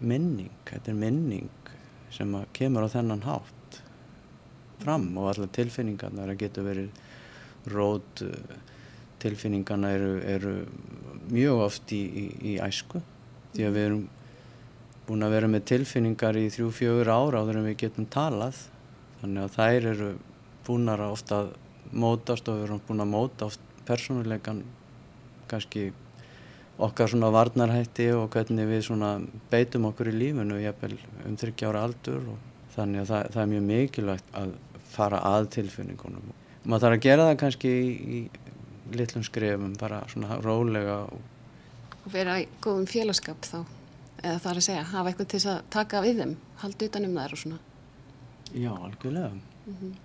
minning 0.00 0.54
þetta 0.68 0.92
er 0.92 1.00
minning 1.02 1.50
sem 2.14 2.32
kemur 2.56 2.88
á 2.88 2.94
þennan 2.94 3.26
hátt 3.26 3.80
fram 4.80 5.10
og 5.18 5.34
allar 5.34 5.52
tilfinningarna 5.52 6.24
það 6.30 6.40
getur 6.44 6.68
verið 6.70 7.04
rót 7.68 8.24
tilfinningarna 9.20 9.92
eru, 9.92 10.12
eru 10.24 10.56
mjög 11.28 11.64
oft 11.66 11.92
í, 11.92 12.00
í, 12.06 12.26
í 12.54 12.58
æsku 12.64 13.02
því 13.54 13.68
að 13.68 13.76
við 13.76 13.86
erum 13.88 14.02
búin 15.08 15.24
að 15.24 15.34
vera 15.36 15.48
með 15.48 15.68
tilfinningar 15.70 16.36
í 16.36 16.48
þrjú, 16.52 16.72
fjögur 16.76 17.12
ára 17.12 17.40
áður 17.42 17.60
en 17.60 17.68
við 17.70 17.78
getum 17.84 18.08
talað. 18.12 18.58
Þannig 19.22 19.44
að 19.44 19.54
þær 19.56 19.88
eru 19.92 20.10
búinar 20.66 21.04
að 21.04 21.14
ofta 21.14 21.38
mótast 21.92 22.48
og 22.50 22.58
við 22.58 22.66
erum 22.68 22.82
búin 22.88 23.04
að 23.04 23.12
móta 23.14 23.48
oft 23.48 23.64
persónuleikan 23.88 24.60
kannski 25.48 25.88
okkar 26.78 27.10
svona 27.10 27.30
varnarhætti 27.34 28.10
og 28.14 28.28
hvernig 28.34 28.68
við 28.68 28.84
svona 28.86 29.14
beitum 29.50 29.88
okkur 29.88 30.12
í 30.12 30.18
lífinu 30.18 30.60
jafnvel 30.62 30.98
um 31.26 31.38
30 31.40 31.70
ára 31.70 31.86
aldur 31.88 32.34
og 32.34 32.44
þannig 32.76 33.02
að 33.02 33.08
það, 33.10 33.30
það 33.34 33.42
er 33.42 33.50
mjög 33.54 33.64
mikilvægt 33.72 34.36
að 34.38 34.52
fara 34.88 35.22
að 35.26 35.48
tilfinningunum. 35.56 36.28
Maður 36.68 36.84
þarf 36.84 36.98
að 36.98 37.06
gera 37.08 37.26
það 37.30 37.40
kannski 37.42 37.72
í, 37.72 37.88
í 38.18 38.96
litlum 38.98 39.24
skrefum, 39.26 39.74
bara 39.80 40.04
svona 40.12 40.38
rólega 40.44 41.00
og 41.08 41.37
og 42.08 42.14
vera 42.16 42.38
í 42.40 42.46
góðum 42.64 42.88
félagskap 42.88 43.44
þá 43.44 43.58
eða 44.24 44.38
það 44.42 44.50
er 44.50 44.60
að 44.60 44.66
segja, 44.66 44.84
hafa 44.92 45.10
eitthvað 45.10 45.30
til 45.34 45.40
að 45.52 45.58
taka 45.74 46.02
við 46.02 46.22
þeim 46.22 46.34
halda 46.62 46.88
utanum 46.88 47.18
þær 47.18 47.34
og 47.34 47.42
svona 47.42 47.58
Já, 48.48 48.72
algjörlega 48.72 49.30
mm 49.30 49.74
-hmm. 49.74 49.96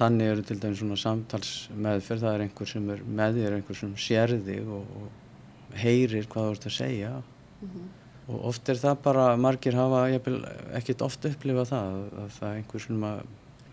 Þannig 0.00 0.26
eru 0.32 0.42
til 0.42 0.58
dæmis 0.60 0.78
svona 0.78 0.96
samtalsmeðferð 0.96 2.20
það 2.20 2.34
er 2.34 2.40
einhver 2.40 2.68
sem 2.68 2.90
er 2.90 3.00
með 3.04 3.34
þér 3.36 3.54
einhver 3.56 3.76
sem 3.76 3.96
sér 3.96 4.30
þig 4.44 4.68
og, 4.68 4.84
og 4.96 5.76
heyrir 5.76 6.26
hvað 6.26 6.46
þú 6.46 6.52
ert 6.52 6.66
að 6.66 6.72
segja 6.72 7.10
mm 7.10 7.68
-hmm. 7.68 7.86
og 8.28 8.44
oft 8.44 8.68
er 8.68 8.74
það 8.74 9.02
bara 9.02 9.36
margir 9.36 9.74
hafa 9.74 10.08
ekkert 10.74 11.02
oft 11.02 11.24
upplifa 11.24 11.64
það 11.64 12.10
að 12.22 12.30
það 12.38 12.48
er 12.50 12.56
einhver 12.56 12.80
sem 12.80 13.04
að 13.04 13.20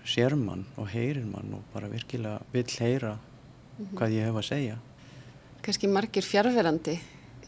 sér 0.05 0.35
mann 0.35 0.65
og 0.77 0.87
heyrir 0.87 1.25
mann 1.25 1.53
og 1.53 1.61
bara 1.73 1.87
virkilega 1.87 2.39
vill 2.53 2.77
heyra 2.79 3.17
mm 3.17 3.85
-hmm. 3.85 3.97
hvað 3.97 4.11
ég 4.11 4.25
hef 4.25 4.35
að 4.35 4.45
segja 4.45 4.77
Kanski 5.61 5.87
margir 5.87 6.23
fjárverandi 6.23 6.99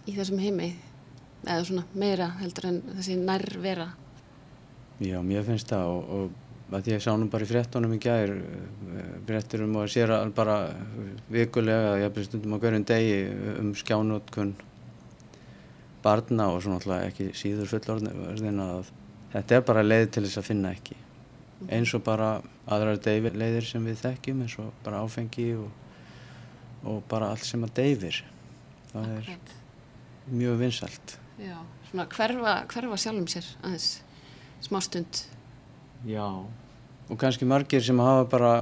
í 0.07 0.15
þessum 0.15 0.39
heimi 0.43 0.69
eða 1.45 1.63
svona 1.67 1.85
meira 1.95 2.29
heldur 2.39 2.69
en 2.69 2.79
þessi 2.97 3.17
nærvera. 3.19 3.89
Já, 4.99 5.19
mér 5.23 5.45
finnst 5.47 5.71
það 5.71 5.91
og, 5.93 6.13
og 6.15 6.75
að 6.75 6.89
ég 6.91 7.03
sá 7.03 7.13
nú 7.17 7.29
bara 7.31 7.45
í 7.45 7.49
frettunum 7.49 7.93
í 7.95 7.99
gær 8.03 8.33
frettur 9.27 9.63
um 9.65 9.77
að 9.81 9.91
sér 9.93 10.13
bara 10.35 10.57
vikulega, 11.31 11.97
ég 12.01 12.09
hef 12.09 12.27
stundum 12.27 12.57
á 12.59 12.61
hverjum 12.61 12.85
degi 12.87 13.21
um 13.57 13.71
skjánótkun 13.77 14.53
barna 16.03 16.49
og 16.53 16.61
svona 16.63 16.79
alltaf 16.79 17.07
ekki 17.09 17.31
síður 17.35 17.71
fullorðin 17.73 18.63
að 18.63 18.91
þetta 19.33 19.57
er 19.57 19.67
bara 19.67 19.85
leið 19.85 20.09
til 20.15 20.25
þess 20.27 20.41
að 20.41 20.49
finna 20.49 20.73
ekki. 20.75 20.97
Eins 21.67 21.93
og 21.95 22.05
bara 22.05 22.37
aðrar 22.71 23.01
leiðir 23.35 23.67
sem 23.67 23.83
við 23.83 24.03
þekkjum 24.03 24.43
eins 24.45 24.59
og 24.61 24.69
bara 24.85 25.01
áfengi 25.03 25.49
og, 25.59 25.71
og 26.87 27.01
bara 27.11 27.33
allt 27.33 27.47
sem 27.47 27.65
að 27.65 27.75
deyfir. 27.81 28.21
Það 28.93 29.15
er 29.17 29.58
mjög 30.31 30.59
vinsalt 30.59 31.19
Já, 31.39 31.55
svona 31.87 32.05
hverfa, 32.11 32.53
hverfa 32.67 32.97
sjálfum 32.99 33.27
sér 33.31 33.45
aðeins 33.63 34.01
smá 34.59 34.81
stund. 34.83 35.21
Já, 36.07 36.25
og 37.07 37.19
kannski 37.19 37.47
margir 37.47 37.83
sem 37.83 37.99
hafa 38.03 38.25
bara 38.27 38.53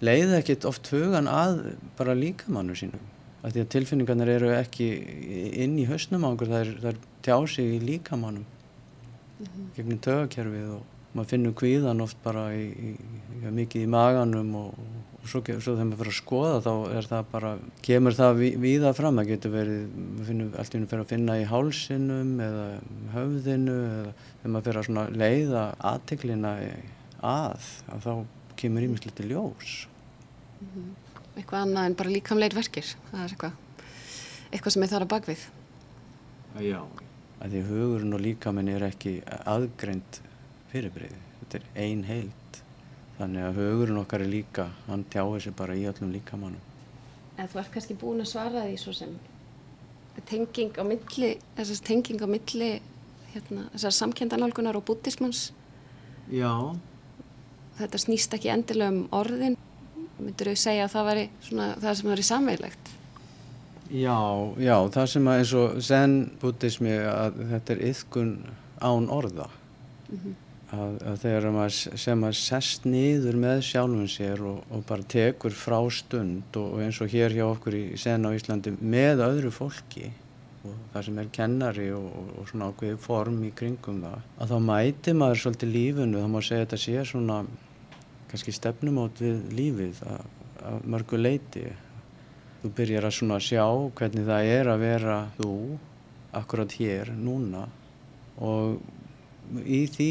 leið 0.00 0.38
ekkit 0.38 0.64
oft 0.68 0.88
hugan 0.94 1.28
að 1.28 1.74
bara 1.98 2.16
líkamannu 2.16 2.76
sínum. 2.78 3.02
Að 3.44 3.54
því 3.54 3.64
að 3.64 3.68
tilfinningarnir 3.74 4.32
eru 4.38 4.54
ekki 4.56 4.88
inn 5.64 5.76
í 5.80 5.86
hausnum 5.88 6.24
á 6.24 6.28
einhver, 6.30 6.48
það 6.48 6.64
er, 6.64 6.72
það 6.80 6.90
er 6.90 7.02
tjá 7.28 7.36
sig 7.54 7.76
í 7.76 7.84
líkamannum. 7.84 8.46
Mm 9.40 9.46
-hmm. 9.46 9.68
gegnum 9.76 10.00
tögakerfið 10.04 10.72
og 10.78 10.82
maður 11.14 11.28
finnur 11.28 11.54
kvíðan 11.56 12.00
oft 12.04 12.18
bara 12.22 12.50
í, 12.54 12.66
í, 12.72 12.90
í, 13.40 13.52
mikið 13.52 13.82
í 13.84 13.88
maganum 13.88 14.54
og, 14.54 14.74
og 14.76 15.09
svo, 15.24 15.42
svo 15.42 15.74
þegar 15.74 15.88
maður 15.88 16.00
fyrir 16.00 16.12
að 16.12 16.18
skoða 16.18 16.60
þá 16.64 16.72
er 16.96 17.08
það 17.10 17.28
bara, 17.32 17.50
kemur 17.84 18.16
það 18.16 18.32
ví, 18.40 18.48
víða 18.62 18.92
fram, 18.96 19.20
það 19.20 19.30
getur 19.34 19.54
verið, 19.54 19.82
maður 19.96 20.30
finnur 20.30 20.56
allt 20.62 20.72
í 20.72 20.78
húnum 20.78 20.90
fyrir 20.92 21.04
að 21.04 21.12
finna 21.12 21.36
í 21.36 21.46
hálsinum 21.50 22.32
eða 22.46 22.66
höfðinu 23.14 23.76
eða 23.90 24.14
þegar 24.40 24.54
maður 24.54 24.66
fyrir 24.68 24.80
að 24.80 24.88
svona 24.88 25.06
leiða 25.22 25.64
aðteklina 25.92 26.54
að, 27.30 27.70
að 27.92 28.06
þá 28.06 28.12
kemur 28.60 28.86
ímislegt 28.88 29.22
í 29.22 29.28
ljós. 29.30 29.76
Mm 30.60 30.72
-hmm. 30.74 30.90
Eitthvað 31.36 31.62
annað 31.64 31.86
en 31.88 31.94
bara 32.00 32.10
líkamleir 32.16 32.56
verkir, 32.56 32.88
það 33.10 33.22
er 33.24 33.34
eitthvað, 33.34 33.52
eitthvað 34.50 34.72
sem 34.74 34.82
er 34.82 34.92
þar 34.92 35.06
að 35.06 35.12
bakvið. 35.14 35.46
Já. 36.60 36.80
Að 37.40 37.54
því 37.54 37.60
hugurinn 37.68 38.16
og 38.16 38.20
líkaminn 38.20 38.68
er 38.68 38.84
ekki 38.90 39.20
aðgreint 39.48 40.20
fyrirbreyði. 40.72 41.20
Þetta 41.40 41.60
er 41.60 41.68
ein 41.84 42.02
heild. 42.04 42.49
Þannig 43.20 43.44
að 43.44 43.58
hugurinn 43.60 44.00
okkar 44.00 44.22
er 44.24 44.30
líka, 44.32 44.64
hann 44.86 45.02
tjáir 45.12 45.42
sér 45.44 45.52
bara 45.52 45.74
í 45.76 45.82
öllum 45.90 46.12
líkamannum. 46.14 46.62
En 47.36 47.50
þú 47.52 47.58
ert 47.60 47.74
kannski 47.74 47.96
búin 48.00 48.22
að 48.22 48.30
svara 48.30 48.62
því 48.64 48.78
svo 48.80 48.94
sem 48.96 49.12
tenging 50.30 50.72
á 50.80 50.84
milli, 50.88 51.34
þessast 51.58 51.84
tenging 51.84 52.24
á 52.24 52.28
milli 52.28 52.70
hérna, 53.34 53.66
þessar 53.74 53.96
samkjöndanálgunar 53.98 54.80
og 54.80 54.86
bútismans. 54.88 55.50
Já. 56.32 56.72
Þetta 57.76 58.02
snýst 58.06 58.38
ekki 58.38 58.54
endilega 58.54 58.94
um 58.94 59.04
orðin. 59.20 59.60
Myndur 60.16 60.54
þau 60.54 60.64
segja 60.64 60.88
að 60.88 60.96
það 60.96 61.08
væri 61.12 61.28
svona, 61.44 61.70
það 61.84 62.00
sem 62.00 62.12
væri 62.14 62.28
samveilegt? 62.32 62.92
Já, 63.90 64.18
já, 64.64 64.76
það 64.96 65.10
sem 65.12 65.28
að 65.28 65.42
eins 65.42 65.56
og 65.60 65.80
sen 65.84 66.20
bútismi 66.40 67.00
að 67.04 67.42
þetta 67.52 67.76
er 67.76 67.88
yðkun 67.90 68.38
án 68.80 69.12
orða. 69.12 69.52
Mm 70.08 70.22
-hmm 70.22 70.38
að, 70.74 70.96
að 71.10 71.18
þegar 71.24 71.46
maður 71.54 72.00
sem 72.04 72.24
að 72.26 72.36
sest 72.38 72.86
niður 72.88 73.38
með 73.42 73.62
sjálfum 73.66 74.08
sér 74.10 74.42
og, 74.46 74.60
og 74.70 74.84
bara 74.88 75.06
tekur 75.14 75.54
frá 75.56 75.78
stund 75.94 76.58
og, 76.60 76.74
og 76.76 76.82
eins 76.84 77.00
og 77.02 77.12
hér 77.12 77.34
hjá 77.34 77.44
okkur 77.48 77.76
í 77.76 77.84
sen 78.00 78.26
á 78.26 78.30
Íslandi 78.36 78.74
með 78.78 79.24
öðru 79.26 79.52
fólki 79.54 80.10
og 80.60 80.76
það 80.92 81.06
sem 81.06 81.20
er 81.22 81.32
kennari 81.34 81.88
og, 81.96 82.08
og 82.38 82.48
svona 82.50 82.70
ákveði 82.70 83.00
form 83.00 83.42
í 83.48 83.52
kringum 83.56 84.02
það 84.04 84.18
að 84.44 84.52
þá 84.52 84.56
mæti 84.68 85.16
maður 85.16 85.42
svolítið 85.44 85.74
lífunu 85.76 86.22
þá 86.22 86.30
má 86.30 86.40
segja 86.44 86.66
þetta 86.66 86.80
sé 86.84 87.04
svona 87.08 87.38
kannski 88.30 88.54
stefnumót 88.54 89.22
við 89.22 89.40
lífið 89.56 90.02
að, 90.06 90.26
að 90.70 90.90
mörgu 90.94 91.20
leiti 91.20 91.64
þú 92.60 92.72
byrjar 92.76 93.08
að 93.08 93.16
svona 93.16 93.40
sjá 93.42 93.64
hvernig 93.96 94.26
það 94.28 94.54
er 94.54 94.70
að 94.70 94.82
vera 94.84 95.20
þú 95.38 95.54
akkurat 96.36 96.74
hér, 96.78 97.10
núna 97.18 97.64
og 98.38 98.78
í 99.64 99.84
því 99.90 100.10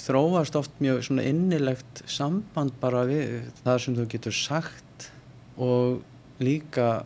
þróast 0.00 0.58
oft 0.58 0.76
mjög 0.82 1.02
svona 1.06 1.24
innilegt 1.26 2.02
samband 2.10 2.76
bara 2.80 3.04
við 3.08 3.48
það 3.62 3.80
sem 3.84 3.96
þú 3.96 4.06
getur 4.12 4.36
sagt 4.36 5.08
og 5.56 6.02
líka 6.42 7.04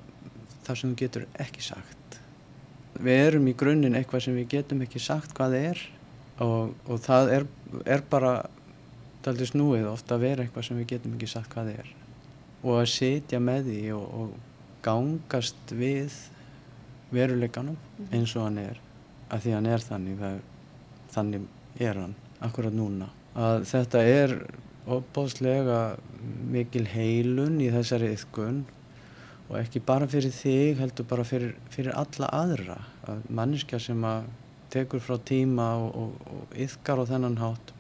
það 0.67 0.81
sem 0.81 0.93
þú 0.93 1.01
getur 1.05 1.27
ekki 1.41 1.65
sagt. 1.65 2.19
Við 3.01 3.25
erum 3.31 3.49
í 3.49 3.57
grunninn 3.57 3.97
eitthvað 3.97 4.27
sem 4.27 4.37
við 4.37 4.51
getum 4.57 4.83
ekki 4.85 5.01
sagt 5.03 5.33
hvað 5.37 5.57
það 5.57 5.69
er 5.71 5.85
og, 6.45 6.75
og 6.89 7.01
það 7.05 7.33
er, 7.37 7.49
er 7.85 8.05
bara 8.11 8.35
aldrei 9.29 9.49
snúið 9.49 9.89
ofta 9.91 10.17
að 10.17 10.27
vera 10.27 10.45
eitthvað 10.45 10.69
sem 10.69 10.79
við 10.81 10.93
getum 10.95 11.17
ekki 11.17 11.31
sagt 11.31 11.53
hvað 11.53 11.73
það 11.73 11.83
er 11.85 11.97
og 12.61 12.77
að 12.77 12.91
sitja 12.93 13.41
með 13.41 13.71
því 13.71 13.81
og, 13.97 14.07
og 14.21 14.85
gangast 14.85 15.75
við 15.77 16.15
veruleikanum 17.13 17.77
eins 18.11 18.35
og 18.37 18.47
hann 18.47 18.61
er 18.63 18.81
að 19.31 19.45
því 19.45 19.55
hann 19.57 19.69
er 19.71 19.85
þannig 19.85 20.21
það, 20.21 20.39
þannig 21.15 21.49
er 21.81 22.03
hann 22.03 22.15
akkurat 22.45 22.75
núna. 22.75 23.11
Að 23.39 23.65
þetta 23.71 24.05
er 24.05 24.37
opbóðslega 24.91 25.81
mikil 26.51 26.87
heilun 26.91 27.61
í 27.63 27.71
þessari 27.73 28.13
yfkun 28.17 28.63
og 29.51 29.57
ekki 29.61 29.83
bara 29.85 30.09
fyrir 30.11 30.35
þig 30.35 30.81
heldur 30.81 31.09
bara 31.11 31.27
fyrir, 31.27 31.57
fyrir 31.75 31.97
alla 31.97 32.31
aðra. 32.37 32.79
Að 33.09 33.27
manneskja 33.29 33.81
sem 33.83 34.07
að 34.07 34.31
tekur 34.71 35.03
frá 35.03 35.19
tíma 35.27 35.73
og, 35.83 35.93
og, 35.99 36.33
og 36.37 36.57
yfkar 36.67 37.03
á 37.03 37.05
þennan 37.11 37.39
hátt 37.43 37.75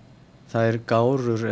það 0.50 0.68
er 0.68 0.78
gárur 0.90 1.44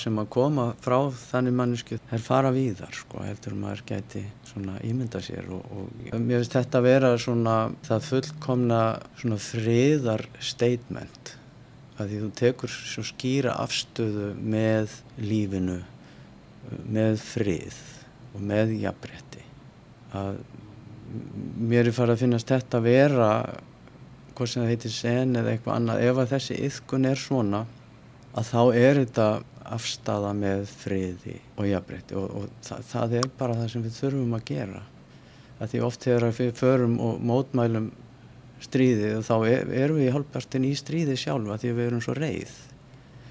sem 0.00 0.16
að 0.18 0.30
koma 0.34 0.64
frá 0.82 0.96
þannig 1.14 1.56
mannesku 1.56 1.98
þær 2.10 2.24
fara 2.24 2.52
víðar 2.54 2.94
sko 2.96 3.22
heldur 3.22 3.54
maður 3.58 3.84
gæti 3.92 4.24
svona 4.48 4.78
ímynda 4.86 5.22
sér 5.22 5.46
og, 5.54 5.66
og 5.70 6.16
mér 6.16 6.40
finnst 6.40 6.56
þetta 6.58 6.80
að 6.80 6.88
vera 6.88 7.12
svona 7.22 7.58
það 7.86 8.08
fullkomna 8.08 8.80
svona 9.20 9.38
friðar 9.44 10.26
statement 10.42 11.34
að 12.00 12.12
því 12.12 12.20
þú 12.22 12.30
tekur 12.40 12.74
svo 12.74 13.04
skýra 13.06 13.56
afstöðu 13.60 14.32
með 14.40 14.94
lífinu 15.20 15.80
með 16.90 17.20
frið 17.22 17.80
og 18.34 18.44
með 18.50 18.76
jafnbretti 18.80 19.44
að 20.16 20.40
mér 21.70 21.88
er 21.88 21.94
farið 21.94 22.16
að 22.16 22.22
finnast 22.24 22.50
þetta 22.50 22.78
að 22.78 22.88
vera 22.88 23.30
hvort 24.36 24.52
sem 24.52 24.62
það 24.62 24.72
heitir 24.72 24.94
sen 24.94 25.36
eða 25.36 25.52
eitthvað 25.52 25.76
annað 25.76 26.04
ef 26.06 26.20
að 26.22 26.34
þessi 26.34 26.58
yðkun 26.68 27.08
er 27.10 27.20
svona 27.20 27.64
að 28.30 28.50
þá 28.50 28.60
er 28.78 29.00
þetta 29.02 29.28
afstafa 29.70 30.30
með 30.36 30.64
friði 30.80 31.36
og 31.56 31.66
jafnbreytti 31.68 32.16
og, 32.18 32.30
og 32.38 32.46
það, 32.64 32.86
það 32.90 33.16
er 33.20 33.28
bara 33.38 33.56
það 33.58 33.72
sem 33.72 33.84
við 33.84 33.98
þurfum 33.98 34.36
að 34.36 34.46
gera. 34.50 34.82
Að 35.60 35.72
því 35.72 35.82
oft 35.86 36.06
þegar 36.06 36.38
við 36.38 36.52
förum 36.58 36.96
og 37.04 37.20
mótmælum 37.30 37.90
stríðið 38.64 39.14
og 39.18 39.24
þá 39.26 39.36
er, 39.50 39.70
erum 39.84 40.00
við 40.00 40.08
í 40.08 40.14
halvpartin 40.16 40.66
í 40.68 40.74
stríðið 40.78 41.22
sjálfa 41.22 41.58
því 41.60 41.72
við 41.76 41.86
erum 41.86 42.02
svo 42.04 42.16
reið. 42.18 42.52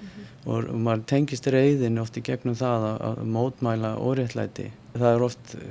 Mm 0.00 0.08
-hmm. 0.08 0.30
og, 0.44 0.70
og 0.74 0.80
maður 0.86 1.04
tengist 1.12 1.46
reiðin 1.46 2.02
oft 2.02 2.16
í 2.16 2.24
gegnum 2.26 2.58
það 2.58 2.88
að, 2.90 3.04
að 3.10 3.22
mótmæla 3.36 3.92
óréttlæti. 3.98 4.70
Það 4.94 5.14
er 5.14 5.22
oft 5.28 5.54
eh, 5.54 5.68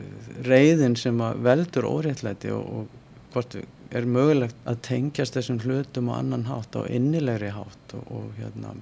reiðin 0.47 0.95
sem 0.95 1.25
veldur 1.43 1.89
óréttlæti 1.89 2.53
og, 2.55 2.65
og 2.77 2.87
hvort 3.33 3.59
er 3.89 4.05
mögulegt 4.05 4.55
að 4.69 4.81
tengjast 4.85 5.35
þessum 5.37 5.59
hlutum 5.63 6.11
á 6.13 6.19
annan 6.19 6.45
hátt 6.49 6.75
á 6.77 6.85
innilegri 6.85 7.49
hátt 7.53 7.95
og 8.05 8.31
hérna 8.37 8.75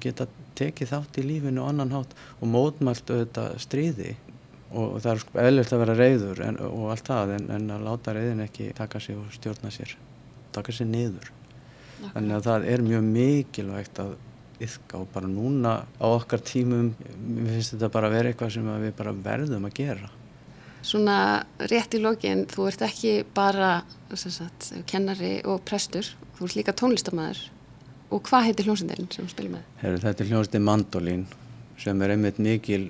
geta 0.00 0.26
tekið 0.58 0.92
þátt 0.92 1.18
í 1.20 1.26
lífinu 1.26 1.62
og 1.62 1.72
annan 1.72 1.92
hátt 1.92 2.14
og 2.40 2.48
mótmælt 2.48 3.10
auðvitað 3.10 3.58
stríði. 3.62 4.14
Og 4.74 4.96
það 5.02 5.12
er 5.12 5.46
eðlert 5.46 5.74
að 5.74 5.82
vera 5.84 5.98
reyður 5.98 6.40
en, 6.48 6.58
og 6.66 6.88
allt 6.94 7.06
það 7.06 7.36
en, 7.36 7.46
en 7.54 7.70
að 7.76 7.86
láta 7.86 8.14
reyðin 8.16 8.42
ekki 8.46 8.72
taka 8.74 9.02
sig 9.02 9.18
og 9.18 9.30
stjórna 9.34 9.70
sér 9.74 9.94
taka 10.58 10.74
sér 10.74 10.90
niður 10.90 11.30
okay. 11.30 12.10
þannig 12.16 12.36
að 12.36 12.46
það 12.48 12.68
er 12.74 12.84
mjög 12.88 13.08
mikilvægt 13.08 14.02
að 14.04 14.14
yfka 14.64 15.00
og 15.02 15.08
bara 15.14 15.30
núna 15.30 15.72
á 15.98 16.06
okkar 16.06 16.42
tímum 16.46 16.92
mér 17.18 17.56
finnst 17.56 17.74
þetta 17.74 17.90
bara 17.96 18.10
að 18.10 18.18
vera 18.18 18.30
eitthvað 18.30 18.54
sem 18.54 18.68
við 18.84 18.94
bara 19.00 19.16
verðum 19.24 19.66
að 19.70 19.80
gera 19.80 20.12
Svona 20.84 21.16
rétt 21.70 21.94
í 21.96 21.98
lokin, 22.02 22.42
þú 22.44 22.66
ert 22.68 22.82
ekki 22.84 23.12
bara 23.32 23.78
sagt, 24.12 24.66
kennari 24.84 25.38
og 25.48 25.62
prestur, 25.64 26.10
þú 26.36 26.44
ert 26.44 26.56
líka 26.58 26.74
tónlistamæður 26.76 27.40
Og 28.12 28.20
hvað 28.28 28.50
heitir 28.50 28.68
hljómsendin 28.68 29.08
sem 29.10 29.26
spilum 29.30 29.56
með? 29.56 29.62
Heru, 29.80 30.00
þetta 30.02 30.22
er 30.22 30.28
hljómsendin 30.30 30.66
Mandolin 30.66 31.24
sem 31.80 32.02
er 32.04 32.12
einmitt 32.14 32.36
mikil 32.42 32.84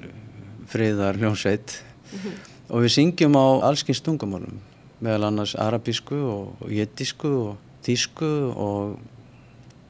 friðar 0.69 1.17
hljómsveit 1.21 1.79
mm 1.79 2.19
-hmm. 2.19 2.35
og 2.69 2.83
við 2.83 2.95
syngjum 2.99 3.37
á 3.39 3.47
allskins 3.71 4.03
tungumálum 4.03 4.61
meðal 5.05 5.29
annars 5.29 5.55
arabísku 5.61 6.17
og 6.17 6.69
jettísku 6.73 7.33
og 7.45 7.83
þísku 7.85 8.31
og 8.57 8.95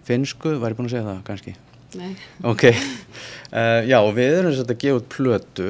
finsku, 0.04 0.56
var 0.60 0.74
ég 0.74 0.78
búin 0.78 0.90
að 0.90 0.96
segja 0.96 1.08
það 1.08 1.20
kannski? 1.28 1.56
Nei. 1.94 2.12
Ok, 2.42 2.64
uh, 3.54 3.80
já 3.86 3.98
og 4.00 4.14
við 4.16 4.40
erum 4.40 4.56
að 4.64 4.72
gefa 4.82 4.98
út 4.98 5.12
plötu 5.14 5.68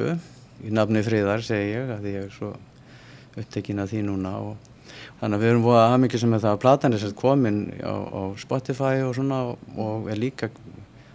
í 0.65 0.71
nafni 0.73 1.03
friðar 1.05 1.43
segi 1.45 1.75
ég 1.75 1.91
að 1.93 2.07
ég 2.09 2.23
er 2.25 2.31
svo 2.33 2.55
upptekinn 3.35 3.83
að 3.83 3.93
því 3.93 4.07
núna 4.07 4.39
og 4.41 4.71
Þannig 5.19 5.37
að 5.37 5.43
við 5.43 5.49
erum 5.49 5.63
búið 5.63 5.77
að 5.79 5.85
hafa 5.85 5.99
mikið 6.03 6.21
sem 6.21 6.33
það 6.35 6.49
að 6.49 6.61
platan 6.63 6.95
er 6.95 7.01
sérst 7.01 7.17
komin 7.19 7.59
á, 7.79 7.95
á 7.95 8.21
Spotify 8.39 9.03
og 9.05 9.13
svona 9.15 9.37
og 9.79 10.09
er 10.11 10.19
líka 10.19 10.49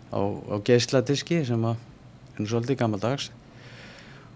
á, 0.09 0.21
á 0.25 0.57
geisladiski 0.65 1.43
sem 1.49 1.67
að 1.69 1.77
er 2.41 2.49
svolítið 2.49 2.79
gammaldags 2.81 3.29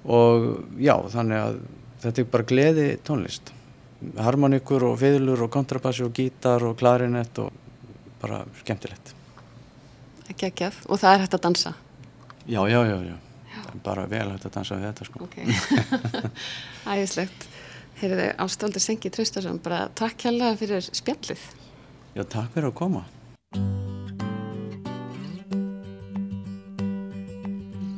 og 0.05 0.47
já 0.77 0.95
þannig 1.15 1.41
að 1.41 1.59
þetta 2.05 2.23
er 2.23 2.31
bara 2.35 2.49
gleði 2.51 2.89
tónlist 3.07 3.55
harmonikur 4.21 4.85
og 4.91 4.99
fiðlur 5.01 5.47
og 5.47 5.53
kontrabassi 5.55 6.05
og 6.07 6.15
gítar 6.17 6.65
og 6.67 6.77
klarinett 6.81 7.39
og 7.43 7.53
bara 8.23 8.45
skemmtilegt 8.63 9.15
Ekki 10.29 10.49
ekki 10.49 10.69
af 10.71 10.81
og 10.89 11.01
það 11.01 11.15
er 11.15 11.25
hægt 11.25 11.39
að 11.39 11.45
dansa 11.49 11.75
Já, 12.45 12.61
já, 12.69 12.81
já, 12.85 12.97
já. 13.09 13.17
bara 13.85 14.07
vel 14.07 14.31
hægt 14.35 14.47
að 14.47 14.57
dansa 14.59 14.79
við 14.79 14.91
þetta 14.91 15.09
sko 15.09 15.25
okay. 15.25 16.25
Æðislegt 16.95 17.49
Heyrðu 18.01 18.31
Ástvaldur 18.43 18.83
Sengi 18.83 19.11
Traustarsson, 19.13 19.61
bara 19.63 19.87
takk 19.95 20.27
hjálpa 20.27 20.51
fyrir 20.59 20.83
spjallið. 20.85 21.45
Já, 22.19 22.25
takk 22.27 22.51
fyrir 22.55 22.73
að 22.73 22.77
koma. 22.81 23.05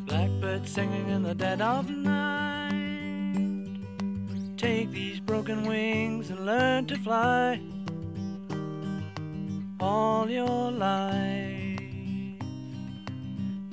Blackbird 0.06 0.68
singing 0.68 1.08
in 1.08 1.22
the 1.22 1.34
dead 1.34 1.60
of 1.60 1.88
night 1.88 2.45
Take 4.56 4.90
these 4.90 5.20
broken 5.20 5.66
wings 5.66 6.30
and 6.30 6.46
learn 6.46 6.86
to 6.86 6.96
fly 6.96 7.60
All 9.78 10.30
your 10.30 10.70
life 10.70 11.80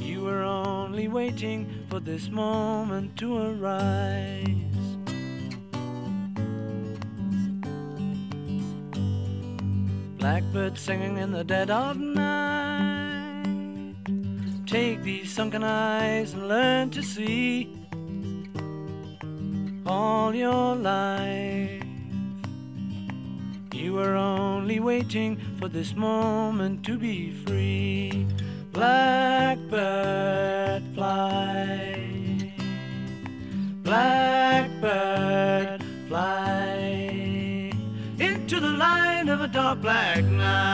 You 0.01 0.23
were 0.23 0.43
only 0.43 1.07
waiting 1.07 1.85
for 1.89 2.01
this 2.01 2.29
moment 2.29 3.15
to 3.17 3.37
arise 3.37 4.49
Blackbird 10.17 10.77
singing 10.77 11.17
in 11.17 11.31
the 11.31 11.43
dead 11.43 11.69
of 11.69 11.97
night. 11.97 13.43
Take 14.65 15.03
these 15.03 15.29
sunken 15.33 15.63
eyes 15.63 16.33
and 16.33 16.47
learn 16.47 16.89
to 16.91 17.03
see 17.03 17.82
all 19.85 20.33
your 20.33 20.75
life. 20.75 21.83
You 23.73 23.93
were 23.93 24.15
only 24.15 24.79
waiting 24.79 25.37
for 25.59 25.67
this 25.67 25.95
moment 25.95 26.85
to 26.85 26.97
be 26.97 27.31
free. 27.45 28.25
Blackbird 28.71 30.83
fly. 30.93 32.53
Blackbird 33.83 35.83
fly 36.07 37.71
into 38.19 38.59
the 38.59 38.69
light 38.69 39.27
of 39.27 39.41
a 39.41 39.47
dark 39.47 39.81
black 39.81 40.23
night. 40.23 40.72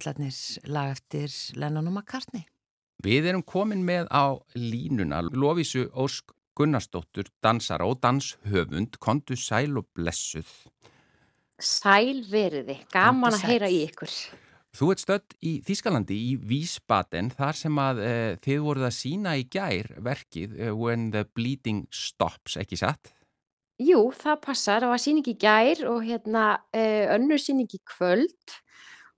Býtlarnir 0.00 0.34
lag 0.72 0.94
eftir 0.94 1.28
Lennon 1.60 1.90
og 1.90 1.98
McCartney. 1.98 2.46
Við 3.04 3.30
erum 3.30 3.44
komin 3.44 3.84
með 3.84 4.08
á 4.12 4.36
línuna 4.56 5.22
Lofísu 5.24 5.88
Ósk 5.92 6.32
Gunnarsdóttur, 6.56 7.30
dansara 7.40 7.86
og 7.88 8.00
danshöfund, 8.02 8.98
kontu 9.00 9.36
sæl 9.36 9.78
og 9.78 9.86
blessuð. 9.96 10.48
Sæl 11.60 12.24
veriði, 12.28 12.80
gaman 12.92 13.36
að 13.36 13.46
heyra 13.48 13.68
í 13.70 13.84
ykkur. 13.86 14.12
Þú 14.76 14.90
ert 14.92 15.02
stödd 15.02 15.36
í 15.42 15.54
Þískalandi 15.66 16.16
í 16.30 16.34
Vísbaden 16.36 17.30
þar 17.34 17.56
sem 17.58 17.80
að 17.80 18.02
e, 18.04 18.12
þið 18.44 18.60
voruð 18.66 18.86
að 18.86 18.96
sína 18.96 19.32
í 19.40 19.46
gær 19.50 19.88
verkið 19.98 20.54
e, 20.54 20.70
When 20.76 21.08
the 21.14 21.24
Bleeding 21.26 21.88
Stops, 21.90 22.56
ekki 22.60 22.78
satt? 22.78 23.12
Jú, 23.80 24.10
það 24.14 24.42
passar, 24.44 24.84
það 24.84 24.92
var 24.92 25.02
síning 25.02 25.32
í 25.32 25.36
gær 25.40 25.86
og 25.88 26.04
hérna 26.04 26.44
uh, 26.76 27.04
önnur 27.16 27.40
síning 27.40 27.70
í 27.72 27.80
kvöld 27.88 28.60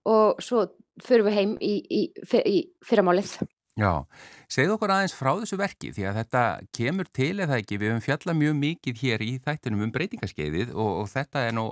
og 0.09 0.41
svo 0.43 0.67
förum 1.03 1.29
við 1.31 1.39
heim 1.39 1.59
í, 1.61 1.75
í, 1.89 2.03
í 2.47 2.59
fyrramálið. 2.87 3.37
Já, 3.73 4.05
segð 4.53 4.75
okkur 4.75 4.93
aðeins 4.93 5.15
frá 5.17 5.31
þessu 5.31 5.57
verki 5.57 5.95
því 5.97 6.03
að 6.11 6.19
þetta 6.21 6.43
kemur 6.77 7.09
til 7.09 7.31
eða 7.41 7.57
ekki, 7.57 7.79
við 7.81 7.95
höfum 7.95 8.05
fjallað 8.05 8.37
mjög 8.43 8.59
mikið 8.59 8.99
hér 9.01 9.25
í 9.25 9.31
þættinum 9.47 9.87
um 9.87 9.95
breytingaskeiðið 9.95 10.75
og, 10.75 10.91
og 11.01 11.09
þetta 11.09 11.47
er 11.49 11.57
nú 11.57 11.71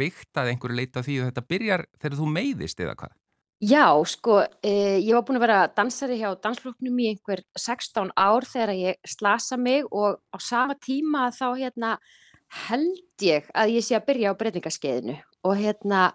byggt 0.00 0.40
að 0.42 0.50
einhverju 0.50 0.78
leita 0.80 1.04
því 1.06 1.20
að 1.20 1.30
þetta 1.30 1.46
byrjar 1.52 1.86
þegar 1.94 2.18
þú 2.18 2.26
meiðist 2.32 2.82
eða 2.82 2.96
hvað? 2.98 3.14
Já, 3.62 3.86
sko, 4.04 4.42
eh, 4.66 4.98
ég 4.98 5.14
var 5.14 5.22
búin 5.24 5.38
að 5.38 5.46
vera 5.46 5.60
dansari 5.78 6.18
hjá 6.18 6.34
dansfloknum 6.42 6.98
í 7.00 7.06
einhver 7.14 7.40
16 7.56 8.10
ár 8.12 8.44
þegar 8.44 8.74
ég 8.76 8.98
slasa 9.06 9.56
mig 9.56 9.86
og 9.88 10.18
á 10.28 10.36
sama 10.42 10.74
tíma 10.74 11.30
þá 11.32 11.46
hérna 11.54 11.94
held 12.66 13.22
ég 13.22 13.46
að 13.54 13.78
ég 13.78 13.86
sé 13.86 13.96
að 13.96 14.10
byrja 14.10 14.34
á 14.34 14.38
breytingaskeiðinu 14.42 15.16
og 15.46 15.56
hérna 15.56 16.10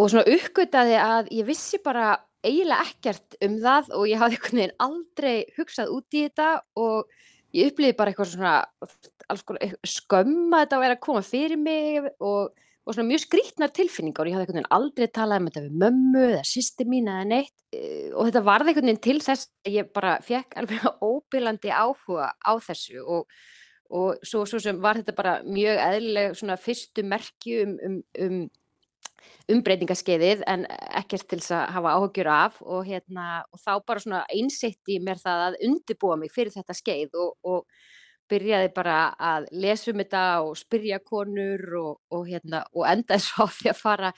og 0.00 0.08
svona 0.08 0.28
uppgötaði 0.32 0.96
að 0.96 1.30
ég 1.36 1.48
vissi 1.48 1.80
bara 1.84 2.14
eiginlega 2.40 2.86
ekkert 2.88 3.36
um 3.44 3.58
það 3.60 3.90
og 3.98 4.06
ég 4.08 4.20
hafði 4.20 4.38
einhvern 4.38 4.60
veginn 4.60 4.78
aldrei 4.86 5.34
hugsað 5.58 5.92
út 5.92 6.16
í 6.16 6.24
þetta 6.24 6.48
og 6.80 7.10
ég 7.56 7.70
upplýði 7.72 7.96
bara 7.98 8.12
eitthvað 8.12 8.32
svona 8.32 8.54
skömm 9.86 10.54
að 10.54 10.64
þetta 10.64 10.78
að 10.78 10.84
vera 10.86 10.96
að 10.96 11.04
koma 11.04 11.22
fyrir 11.26 11.60
mig 11.60 12.00
og, 12.16 12.50
og 12.50 12.96
svona 12.96 13.08
mjög 13.10 13.24
skrítnar 13.26 13.72
tilfinningar. 13.76 14.24
Og 14.24 14.30
ég 14.30 14.38
hafði 14.38 14.46
einhvern 14.46 14.60
veginn 14.60 14.74
aldrei 14.78 15.10
talað 15.12 15.42
um 15.42 15.50
þetta 15.50 15.64
við 15.66 15.78
mömmu 15.84 16.26
eða 16.30 16.44
sýsti 16.48 16.86
mín 16.88 17.10
eða 17.12 17.28
neitt 17.34 17.56
e, 17.74 17.82
og 18.14 18.30
þetta 18.30 18.44
varði 18.48 18.72
einhvern 18.72 18.90
veginn 18.90 19.04
til 19.08 19.18
þess 19.26 19.50
að 19.66 19.76
ég 19.76 19.90
bara 19.96 20.16
fekk 20.24 20.60
alveg 20.62 20.86
óbyrlandi 21.10 21.74
áhuga 21.74 22.30
á 22.40 22.52
þessu 22.64 23.04
og, 23.04 23.42
og 23.90 24.24
svo, 24.24 24.46
svo 24.48 24.62
sem 24.62 24.80
var 24.80 25.02
þetta 25.02 25.18
bara 25.18 25.36
mjög 25.44 25.84
eðlileg 25.84 26.40
svona 26.40 26.56
fyrstu 26.60 27.04
merki 27.04 27.60
um, 27.66 27.76
um, 27.84 28.00
um 28.24 28.40
umbreytingaskeiðið 29.52 30.44
en 30.50 30.66
ekkert 31.00 31.26
til 31.30 31.40
þess 31.40 31.54
að 31.56 31.64
hafa 31.76 31.94
áhugjur 31.96 32.30
af 32.32 32.60
og, 32.62 32.84
hérna, 32.88 33.28
og 33.50 33.62
þá 33.62 33.72
bara 33.86 34.04
svona 34.04 34.20
einsitt 34.32 34.92
í 34.92 35.00
mér 35.02 35.20
það 35.22 35.46
að 35.48 35.58
undibúa 35.68 36.18
mig 36.20 36.34
fyrir 36.34 36.54
þetta 36.54 36.76
skeið 36.76 37.18
og, 37.20 37.32
og 37.44 37.66
byrjaði 38.30 38.70
bara 38.76 39.00
að 39.18 39.50
lesa 39.62 39.90
um 39.90 40.00
þetta 40.02 40.22
og 40.44 40.54
spyrja 40.58 41.00
konur 41.02 41.66
og, 41.80 41.98
og 42.14 42.30
hérna, 42.30 42.62
endaði 42.92 43.26
svo 43.26 43.48
á 43.48 43.54
því 43.56 43.72
að 43.72 43.82
fara 43.82 44.14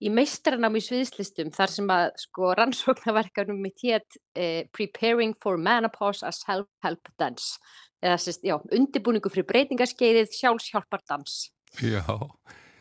í 0.00 0.08
meistranám 0.08 0.78
í 0.78 0.82
sviðslistum 0.84 1.52
þar 1.52 1.74
sem 1.74 1.92
að 1.92 2.06
sko 2.22 2.54
rannsóknarverkanum 2.56 3.60
mitt 3.60 3.84
hétt 3.84 4.16
eh, 4.32 4.64
Preparing 4.72 5.36
for 5.42 5.60
Menopause 5.60 6.24
as 6.26 6.40
Self-Help 6.46 7.12
Dance 7.20 7.58
eða 8.00 8.16
sérst, 8.20 8.44
já, 8.46 8.56
undibúningu 8.72 9.28
fyrir 9.32 9.48
breytingaskeiðið 9.50 10.32
sjálfsjálfar 10.38 11.04
dans. 11.10 11.34
Já, 11.84 12.04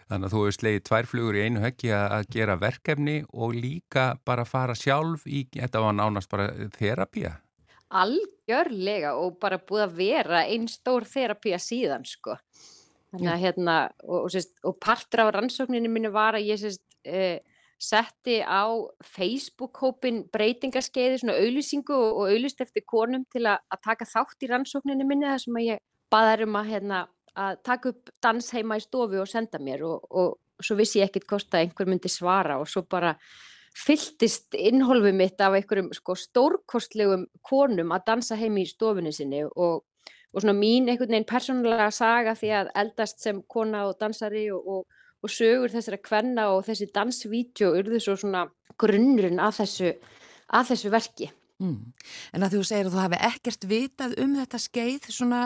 Þannig 0.10 0.26
að 0.26 0.34
þú 0.34 0.39
hefur 0.41 0.55
slegið 0.55 0.86
tværflugur 0.88 1.38
í 1.38 1.43
einu 1.45 1.62
höggi 1.62 1.91
að 1.93 2.24
gera 2.34 2.55
verkefni 2.57 3.20
og 3.30 3.53
líka 3.53 4.05
bara 4.26 4.45
fara 4.47 4.74
sjálf 4.78 5.28
í, 5.30 5.43
þetta 5.53 5.84
var 5.84 5.93
nánast 5.99 6.32
bara 6.32 6.47
þerapía. 6.74 7.36
Algjörlega 7.99 9.14
og 9.22 9.38
bara 9.41 9.60
búið 9.62 9.86
að 9.86 9.95
vera 9.99 10.41
einn 10.49 10.66
stór 10.70 11.05
þerapía 11.10 11.60
síðan 11.62 12.07
sko. 12.10 12.39
Þannig 13.14 13.32
að 13.34 13.43
hérna, 13.43 13.78
og, 14.05 14.18
og, 14.24 14.34
sérst, 14.34 14.55
og 14.66 14.76
partur 14.82 15.24
af 15.24 15.32
rannsókninu 15.34 15.89
minni 15.89 16.12
var 16.14 16.38
að 16.38 16.49
ég 16.49 16.62
sérst, 16.62 16.84
eh, 17.05 17.41
setti 17.80 18.41
á 18.41 18.66
Facebook-hópin 19.16 20.26
breytingaskeiði, 20.34 21.22
svona 21.22 21.38
auðlýsingu 21.38 21.95
og, 21.95 22.26
auðlýst 22.34 22.66
eftir 22.66 22.86
konum 22.89 23.24
til 23.34 23.45
að, 23.45 23.62
að 23.72 23.86
taka 23.86 24.10
þátt 24.10 24.45
í 24.45 24.49
rannsókninu 24.51 25.07
minni 25.07 25.30
þar 25.30 25.45
sem 25.45 25.62
að 25.62 25.68
ég 25.70 25.84
baðar 26.10 26.45
um 26.45 26.57
að 26.60 26.74
hérna 26.74 27.05
að 27.36 27.61
taka 27.63 27.93
upp 27.93 28.11
dans 28.21 28.51
heima 28.55 28.77
í 28.80 28.84
stofu 28.84 29.21
og 29.21 29.30
senda 29.30 29.59
mér 29.61 29.86
og, 29.88 30.07
og 30.09 30.63
svo 30.63 30.77
vissi 30.80 30.99
ég 30.99 31.09
ekkert 31.09 31.30
hvort 31.30 31.55
að 31.55 31.65
einhver 31.65 31.89
myndi 31.89 32.11
svara 32.11 32.59
og 32.59 32.67
svo 32.69 32.84
bara 32.89 33.15
fylltist 33.77 34.57
innholfið 34.57 35.15
mitt 35.15 35.41
af 35.41 35.55
einhverjum 35.55 35.91
sko, 35.95 36.15
stórkostlegum 36.17 37.27
konum 37.45 37.93
að 37.95 38.05
dansa 38.11 38.38
heimi 38.39 38.65
í 38.65 38.69
stofunni 38.69 39.13
sinni 39.15 39.43
og, 39.45 39.84
og 40.34 40.41
svona 40.41 40.57
mín 40.57 40.89
einhvern 40.89 41.13
veginn 41.13 41.30
persónulega 41.30 41.89
saga 41.95 42.36
því 42.38 42.53
að 42.61 42.71
eldast 42.84 43.23
sem 43.23 43.43
kona 43.47 43.86
og 43.88 43.97
dansari 44.01 44.47
og, 44.51 44.86
og 45.19 45.32
sögur 45.32 45.71
þessara 45.73 46.01
kvenna 46.03 46.49
og 46.55 46.65
þessi 46.67 46.89
dansvídeó 46.95 47.73
urðu 47.80 48.01
svo 48.03 48.17
svona 48.19 48.47
grunnurinn 48.80 49.41
að 49.43 49.61
þessu, 49.61 49.93
að 50.55 50.73
þessu 50.73 50.93
verki. 50.93 51.30
Mm. 51.59 51.91
En 52.34 52.45
að 52.45 52.55
þú 52.55 52.61
segir 52.67 52.88
að 52.88 52.93
þú 52.93 53.01
hafi 53.03 53.17
ekkert 53.27 53.65
vitað 53.67 54.13
um 54.23 54.36
þetta 54.38 54.61
skeið 54.63 55.09
svona, 55.11 55.41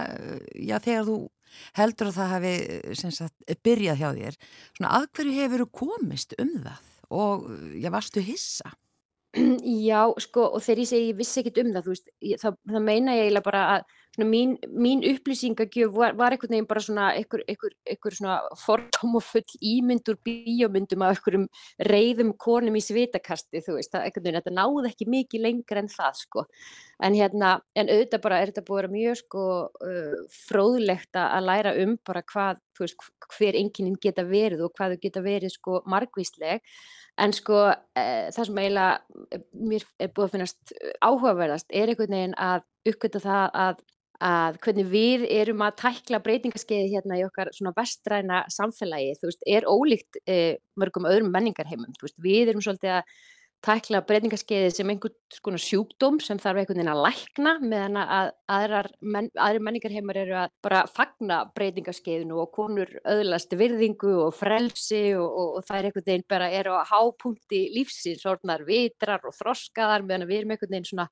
já 0.54 0.78
þegar 0.78 1.08
þú 1.10 1.16
heldur 1.80 2.12
að 2.12 2.18
það 2.20 2.34
hafi 2.36 2.54
sagt, 3.18 3.36
byrjað 3.66 4.02
hjá 4.02 4.10
þér 4.20 4.40
svona 4.78 4.94
að 5.00 5.10
hverju 5.18 5.36
hefur 5.40 5.66
komist 5.82 6.38
um 6.42 6.56
það 6.64 6.90
og 7.14 7.50
já, 7.78 7.90
varstu 7.94 8.24
hissa? 8.26 8.74
Já, 9.34 10.14
sko, 10.22 10.46
og 10.54 10.62
þegar 10.62 10.84
ég 10.84 10.90
segi 10.90 11.10
ég 11.10 11.18
vissi 11.18 11.42
ekkit 11.42 11.60
um 11.64 11.72
það, 11.74 11.86
þú 11.86 11.94
veist, 11.96 12.10
ég, 12.22 12.42
það, 12.42 12.58
það 12.70 12.84
meina 12.86 13.16
ég 13.18 13.28
eiginlega 13.28 13.48
bara 13.48 13.64
að 13.72 13.86
mín, 14.22 14.58
mín 14.70 15.02
upplýsingagjöf 15.02 15.94
var, 15.96 16.14
var 16.14 16.36
einhvern 16.36 16.54
veginn 16.54 16.68
bara 16.70 16.82
svona 16.86 17.08
einhver, 17.18 17.42
einhver, 17.50 17.74
einhver 17.90 18.14
svona 18.14 18.36
fordómafull 18.62 19.56
ímyndur 19.58 20.20
bíómyndum 20.26 21.02
af 21.02 21.16
einhverjum 21.16 21.48
reyðum 21.90 22.34
konum 22.38 22.78
í 22.78 22.84
svitakasti, 22.84 23.64
þú 23.66 23.80
veist, 23.80 23.94
það, 23.94 24.20
veginn, 24.20 24.38
þetta 24.38 24.54
náði 24.54 24.92
ekki 24.92 25.10
mikið 25.10 25.46
lengur 25.48 25.82
en 25.82 25.90
það, 25.90 26.20
sko, 26.22 26.46
en 27.02 27.18
hérna, 27.18 27.54
en 27.74 27.90
auðvitað 27.90 28.26
bara 28.28 28.42
er 28.42 28.54
þetta 28.54 28.66
búið 28.68 28.78
að 28.78 28.84
vera 28.84 28.96
mjög, 28.98 29.22
sko, 29.24 29.46
uh, 29.90 30.18
fróðlegt 30.46 31.22
að 31.24 31.48
læra 31.50 31.78
um 31.84 31.98
bara 32.06 32.26
hvað, 32.34 32.62
þú 32.78 32.86
veist, 32.86 33.08
hver 33.34 33.58
enginn 33.58 34.02
geta 34.02 34.28
verið 34.30 34.68
og 34.68 34.76
hvað 34.78 34.94
þau 34.94 35.08
geta 35.08 35.26
verið, 35.26 35.58
sko, 35.58 35.82
margvísleg, 35.90 36.62
En 37.22 37.34
sko 37.36 37.58
e, 37.70 38.04
það 38.34 38.48
sem 38.48 38.58
eiginlega 38.58 39.42
mér 39.54 39.84
er 40.02 40.10
búið 40.10 40.26
að 40.26 40.32
finnast 40.34 40.72
áhugaverðast 40.98 41.68
er 41.70 41.92
einhvern 41.92 42.16
veginn 42.16 42.38
að 42.42 42.64
uppgöta 42.90 43.22
það 43.22 43.58
að, 43.66 43.84
að 44.24 44.58
hvernig 44.64 44.90
við 44.92 45.28
erum 45.36 45.62
að 45.66 45.78
tækla 45.82 46.22
breytingaskeiði 46.24 46.96
hérna 46.96 47.20
í 47.20 47.26
okkar 47.28 47.52
svona 47.56 47.76
vestræna 47.76 48.44
samfélagi, 48.54 49.18
þú 49.20 49.30
veist, 49.30 49.46
er 49.46 49.68
ólíkt 49.68 50.20
e, 50.24 50.40
mörgum 50.80 51.08
öðrum 51.10 51.32
menningarheimum, 51.34 51.96
þú 51.98 52.08
veist, 52.08 52.20
við 52.24 52.54
erum 52.54 52.64
svolítið 52.64 52.98
að 53.00 53.16
tækla 53.64 54.02
breytingaskeiðið 54.08 54.74
sem 54.76 54.90
einhvern 54.92 55.14
svona 55.32 55.60
sjúkdóm 55.62 56.18
sem 56.24 56.40
þarf 56.42 56.60
einhvern 56.60 56.80
veginn 56.82 56.92
að 56.92 57.04
lækna 57.06 57.54
meðan 57.62 58.00
að 58.02 58.32
aðrar, 58.52 58.90
men, 59.00 59.30
aðrir 59.40 59.64
menningarheimar 59.64 60.20
eru 60.20 60.36
að 60.42 60.56
bara 60.66 60.82
fagna 60.92 61.38
breytingaskeiðinu 61.56 62.42
og 62.44 62.52
konur 62.56 62.92
öðlast 63.08 63.56
virðingu 63.60 64.18
og 64.26 64.36
frelsi 64.36 65.06
og, 65.16 65.28
og, 65.30 65.54
og 65.60 65.68
það 65.70 65.80
er 65.80 65.88
einhvern 65.90 66.10
veginn 66.10 66.28
bara 66.36 66.52
eru 66.60 66.76
á 66.76 66.84
hápunkti 66.92 67.64
lífsins, 67.78 68.28
orðnar 68.28 68.66
vitrar 68.68 69.24
og 69.24 69.36
þroskaðar 69.40 70.04
meðan 70.08 70.28
við 70.28 70.42
erum 70.42 70.56
einhvern 70.58 70.76
veginn 70.76 70.92
svona 70.92 71.08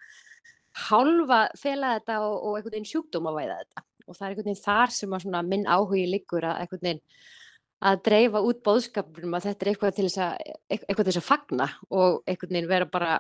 hálfa 0.88 1.42
fela 1.60 1.96
þetta 1.98 2.20
og, 2.26 2.36
og 2.36 2.58
einhvern 2.58 2.76
veginn 2.78 2.92
sjúkdóm 2.92 3.30
að 3.30 3.40
væða 3.42 3.60
þetta 3.62 3.86
og 4.08 4.18
það 4.18 4.26
er 4.26 4.34
einhvern 4.34 4.50
veginn 4.50 4.66
þar 4.66 4.96
sem 4.96 5.16
að 5.18 5.52
minn 5.52 5.70
áhugi 5.70 6.08
liggur 6.10 6.48
að 6.48 6.64
einhvern 6.64 6.86
veginn 6.88 7.04
að 7.82 8.04
dreifa 8.06 8.42
út 8.46 8.62
bóðskapum 8.66 9.36
að 9.36 9.48
þetta 9.48 9.66
er 9.66 9.72
eitthvað 9.72 9.96
til 9.98 10.06
þess 10.08 10.22
að, 10.22 10.52
eitthvað 10.70 11.02
til 11.02 11.10
þess 11.10 11.22
að 11.22 11.28
fagna 11.28 11.68
og 11.90 12.22
einhvern 12.30 12.54
veginn 12.54 12.70
vera 12.70 12.88
bara 12.92 13.16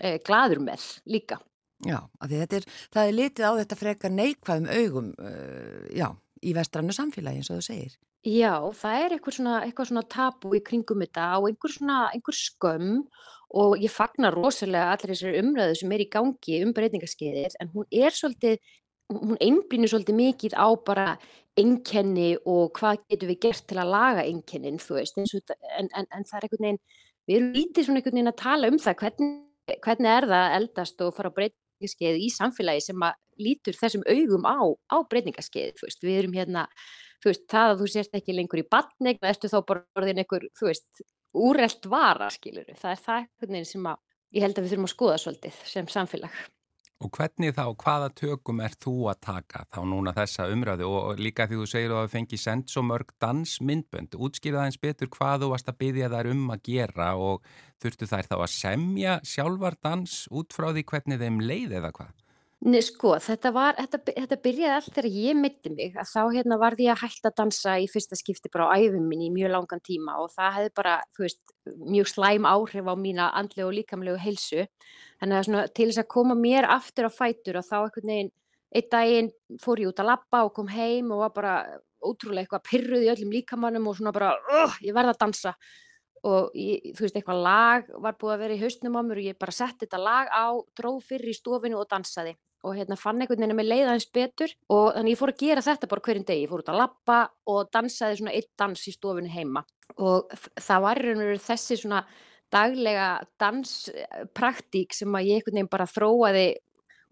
e, 0.00 0.16
gladur 0.24 0.62
með 0.64 0.86
líka. 1.12 1.38
Já, 1.84 1.98
er, 2.24 2.64
það 2.94 3.02
er 3.02 3.16
litið 3.18 3.44
á 3.44 3.52
þetta 3.60 3.76
frekar 3.76 4.12
neikvæðum 4.14 4.70
augum 4.72 5.10
uh, 5.20 5.82
já, 5.92 6.08
í 6.40 6.54
vestrannu 6.56 6.94
samfélagi 6.96 7.42
eins 7.42 7.50
og 7.52 7.60
þú 7.60 7.66
segir. 7.66 7.98
Já, 8.26 8.54
það 8.74 9.02
er 9.02 9.14
eitthvað 9.14 9.36
svona, 9.36 9.56
eitthvað 9.66 9.90
svona 9.90 10.06
tabu 10.10 10.54
í 10.56 10.62
kringum 10.64 11.04
þetta 11.04 11.26
og 11.36 11.50
einhver 11.50 11.74
svona, 11.76 11.98
einhver 12.16 12.38
skömm 12.38 12.94
og 12.96 13.04
ég 13.80 13.92
fagnar 13.92 14.34
rosalega 14.34 14.92
allir 14.92 15.14
þessari 15.14 15.40
umræðu 15.42 15.78
sem 15.80 15.92
er 15.92 16.02
í 16.02 16.10
gangi 16.10 16.60
um 16.64 16.72
breytingaskeiðir 16.76 17.56
en 17.60 17.70
hún 17.74 17.86
er 17.90 18.14
svolítið, 18.14 18.58
hún 19.12 19.38
einblýnir 19.40 19.92
svolítið 19.92 20.18
mikið 20.18 20.56
á 20.58 20.68
bara 20.86 21.08
einkenni 21.56 22.36
og 22.44 22.74
hvað 22.76 23.04
getum 23.08 23.30
við 23.30 23.40
gert 23.46 23.66
til 23.70 23.78
að 23.80 23.92
laga 23.94 24.24
einkennin, 24.26 24.80
þú 24.82 24.98
veist, 24.98 25.16
og 25.16 25.54
en, 25.78 25.88
en, 25.96 26.08
en 26.10 26.26
það 26.26 26.38
er 26.38 26.46
einhvern 26.48 26.66
veginn, 26.66 26.80
við 27.26 27.36
erum 27.38 27.52
lítið 27.54 27.86
svona 27.86 28.02
einhvern 28.02 28.18
veginn 28.18 28.32
að 28.32 28.42
tala 28.42 28.70
um 28.72 28.80
það, 28.82 28.98
hvernig, 29.02 29.78
hvernig 29.86 30.12
er 30.12 30.28
það 30.28 30.42
að 30.42 30.56
eldast 30.58 31.06
og 31.06 31.16
fara 31.16 31.32
á 31.32 31.36
breytingaskeið 31.38 32.20
í 32.20 32.28
samfélagi 32.34 32.84
sem 32.84 33.06
að 33.08 33.16
lítur 33.46 33.78
þessum 33.78 34.04
augum 34.10 34.48
á, 34.48 34.58
á 34.92 34.96
breytingaskeið, 35.08 35.74
þú 35.78 35.88
veist, 35.88 36.04
við 36.04 36.20
erum 36.20 36.36
hérna, 36.36 36.66
þú 37.22 37.32
veist, 37.32 37.46
það 37.52 37.72
að 37.72 37.80
þú 37.80 37.90
sést 37.94 38.20
ekki 38.20 38.36
lengur 38.36 38.60
í 38.62 38.68
batning, 38.76 39.22
ertu 39.32 39.52
þá 39.52 39.58
bara 39.70 39.86
orðin 39.96 40.20
einhver, 40.22 40.48
þú 40.58 40.70
veist, 40.70 41.06
úrelt 41.36 41.88
vara, 41.92 42.28
skilur 42.32 42.68
það 42.74 42.92
er 42.92 43.00
það 43.06 43.22
einhvern 43.22 43.56
veginn 43.56 43.72
sem 43.72 43.88
að 43.92 44.02
ég 44.36 44.44
held 44.44 44.58
að 44.58 44.66
við 44.66 44.74
þurfum 44.74 44.88
að 44.88 44.94
skoða 44.94 45.16
svolítið 45.22 45.64
sem 45.70 45.88
samfélag. 45.92 46.44
Og 47.04 47.10
hvernig 47.12 47.52
þá, 47.52 47.64
hvaða 47.76 48.06
tökum 48.16 48.60
er 48.64 48.72
þú 48.80 48.94
að 49.12 49.18
taka 49.26 49.66
þá 49.68 49.80
núna 49.84 50.14
þessa 50.16 50.46
umræðu 50.48 50.86
og 50.88 51.18
líka 51.20 51.44
því 51.44 51.58
þú 51.60 51.66
segir 51.68 51.92
að 51.92 51.98
það 52.00 52.14
fengi 52.14 52.38
send 52.40 52.72
svo 52.72 52.82
mörg 52.88 53.12
dansmyndbönd, 53.20 54.16
útskýra 54.16 54.62
það 54.62 54.70
eins 54.70 54.80
betur 54.80 55.10
hvað 55.12 55.44
þú 55.44 55.50
varst 55.52 55.68
að 55.68 55.78
byggja 55.82 56.08
þær 56.14 56.30
um 56.32 56.46
að 56.54 56.62
gera 56.70 57.10
og 57.20 57.50
þurftu 57.84 58.08
þær 58.08 58.30
þá 58.30 58.36
að 58.38 58.54
semja 58.54 59.18
sjálfar 59.28 59.76
dans 59.84 60.22
út 60.32 60.56
frá 60.56 60.70
því 60.70 60.86
hvernig 60.88 61.20
þeim 61.20 61.42
leið 61.44 61.76
eða 61.82 61.92
hvað? 62.00 62.25
Nei, 62.64 62.80
sko, 62.80 63.12
þetta 63.20 63.50
var, 63.52 63.76
þetta, 63.76 63.98
þetta 64.16 64.36
byrjaði 64.42 64.74
allt 64.74 64.94
þegar 64.96 65.06
ég 65.12 65.36
mitti 65.36 65.70
mig 65.70 65.98
að 66.00 66.08
þá 66.08 66.22
hérna 66.32 66.56
varði 66.58 66.86
ég 66.86 66.94
að 66.96 67.02
hætta 67.04 67.28
að 67.28 67.36
dansa 67.42 67.74
í 67.78 67.84
fyrsta 67.92 68.16
skipti 68.16 68.50
bara 68.50 68.70
á 68.72 68.80
æfum 68.80 69.04
minni 69.06 69.28
í 69.28 69.34
mjög 69.34 69.52
langan 69.52 69.82
tíma 69.84 70.14
og 70.22 70.32
það 70.32 70.54
hefði 70.56 70.70
bara, 70.80 70.94
þú 71.14 71.24
veist, 71.26 71.42
mjög 71.92 72.08
slæm 72.10 72.48
áhrif 72.48 72.88
á 72.88 72.94
mína 72.96 73.28
andlegu 73.38 73.68
og 73.68 73.76
líkamlegu 73.76 74.18
heilsu. 74.24 74.64
Þannig 75.20 75.38
að 75.38 75.44
svona, 75.50 75.66
til 75.68 75.88
þess 75.90 76.02
að 76.02 76.08
koma 76.16 76.38
mér 76.40 76.68
aftur 76.72 77.06
á 77.06 77.12
fætur 77.12 77.58
og 77.60 77.66
þá 77.68 77.76
einhvern 77.82 78.12
veginn, 78.14 78.32
einn 78.80 78.88
daginn 78.96 79.30
fór 79.62 79.84
ég 79.84 79.92
út 79.92 80.00
að 80.02 80.10
lappa 80.14 80.40
og 80.48 80.54
kom 80.56 80.72
heim 80.72 81.12
og 81.12 81.22
var 81.26 81.36
bara 81.36 81.54
ótrúlega 82.00 82.46
eitthvað 82.46 82.66
pyrruð 82.70 83.04
í 83.04 83.12
öllum 83.12 83.36
líkamannum 83.36 83.86
og 83.92 84.00
svona 84.00 84.14
bara, 84.16 84.32
uh, 84.32 84.80
ég 84.80 84.96
verði 84.96 85.12
að 85.12 85.20
dansa 85.22 85.54
og 86.26 86.50
ég, 86.56 86.90
þú 86.96 87.04
veist, 87.04 87.20
eitthvað 87.20 87.44
lag 87.44 87.94
var 88.02 88.18
búið 88.18 88.34
að 88.34 88.42
vera 88.42 88.56
í 88.56 88.60
hausnum 88.64 88.98
á 88.98 89.02
mér 89.06 89.22
og 89.22 89.28
ég 89.28 89.38
bara 89.38 89.54
setti 89.54 89.84
þetta 89.84 90.02
lag 90.02 90.34
á, 90.34 90.46
dróð 90.74 90.98
fyrir 91.12 91.30
í 91.30 91.36
stofinu 91.36 91.78
og 91.78 91.86
dansaði 91.92 92.34
og 92.66 92.74
hérna 92.74 92.98
fann 92.98 93.20
einhvern 93.22 93.38
veginn 93.38 93.54
að 93.54 93.60
mér 93.60 93.68
leiða 93.70 93.94
eins 93.94 94.08
betur 94.10 94.52
og 94.74 94.86
þannig 94.96 95.14
ég 95.14 95.20
fór 95.20 95.32
að 95.32 95.42
gera 95.44 95.64
þetta 95.64 95.90
bara 95.90 96.04
hverjum 96.08 96.26
degi, 96.26 96.44
ég 96.44 96.50
fór 96.50 96.64
út 96.64 96.70
að 96.72 96.80
lappa 96.82 97.18
og 97.52 97.70
dansaði 97.74 98.20
svona 98.20 98.34
eitt 98.34 98.50
dans 98.58 98.86
í 98.90 98.94
stofinu 98.94 99.30
heima. 99.30 99.62
Og 100.02 100.32
það 100.58 100.82
var 100.86 101.02
þessi 101.46 101.78
svona 101.80 102.02
daglega 102.52 103.08
danspraktík 103.40 104.94
sem 104.94 105.14
að 105.18 105.30
ég 105.30 105.40
einhvern 105.40 105.60
veginn 105.60 105.72
bara 105.72 105.88
þróaði 105.90 106.46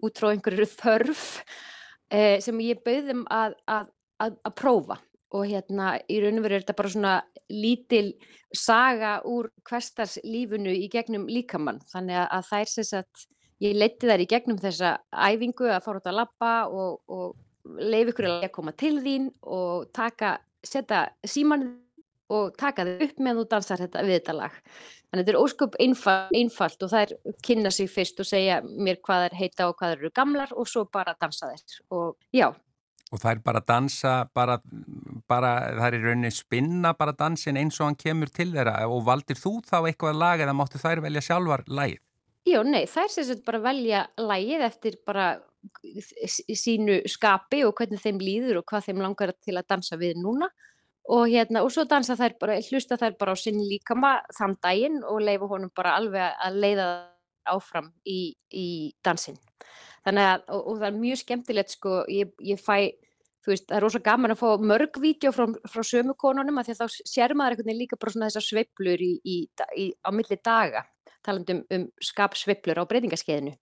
út 0.05 0.21
frá 0.21 0.31
einhverju 0.33 0.69
þörf 0.75 1.25
eh, 2.11 2.39
sem 2.43 2.63
ég 2.65 2.83
bauðum 2.87 3.25
að, 3.33 3.59
að, 3.71 3.91
að, 4.23 4.39
að 4.43 4.57
prófa. 4.59 4.99
Og 5.35 5.49
hérna 5.51 5.97
í 6.07 6.21
raun 6.23 6.39
og 6.39 6.45
veru 6.45 6.59
er 6.59 6.63
þetta 6.63 6.79
bara 6.79 6.93
svona 6.93 7.15
lítil 7.51 8.13
saga 8.55 9.17
úr 9.27 9.49
hverstarslífunu 9.67 10.75
í 10.75 10.87
gegnum 10.93 11.27
líkamann. 11.31 11.81
Þannig 11.91 12.21
að 12.23 12.51
það 12.51 12.61
er 12.61 12.71
sem 12.71 12.89
sagt 12.91 13.27
ég 13.63 13.77
leiti 13.79 14.09
þær 14.09 14.25
í 14.25 14.29
gegnum 14.31 14.59
þessa 14.63 14.97
æfingu 15.13 15.71
að 15.71 15.85
fara 15.85 16.01
út 16.01 16.11
að 16.11 16.19
lappa 16.19 16.53
og, 16.67 17.01
og 17.07 17.79
leif 17.81 18.13
ykkur 18.13 18.29
að 18.31 18.51
koma 18.55 18.75
til 18.77 18.99
þín 19.05 19.31
og 19.43 19.89
taka, 19.97 20.37
setja 20.67 21.07
síman 21.27 21.71
og 22.33 22.55
taka 22.59 22.85
þið 22.87 23.07
upp 23.07 23.23
meðan 23.23 23.41
þú 23.43 23.47
dansar 23.53 23.83
þetta 23.85 24.05
við 24.05 24.19
þetta 24.19 24.37
lag. 24.37 24.61
Þannig 25.15 25.15
að 25.15 25.23
þetta 25.23 25.33
er 25.35 25.41
ósköp 25.41 25.75
einfalt, 25.85 26.35
einfalt 26.35 26.85
og 26.85 26.95
er 26.99 27.17
kynna 27.45 27.71
sig 27.71 27.91
fyrst 27.93 28.21
og 28.21 28.29
segja 28.29 28.61
mér 28.65 29.01
hvað 29.05 29.29
er 29.29 29.37
heita 29.39 29.69
og 29.71 29.77
hvað 29.79 29.99
eru 29.99 30.13
gamlar 30.17 30.55
og 30.57 30.69
svo 30.69 30.87
bara 30.91 31.15
dansa 31.21 31.53
þess 31.53 31.83
og 31.95 32.17
já. 32.35 32.49
Og 33.15 33.27
er 33.31 33.39
bara 33.45 33.61
dansa, 33.63 34.25
bara, 34.35 34.57
bara 35.31 35.53
það 35.77 35.85
er 35.87 36.07
rauninni 36.09 36.33
spinna 36.35 36.95
bara 36.99 37.15
dansin 37.15 37.61
eins 37.61 37.79
og 37.79 37.91
hann 37.91 38.01
kemur 38.01 38.33
til 38.33 38.51
þeirra 38.57 38.89
og 38.89 39.05
valdir 39.07 39.39
þú 39.39 39.61
þá 39.63 39.77
eitthvað 39.85 40.19
lag 40.19 40.43
eða 40.43 40.57
máttu 40.57 40.81
þær 40.83 41.05
velja 41.05 41.23
sjálfar 41.29 41.63
lagið? 41.69 42.03
Já, 42.45 42.61
nei, 42.61 42.85
er 42.85 43.09
sem 43.09 43.25
sagt 43.25 43.45
bara 43.47 43.63
velja 43.65 44.05
lægið 44.21 44.63
eftir 44.67 44.99
bara 45.07 45.39
sínu 46.61 46.99
skapi 47.09 47.63
og 47.65 47.73
hvernig 47.79 48.03
þeim 48.03 48.21
líður 48.21 48.61
og 48.61 48.67
hvað 48.69 48.91
þeim 48.91 49.01
langar 49.01 49.33
til 49.41 49.57
að 49.57 49.69
dansa 49.73 49.97
við 49.97 50.19
núna 50.21 50.51
og 51.09 51.25
hérna, 51.29 51.63
og 51.65 51.73
svo 51.73 51.87
dansa 51.89 52.17
þær 52.17 52.37
bara, 52.41 52.59
hlusta 52.65 52.99
þær 53.01 53.17
bara 53.21 53.33
á 53.33 53.37
sinn 53.37 53.63
líkama 53.65 54.19
þann 54.37 54.59
daginn 54.65 55.01
og 55.05 55.23
leifa 55.25 55.49
honum 55.49 55.73
bara 55.77 55.97
alveg 55.97 56.37
að 56.45 56.61
leiða 56.61 56.87
áfram 57.49 57.91
í, 58.09 58.37
í 58.53 58.67
dansin. 59.05 59.37
Þannig 60.05 60.29
að, 60.29 60.47
og, 60.53 60.63
og 60.69 60.79
það 60.81 60.87
er 60.89 61.01
mjög 61.01 61.21
skemmtilegt 61.21 61.75
sko, 61.77 61.99
ég, 62.13 62.33
ég 62.45 62.61
fæ, 62.61 62.77
þú 63.45 63.53
veist, 63.53 63.69
það 63.69 63.77
er 63.77 63.85
rosa 63.85 64.01
gaman 64.05 64.33
að 64.33 64.41
fá 64.41 64.65
mörg 64.73 64.97
vídeo 65.01 65.33
frá, 65.33 65.45
frá 65.69 65.85
sömu 65.85 66.17
konunum 66.17 66.61
að 66.61 66.71
því 66.71 66.77
að 66.77 66.81
þá 66.83 67.13
sér 67.13 67.37
maður 67.37 67.61
veginn 67.61 67.81
líka 67.83 68.01
bara 68.01 68.17
svona 68.17 68.31
þessar 68.33 68.49
sveiblur 68.49 69.05
í, 69.05 69.13
í, 69.25 69.89
á 70.01 70.09
milli 70.13 70.41
daga 70.41 70.85
talandum 71.27 71.63
um 71.75 71.85
skapsveiblur 72.03 72.81
á 72.81 72.85
breytingaskeiðinu. 72.91 73.55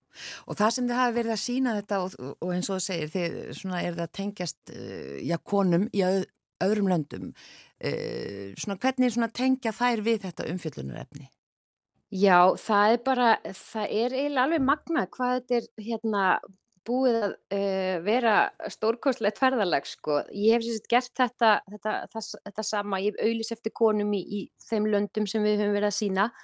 Og 0.47 0.59
það 0.61 0.75
sem 0.77 0.89
þið 0.89 1.01
hafi 1.01 1.17
verið 1.19 1.35
að 1.35 1.43
sína 1.43 1.77
þetta 1.81 2.01
og, 2.05 2.17
og 2.35 2.55
eins 2.55 2.71
og 2.71 2.79
það 2.79 2.87
segir, 2.87 3.13
þið 3.17 3.37
svona 3.61 3.83
er 3.83 3.99
það 3.99 4.15
tengjast, 4.21 4.63
uh, 4.77 5.19
já, 5.25 5.37
konum 5.53 5.87
í 5.93 6.07
öð, 6.07 6.25
öðrum 6.67 6.91
löndum, 6.93 7.29
uh, 7.33 8.49
svona 8.61 8.81
hvernig 8.83 9.15
svona 9.15 9.31
tengja 9.33 9.75
þær 9.77 10.05
við 10.09 10.27
þetta 10.27 10.51
umfjöldunarefni? 10.53 11.31
Já, 12.13 12.53
það 12.61 12.95
er 12.95 12.99
bara, 13.07 13.29
það 13.57 13.95
er 14.03 14.15
eiginlega 14.19 14.43
alveg 14.45 14.67
magna 14.67 15.07
hvað 15.15 15.39
þetta 15.39 15.57
er 15.57 15.71
hérna 15.87 16.25
búið 16.87 17.19
að 17.19 17.35
uh, 17.57 17.97
vera 18.05 18.35
stórkostlegt 18.73 19.39
ferðalag 19.41 19.87
sko. 19.89 20.19
Ég 20.35 20.57
hef 20.57 20.67
sérst 20.67 20.91
gert 20.91 21.13
þetta, 21.19 21.53
þetta, 21.71 21.95
þetta, 22.11 22.41
þetta 22.49 22.65
sama, 22.67 23.01
ég 23.03 23.15
hef 23.15 23.29
auðlis 23.29 23.55
eftir 23.55 23.75
konum 23.79 24.13
í, 24.19 24.23
í 24.23 24.41
þeim 24.67 24.91
löndum 24.93 25.29
sem 25.31 25.47
við 25.47 25.63
höfum 25.63 25.77
verið 25.79 25.89
að 25.89 25.99
sína 26.01 26.27
og, 26.29 26.43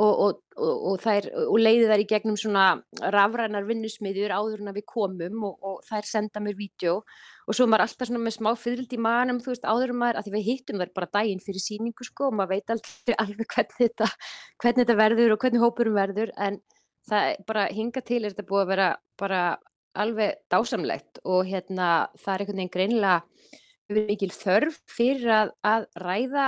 og, 0.00 0.38
og, 0.56 0.94
þær, 1.02 1.26
og 1.50 1.58
leiði 1.60 1.88
þær 1.90 2.02
í 2.02 2.06
gegnum 2.08 2.36
svona 2.40 2.64
rafrænar 3.12 3.66
vinnusmiðjur 3.68 4.32
áður 4.32 4.62
en 4.62 4.70
að 4.72 4.78
við 4.78 4.86
komum 4.88 5.42
og 5.50 5.82
þær 5.88 6.08
senda 6.08 6.40
mér 6.40 6.56
vídeo. 6.56 7.00
Og 7.44 7.58
svo 7.58 7.66
maður 7.68 7.86
alltaf 7.86 8.08
svona 8.08 8.22
með 8.24 8.36
smá 8.38 8.50
fyririldi 8.56 8.96
í 8.96 9.02
manum 9.04 9.40
þú 9.42 9.52
veist 9.52 9.66
áður 9.68 9.92
maður, 9.98 10.20
að 10.20 10.28
því 10.28 10.34
við 10.36 10.46
hittum 10.48 10.80
þær 10.80 10.94
bara 10.96 11.10
daginn 11.18 11.44
fyrir 11.44 11.64
síningu 11.64 12.08
sko 12.08 12.30
og 12.30 12.38
maður 12.38 12.54
veit 12.54 12.72
aldrei 12.76 13.18
alveg 13.24 13.56
hvernig 13.56 13.78
þetta, 13.82 14.08
hvernig 14.62 14.82
þetta 14.84 14.98
verður 15.02 15.34
og 15.34 15.44
hvernig 15.44 15.66
hópurum 15.66 15.98
verður. 16.00 16.32
En 16.40 16.60
það 17.10 17.44
bara 17.50 17.68
hinga 17.74 18.04
til 18.06 18.22
er 18.22 18.32
þetta 18.32 18.48
búið 18.48 18.64
að 18.64 18.72
vera 18.72 18.88
bara 19.20 19.42
alveg 20.02 20.38
dásamlegt 20.48 21.20
og 21.28 21.44
hérna 21.50 22.08
það 22.16 22.32
er 22.32 22.42
einhvern 22.44 22.62
veginn 22.62 22.76
greinilega 22.76 23.18
mikil 23.92 24.30
þörf 24.32 24.78
fyrir 24.88 25.32
að, 25.36 25.50
að 25.68 25.88
ræða 26.00 26.46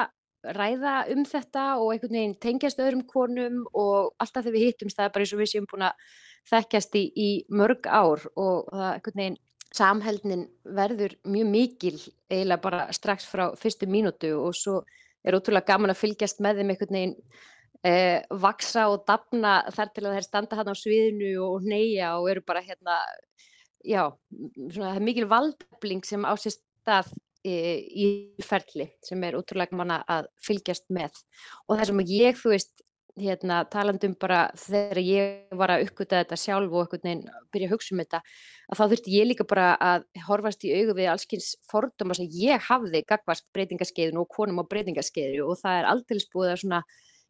ræða 0.57 0.95
um 1.14 1.24
þetta 1.28 1.64
og 1.80 1.95
einhvern 1.95 2.18
veginn 2.18 2.36
tengjast 2.42 2.82
öðrum 2.82 3.05
konum 3.09 3.64
og 3.72 4.12
alltaf 4.20 4.45
þegar 4.45 4.57
við 4.57 4.66
hittumst 4.68 4.99
það 4.99 5.09
er 5.09 5.14
bara 5.14 5.26
eins 5.26 5.34
og 5.34 5.40
við 5.40 5.51
séum 5.53 5.68
búin 5.70 5.86
að 5.88 6.05
þekkjast 6.51 6.99
í, 7.01 7.05
í 7.16 7.28
mörg 7.49 7.88
ár 7.88 8.26
og 8.34 8.68
það 8.68 8.90
einhvern 8.90 9.20
veginn 9.22 9.40
samheldnin 9.74 10.45
verður 10.76 11.16
mjög 11.26 11.49
mikil 11.51 11.97
eiginlega 12.30 12.62
bara 12.62 12.84
strax 12.95 13.26
frá 13.26 13.49
fyrstu 13.59 13.88
mínútu 13.90 14.34
og 14.38 14.55
svo 14.59 14.82
er 15.24 15.36
ótrúlega 15.38 15.72
gaman 15.72 15.95
að 15.95 16.03
fylgjast 16.03 16.42
með 16.45 16.61
þeim 16.61 16.74
einhvern 16.74 16.99
veginn 16.99 17.16
eh, 17.82 18.20
vaksa 18.45 18.86
og 18.92 19.07
dapna 19.09 19.57
þar 19.74 19.95
til 19.95 20.05
að 20.05 20.18
þeir 20.18 20.28
standa 20.28 20.61
hann 20.61 20.70
á 20.70 20.76
sviðinu 20.78 21.32
og 21.49 21.66
neyja 21.66 22.14
og 22.20 22.28
eru 22.30 22.45
bara 22.47 22.62
hérna 22.64 23.01
já, 23.84 24.05
svona, 24.70 24.92
það 24.92 25.01
er 25.01 25.07
mikil 25.09 25.28
valdefling 25.32 26.07
sem 26.07 26.28
ásist 26.28 26.62
stað 26.84 27.11
í 27.45 28.07
ferli 28.45 28.88
sem 29.05 29.22
er 29.26 29.36
útrúlega 29.38 29.76
manna 29.76 30.01
að 30.09 30.30
fylgjast 30.45 30.86
með. 30.95 31.12
Og 31.68 31.78
það 31.78 31.90
sem 31.90 32.03
ég, 32.09 32.40
þú 32.40 32.53
veist, 32.55 32.84
hérna, 33.20 33.61
talandum 33.70 34.16
bara 34.18 34.49
þegar 34.59 35.01
ég 35.05 35.55
var 35.55 35.70
að 35.70 35.84
uppgöta 35.86 36.22
þetta 36.22 36.38
sjálf 36.40 36.72
og 36.72 36.82
einhvern 36.82 37.05
veginn 37.05 37.45
byrja 37.55 37.68
að 37.68 37.74
hugsa 37.76 37.95
um 37.95 38.03
þetta, 38.03 38.20
að 38.66 38.80
þá 38.80 38.84
þurfti 38.92 39.14
ég 39.14 39.28
líka 39.28 39.47
bara 39.47 39.66
að 39.78 40.07
horfast 40.26 40.66
í 40.66 40.72
augu 40.74 40.97
við 40.99 41.11
allskynns 41.12 41.53
fordóma 41.70 42.16
sem 42.18 42.30
ég 42.40 42.66
hafði 42.68 43.05
gagvart 43.07 43.47
breytingaskeiðinu 43.55 44.24
og 44.24 44.30
konum 44.34 44.64
á 44.64 44.70
breytingaskeiðinu. 44.72 45.47
Og 45.47 45.61
það 45.62 45.78
er 45.78 45.90
aldrei 45.92 46.24
spúið 46.24 46.57
að 46.57 46.61
svona, 46.64 46.82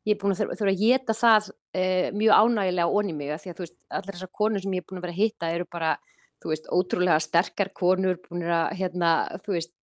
ég 0.08 0.16
er 0.16 0.22
búin 0.22 0.36
að 0.36 0.42
þurfa 0.54 0.72
að 0.72 0.80
geta 0.86 1.18
það 1.20 1.52
eh, 1.76 2.08
mjög 2.16 2.40
ánægilega 2.40 2.98
onni 3.02 3.18
mig 3.18 3.34
að 3.34 3.44
því 3.44 3.52
að 3.52 3.60
þú 3.60 3.66
veist, 3.66 3.78
allir 3.98 4.16
þessar 4.16 4.34
konur 4.40 4.64
sem 4.64 4.78
ég 4.78 4.84
er 4.84 4.88
búin 4.88 5.02
að 5.02 5.08
vera 5.08 5.16
að 5.16 5.22
hitta 5.22 5.52
eru 5.52 5.68
bara 5.68 5.94
þú 6.42 6.52
veist, 6.52 6.70
ótrúlega 6.72 7.18
sterkar 7.22 7.72
konur, 7.76 8.20
búin 8.26 8.44
að, 8.48 8.76
hérna, 8.80 9.10
þú 9.44 9.56
veist, 9.56 9.74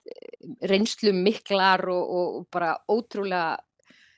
reynslu 0.69 1.13
miklar 1.17 1.83
og, 1.91 2.15
og 2.17 2.47
bara 2.53 2.75
ótrúlega, 2.91 3.59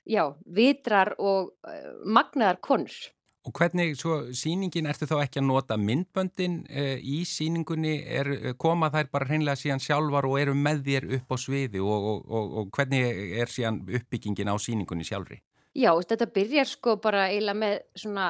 já, 0.10 0.26
vitrar 0.46 1.14
og 1.20 1.54
uh, 1.68 1.92
magnaðar 2.06 2.62
konur. 2.64 2.96
Og 3.44 3.52
hvernig, 3.52 3.98
svo 4.00 4.22
síningin, 4.32 4.88
ertu 4.88 5.08
þá 5.08 5.18
ekki 5.26 5.42
að 5.42 5.50
nota 5.50 5.76
myndböndin 5.80 6.62
uh, 6.64 6.96
í 7.00 7.24
síningunni, 7.28 7.98
er, 8.08 8.32
koma 8.60 8.92
þær 8.92 9.10
bara 9.12 9.28
hreinlega 9.28 9.60
síðan 9.60 9.84
sjálfar 9.84 10.28
og 10.30 10.38
eru 10.40 10.56
með 10.56 10.86
þér 10.88 11.10
upp 11.20 11.36
á 11.36 11.38
sviði 11.44 11.84
og, 11.84 12.12
og, 12.12 12.22
og, 12.28 12.54
og 12.62 12.78
hvernig 12.78 13.42
er 13.44 13.52
síðan 13.52 13.84
uppbyggingin 13.88 14.52
á 14.52 14.56
síningunni 14.56 15.08
sjálfri? 15.08 15.42
Já, 15.74 15.90
þetta 16.06 16.28
byrjar 16.30 16.70
sko 16.70 16.94
bara 17.02 17.24
eiginlega 17.32 17.58
með 17.58 17.80
svona 17.98 18.28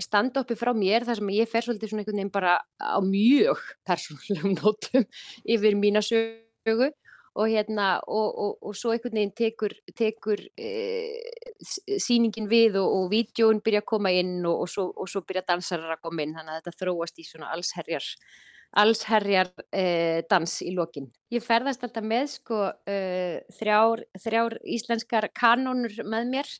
stand-upi 0.00 0.56
frá 0.56 0.70
mér 0.72 1.04
þar 1.04 1.18
sem 1.20 1.32
ég 1.36 1.50
fer 1.50 1.66
svolítið 1.66 1.90
svona 1.92 2.02
einhvern 2.02 2.16
veginn 2.16 2.32
bara 2.32 2.54
á 2.80 2.98
mjög 3.04 3.60
persónulegum 3.84 4.54
nótum 4.62 5.04
yfir 5.44 5.76
mína 5.76 6.00
sögu 6.00 6.88
og 7.36 7.46
hérna 7.52 7.90
og, 8.08 8.28
og, 8.32 8.54
og 8.64 8.78
svo 8.80 8.94
einhvern 8.94 9.18
veginn 9.18 9.34
tekur, 9.36 9.74
tekur 9.92 10.40
e, 10.56 10.70
síningin 12.00 12.48
við 12.48 12.80
og, 12.80 12.88
og 12.96 13.12
vídjóin 13.12 13.60
byrja 13.60 13.84
að 13.84 13.90
koma 13.92 14.14
inn 14.16 14.38
og 14.48 14.64
svo, 14.72 14.88
svo 15.04 15.20
byrja 15.28 15.44
dansarar 15.52 15.98
að 15.98 16.04
koma 16.08 16.24
inn 16.24 16.32
þannig 16.38 16.56
að 16.56 16.62
þetta 16.62 16.80
þróast 16.80 17.20
í 17.20 17.28
svona 17.28 17.52
allsherjar 17.52 18.08
allsherjar 18.78 19.50
e, 19.74 20.22
dans 20.30 20.60
í 20.62 20.74
lokin. 20.76 21.08
Ég 21.34 21.42
ferðast 21.42 21.82
alltaf 21.86 22.06
með 22.06 22.26
sko 22.36 22.60
e, 22.86 22.98
þrjár, 23.58 24.04
þrjár 24.22 24.58
íslenskar 24.62 25.28
kanónur 25.34 25.94
með 26.04 26.30
mér 26.34 26.52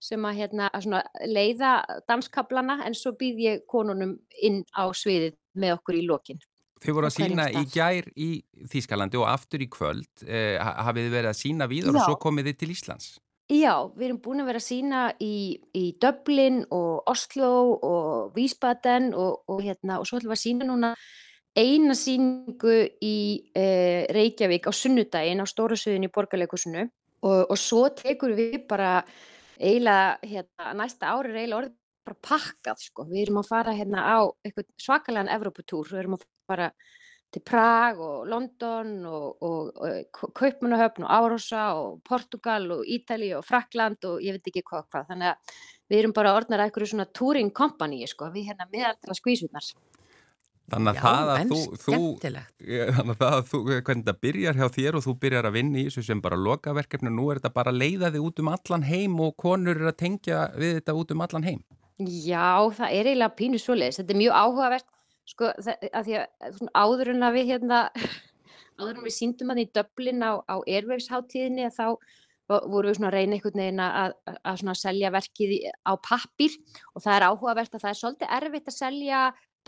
sem 0.00 0.24
að, 0.24 0.38
hérna, 0.42 0.68
að 0.72 1.26
leiða 1.26 1.72
danskablana 2.08 2.80
en 2.86 2.94
svo 2.96 3.12
býð 3.18 3.42
ég 3.44 3.66
konunum 3.70 4.16
inn 4.40 4.62
á 4.72 4.86
sviðið 4.94 5.34
með 5.58 5.78
okkur 5.78 5.98
í 5.98 6.04
lokin. 6.06 6.40
Þið 6.78 6.94
voru 6.94 7.08
að 7.08 7.16
sína 7.16 7.48
í 7.50 7.64
gær 7.74 8.06
í 8.14 8.28
Þýskalandi 8.70 9.18
og 9.18 9.26
aftur 9.26 9.64
í 9.64 9.66
kvöld. 9.70 10.10
Eh, 10.22 10.54
hafið 10.62 11.08
þið 11.08 11.16
verið 11.16 11.30
að 11.32 11.40
sína 11.40 11.66
við 11.70 11.88
og 11.90 11.98
svo 12.04 12.18
komið 12.22 12.52
þið 12.52 12.60
til 12.60 12.70
Íslands? 12.74 13.08
Já, 13.48 13.72
við 13.96 14.10
erum 14.10 14.20
búin 14.20 14.42
að 14.42 14.50
vera 14.50 14.60
að 14.60 14.66
sína 14.66 15.02
í, 15.24 15.56
í 15.72 15.84
Dublin 15.98 16.60
og 16.74 17.08
Oslo 17.08 17.50
og 17.80 18.36
Wiesbaden 18.36 19.14
og, 19.16 19.40
og, 19.48 19.62
hérna, 19.64 19.96
og 19.98 20.06
svo 20.06 20.20
ætlum 20.20 20.34
við 20.34 20.36
að 20.36 20.42
sína 20.42 20.68
núna 20.68 20.90
eina 21.56 21.94
síningu 21.96 22.76
í 23.04 23.16
eh, 23.56 24.06
Reykjavík 24.14 24.68
á 24.68 24.72
sunnudaginn 24.74 25.42
á 25.42 25.46
stóra 25.48 25.78
suðin 25.78 26.06
í 26.06 26.12
borgarleikusinu 26.12 26.84
og, 26.84 27.40
og 27.50 27.58
svo 27.58 27.88
tekur 27.96 28.34
við 28.38 28.60
bara 28.68 29.02
eiginlega, 29.58 30.18
hérna, 30.22 30.74
næsta 30.78 31.12
ári 31.14 31.32
er 31.32 31.40
eiginlega 31.42 31.60
orðið 31.62 31.76
bara 32.08 32.20
pakkað 32.24 32.84
sko. 32.86 33.06
Við 33.08 33.24
erum 33.24 33.42
að 33.42 33.50
fara 33.50 33.74
hérna 33.76 34.04
á 34.06 34.18
svakalega 34.80 35.34
Evróputúr, 35.36 35.90
við 35.90 36.02
erum 36.04 36.16
að 36.16 36.24
fara 36.48 36.70
til 37.28 37.42
Prag 37.44 37.98
og 38.00 38.28
London 38.28 38.92
og, 39.04 39.42
og, 39.44 39.82
og 39.82 40.30
Kaupmannahöfn 40.38 41.04
og 41.04 41.10
Árosa 41.12 41.64
og 41.76 41.98
Portugal 42.08 42.70
og 42.78 42.86
Ítali 42.88 43.34
og 43.36 43.44
Frakland 43.44 44.04
og 44.08 44.22
ég 44.24 44.38
veit 44.38 44.48
ekki 44.48 44.64
hvað 44.64 44.86
hvað. 44.88 45.10
Þannig 45.10 45.32
að 45.34 45.58
við 45.88 46.00
erum 46.00 46.16
bara 46.16 46.32
að 46.38 46.56
eitthvað 46.64 46.90
svona 46.94 47.08
touring 47.18 47.52
company 47.52 48.00
sko. 48.08 48.30
Við 48.32 48.52
hérna 48.52 48.68
meðaldra 48.72 49.16
skvísutnar. 49.18 49.68
Þannig 50.68 50.90
að 50.90 50.98
Já, 50.98 51.02
það 51.04 51.30
að 51.32 51.50
þú, 51.50 51.58
þú 51.80 51.98
þannig 52.20 53.12
að 53.12 53.20
það 53.22 53.34
að 53.38 53.46
þú, 53.48 53.60
hvernig 53.70 54.02
þetta 54.02 54.22
byrjar 54.26 54.58
hjá 54.58 54.66
þér 54.74 54.98
og 54.98 55.04
þú 55.06 55.14
byrjar 55.22 55.48
að 55.48 55.56
vinna 55.56 55.80
í 55.80 55.84
þessu 55.86 56.04
sem 56.04 56.20
bara 56.24 56.38
lokaverkefni, 56.44 57.12
nú 57.14 57.30
er 57.32 57.40
þetta 57.40 57.52
bara 57.54 57.72
að 57.72 57.80
leiða 57.80 58.10
þig 58.12 58.26
út 58.26 58.42
um 58.42 58.50
allan 58.52 58.84
heim 58.84 59.16
og 59.24 59.32
konur 59.40 59.80
er 59.80 59.88
að 59.88 59.98
tengja 60.02 60.42
við 60.58 60.76
þetta 60.80 60.96
út 61.00 61.14
um 61.14 61.24
allan 61.24 61.48
heim. 61.48 61.64
Já, 62.04 62.68
það 62.76 62.94
er 62.98 63.10
eiginlega 63.10 63.36
pínu 63.40 63.62
svoleiðis. 63.62 64.02
Þetta 64.02 64.14
er 64.14 64.20
mjög 64.20 64.38
áhugavert, 64.42 64.88
sko, 65.32 65.50
að 65.56 66.10
því 66.10 66.20
að 66.20 66.62
áður 66.76 67.14
en 67.14 67.28
að 67.30 67.40
við 67.40 67.52
hérna, 67.54 67.82
áður 68.78 68.94
en 68.94 69.04
við 69.08 69.16
síndum 69.16 69.54
að 69.54 69.62
því 69.62 69.68
döblin 69.80 70.20
á, 70.20 70.32
á 70.44 70.56
erveifsháttíðinni 70.68 71.68
að 71.70 71.76
þá 71.80 71.88
voru 72.48 72.88
við 72.88 72.96
svona 72.96 73.10
að 73.10 73.16
reyna 73.18 73.36
einhvern 73.36 73.60
veginn 73.60 73.82
að, 73.84 74.14
að 74.40 74.60
svona 74.62 74.74
selja 74.78 75.10
verkið 75.12 75.50
á 75.84 75.92
pappir 76.00 76.54
og 76.94 77.02
það 77.04 77.16
er 77.16 77.26
áhugavert 77.28 77.74
að 77.76 77.82
það 77.82 77.90
er 77.90 77.98
svolítið 77.98 78.32
erfitt 78.38 78.70
að 78.70 78.76
selja 78.78 79.18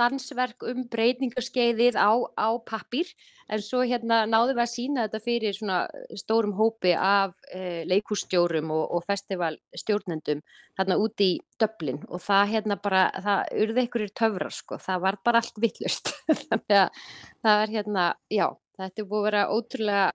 dansverk 0.01 0.65
um 0.71 0.87
breytingarskeiðið 0.91 1.99
á, 2.01 2.11
á 2.41 2.49
pappir 2.65 3.11
en 3.51 3.63
svo 3.65 3.83
hérna 3.85 4.23
náðum 4.31 4.57
við 4.57 4.63
að 4.65 4.73
sína 4.73 5.05
þetta 5.07 5.21
fyrir 5.25 5.57
svona 5.57 5.81
stórum 6.19 6.55
hópi 6.59 6.95
af 6.97 7.35
e, 7.53 7.83
leikússtjórum 7.91 8.73
og, 8.75 8.85
og 8.97 9.05
festivalstjórnendum 9.11 10.43
hérna 10.81 10.99
úti 11.03 11.35
í 11.35 11.39
döblin 11.61 12.01
og 12.09 12.25
það 12.25 12.55
hérna 12.55 12.79
bara, 12.83 13.05
það 13.21 13.61
urði 13.65 13.85
einhverjir 13.85 14.15
töfrar 14.23 14.57
sko, 14.57 14.81
það 14.81 15.05
var 15.07 15.21
bara 15.25 15.45
allt 15.45 15.61
vittlust 15.63 16.15
þannig 16.49 16.79
að 16.81 17.05
það 17.45 17.65
er 17.67 17.75
hérna, 17.77 18.07
já, 18.33 18.47
þetta 18.81 19.03
er 19.03 19.11
búið 19.11 19.21
að 19.21 19.29
vera 19.29 19.45
ótrúlega, 19.57 20.07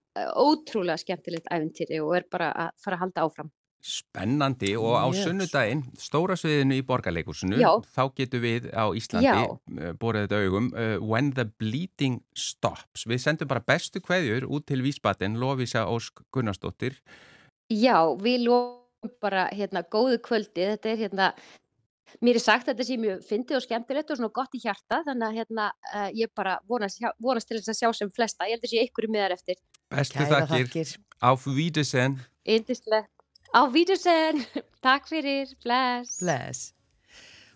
ótrúlega 0.48 1.04
skemmtilegt 1.04 1.52
æfintýri 1.52 2.02
og 2.02 2.18
er 2.20 2.28
bara 2.32 2.50
að 2.66 2.74
fara 2.84 3.00
að 3.00 3.06
halda 3.06 3.28
áfram. 3.28 3.54
Spennandi 3.86 4.72
og 4.80 4.96
á 4.98 5.06
yes. 5.14 5.28
sunnudaginn, 5.28 5.84
stóra 6.02 6.34
sviðinu 6.40 6.80
í 6.80 6.86
borgarleikursinu, 6.88 7.60
þá 7.94 8.02
getur 8.18 8.42
við 8.42 8.72
á 8.74 8.90
Íslandi 8.98 9.44
uh, 9.46 9.92
borðið 10.02 10.26
þetta 10.26 10.40
augum 10.42 10.70
uh, 10.74 10.96
When 11.06 11.30
the 11.38 11.46
Bleeding 11.46 12.24
Stops. 12.34 13.06
Við 13.06 13.22
sendum 13.22 13.52
bara 13.52 13.62
bestu 13.62 14.02
kveðjur 14.02 14.48
út 14.50 14.66
til 14.72 14.82
Vísbaten, 14.82 15.38
Lovisa 15.38 15.86
Ósk 15.92 16.24
Gunnarsdóttir. 16.34 16.98
Já, 17.70 18.10
við 18.18 18.48
lofum 18.48 19.14
bara 19.22 19.46
hérna 19.54 19.86
góðu 19.86 20.18
kvöldi, 20.26 20.66
þetta 20.74 20.94
er 20.96 21.02
hérna, 21.06 21.32
mér 22.26 22.42
er 22.42 22.48
sagt 22.48 22.66
að 22.66 22.74
þetta 22.74 22.90
sé 22.90 23.02
mjög 23.06 23.24
fyndið 23.30 23.60
og 23.60 23.66
skemmtilegt 23.68 24.14
og 24.16 24.22
svona 24.22 24.34
gott 24.42 24.58
í 24.58 24.66
hjarta, 24.66 25.04
þannig 25.06 25.30
að 25.30 25.42
hérna 25.44 25.72
uh, 25.94 26.10
ég 26.18 26.34
bara 26.34 26.58
vonast, 26.66 27.06
vonast 27.22 27.54
til 27.54 27.62
þess 27.62 27.76
að 27.76 27.84
sjá 27.84 28.00
sem 28.02 28.16
flesta, 28.18 28.50
ég 28.50 28.58
held 28.58 28.66
að 28.66 28.74
sé 28.74 28.88
ykkur 28.90 29.06
í 29.06 29.14
miðar 29.14 29.38
eftir. 29.38 29.62
Bestu 29.94 30.26
þakkir, 30.26 30.96
auf 31.22 31.46
Wiedersehen. 31.46 32.24
Eindislegt. 32.50 33.14
Á 33.56 33.72
Vítursen, 33.72 34.44
takk 34.84 35.06
fyrir, 35.08 35.54
bless. 35.64 36.18
Bless. 36.20 36.74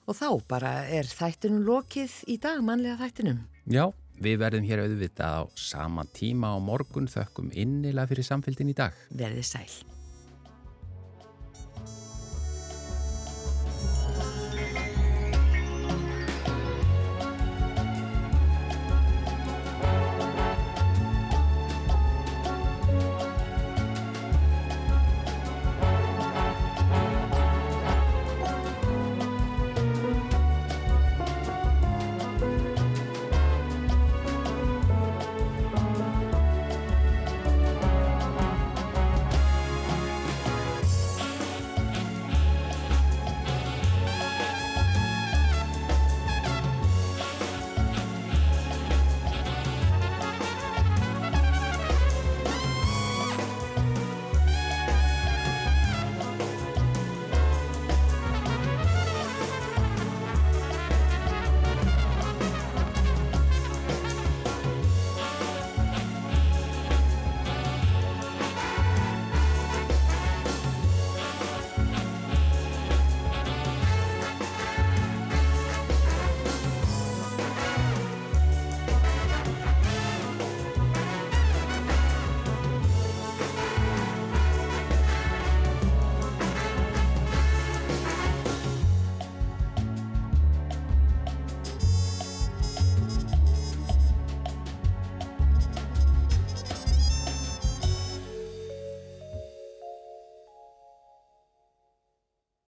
Og 0.08 0.16
þá 0.16 0.30
bara 0.48 0.72
er 0.88 1.04
þættinum 1.04 1.66
lokið 1.68 2.14
í 2.32 2.38
dag, 2.40 2.62
mannlega 2.64 2.96
þættinum. 3.04 3.42
Já, 3.68 3.84
við 4.16 4.40
verðum 4.40 4.70
hér 4.72 4.86
auðvitað 4.86 5.44
á 5.44 5.52
sama 5.60 6.08
tíma 6.16 6.56
á 6.56 6.58
morgun 6.64 7.12
þökkum 7.12 7.52
innilega 7.52 8.14
fyrir 8.14 8.32
samfélgin 8.32 8.72
í 8.72 8.80
dag. 8.80 8.96
Verðið 9.12 9.50
sæl. 9.52 9.99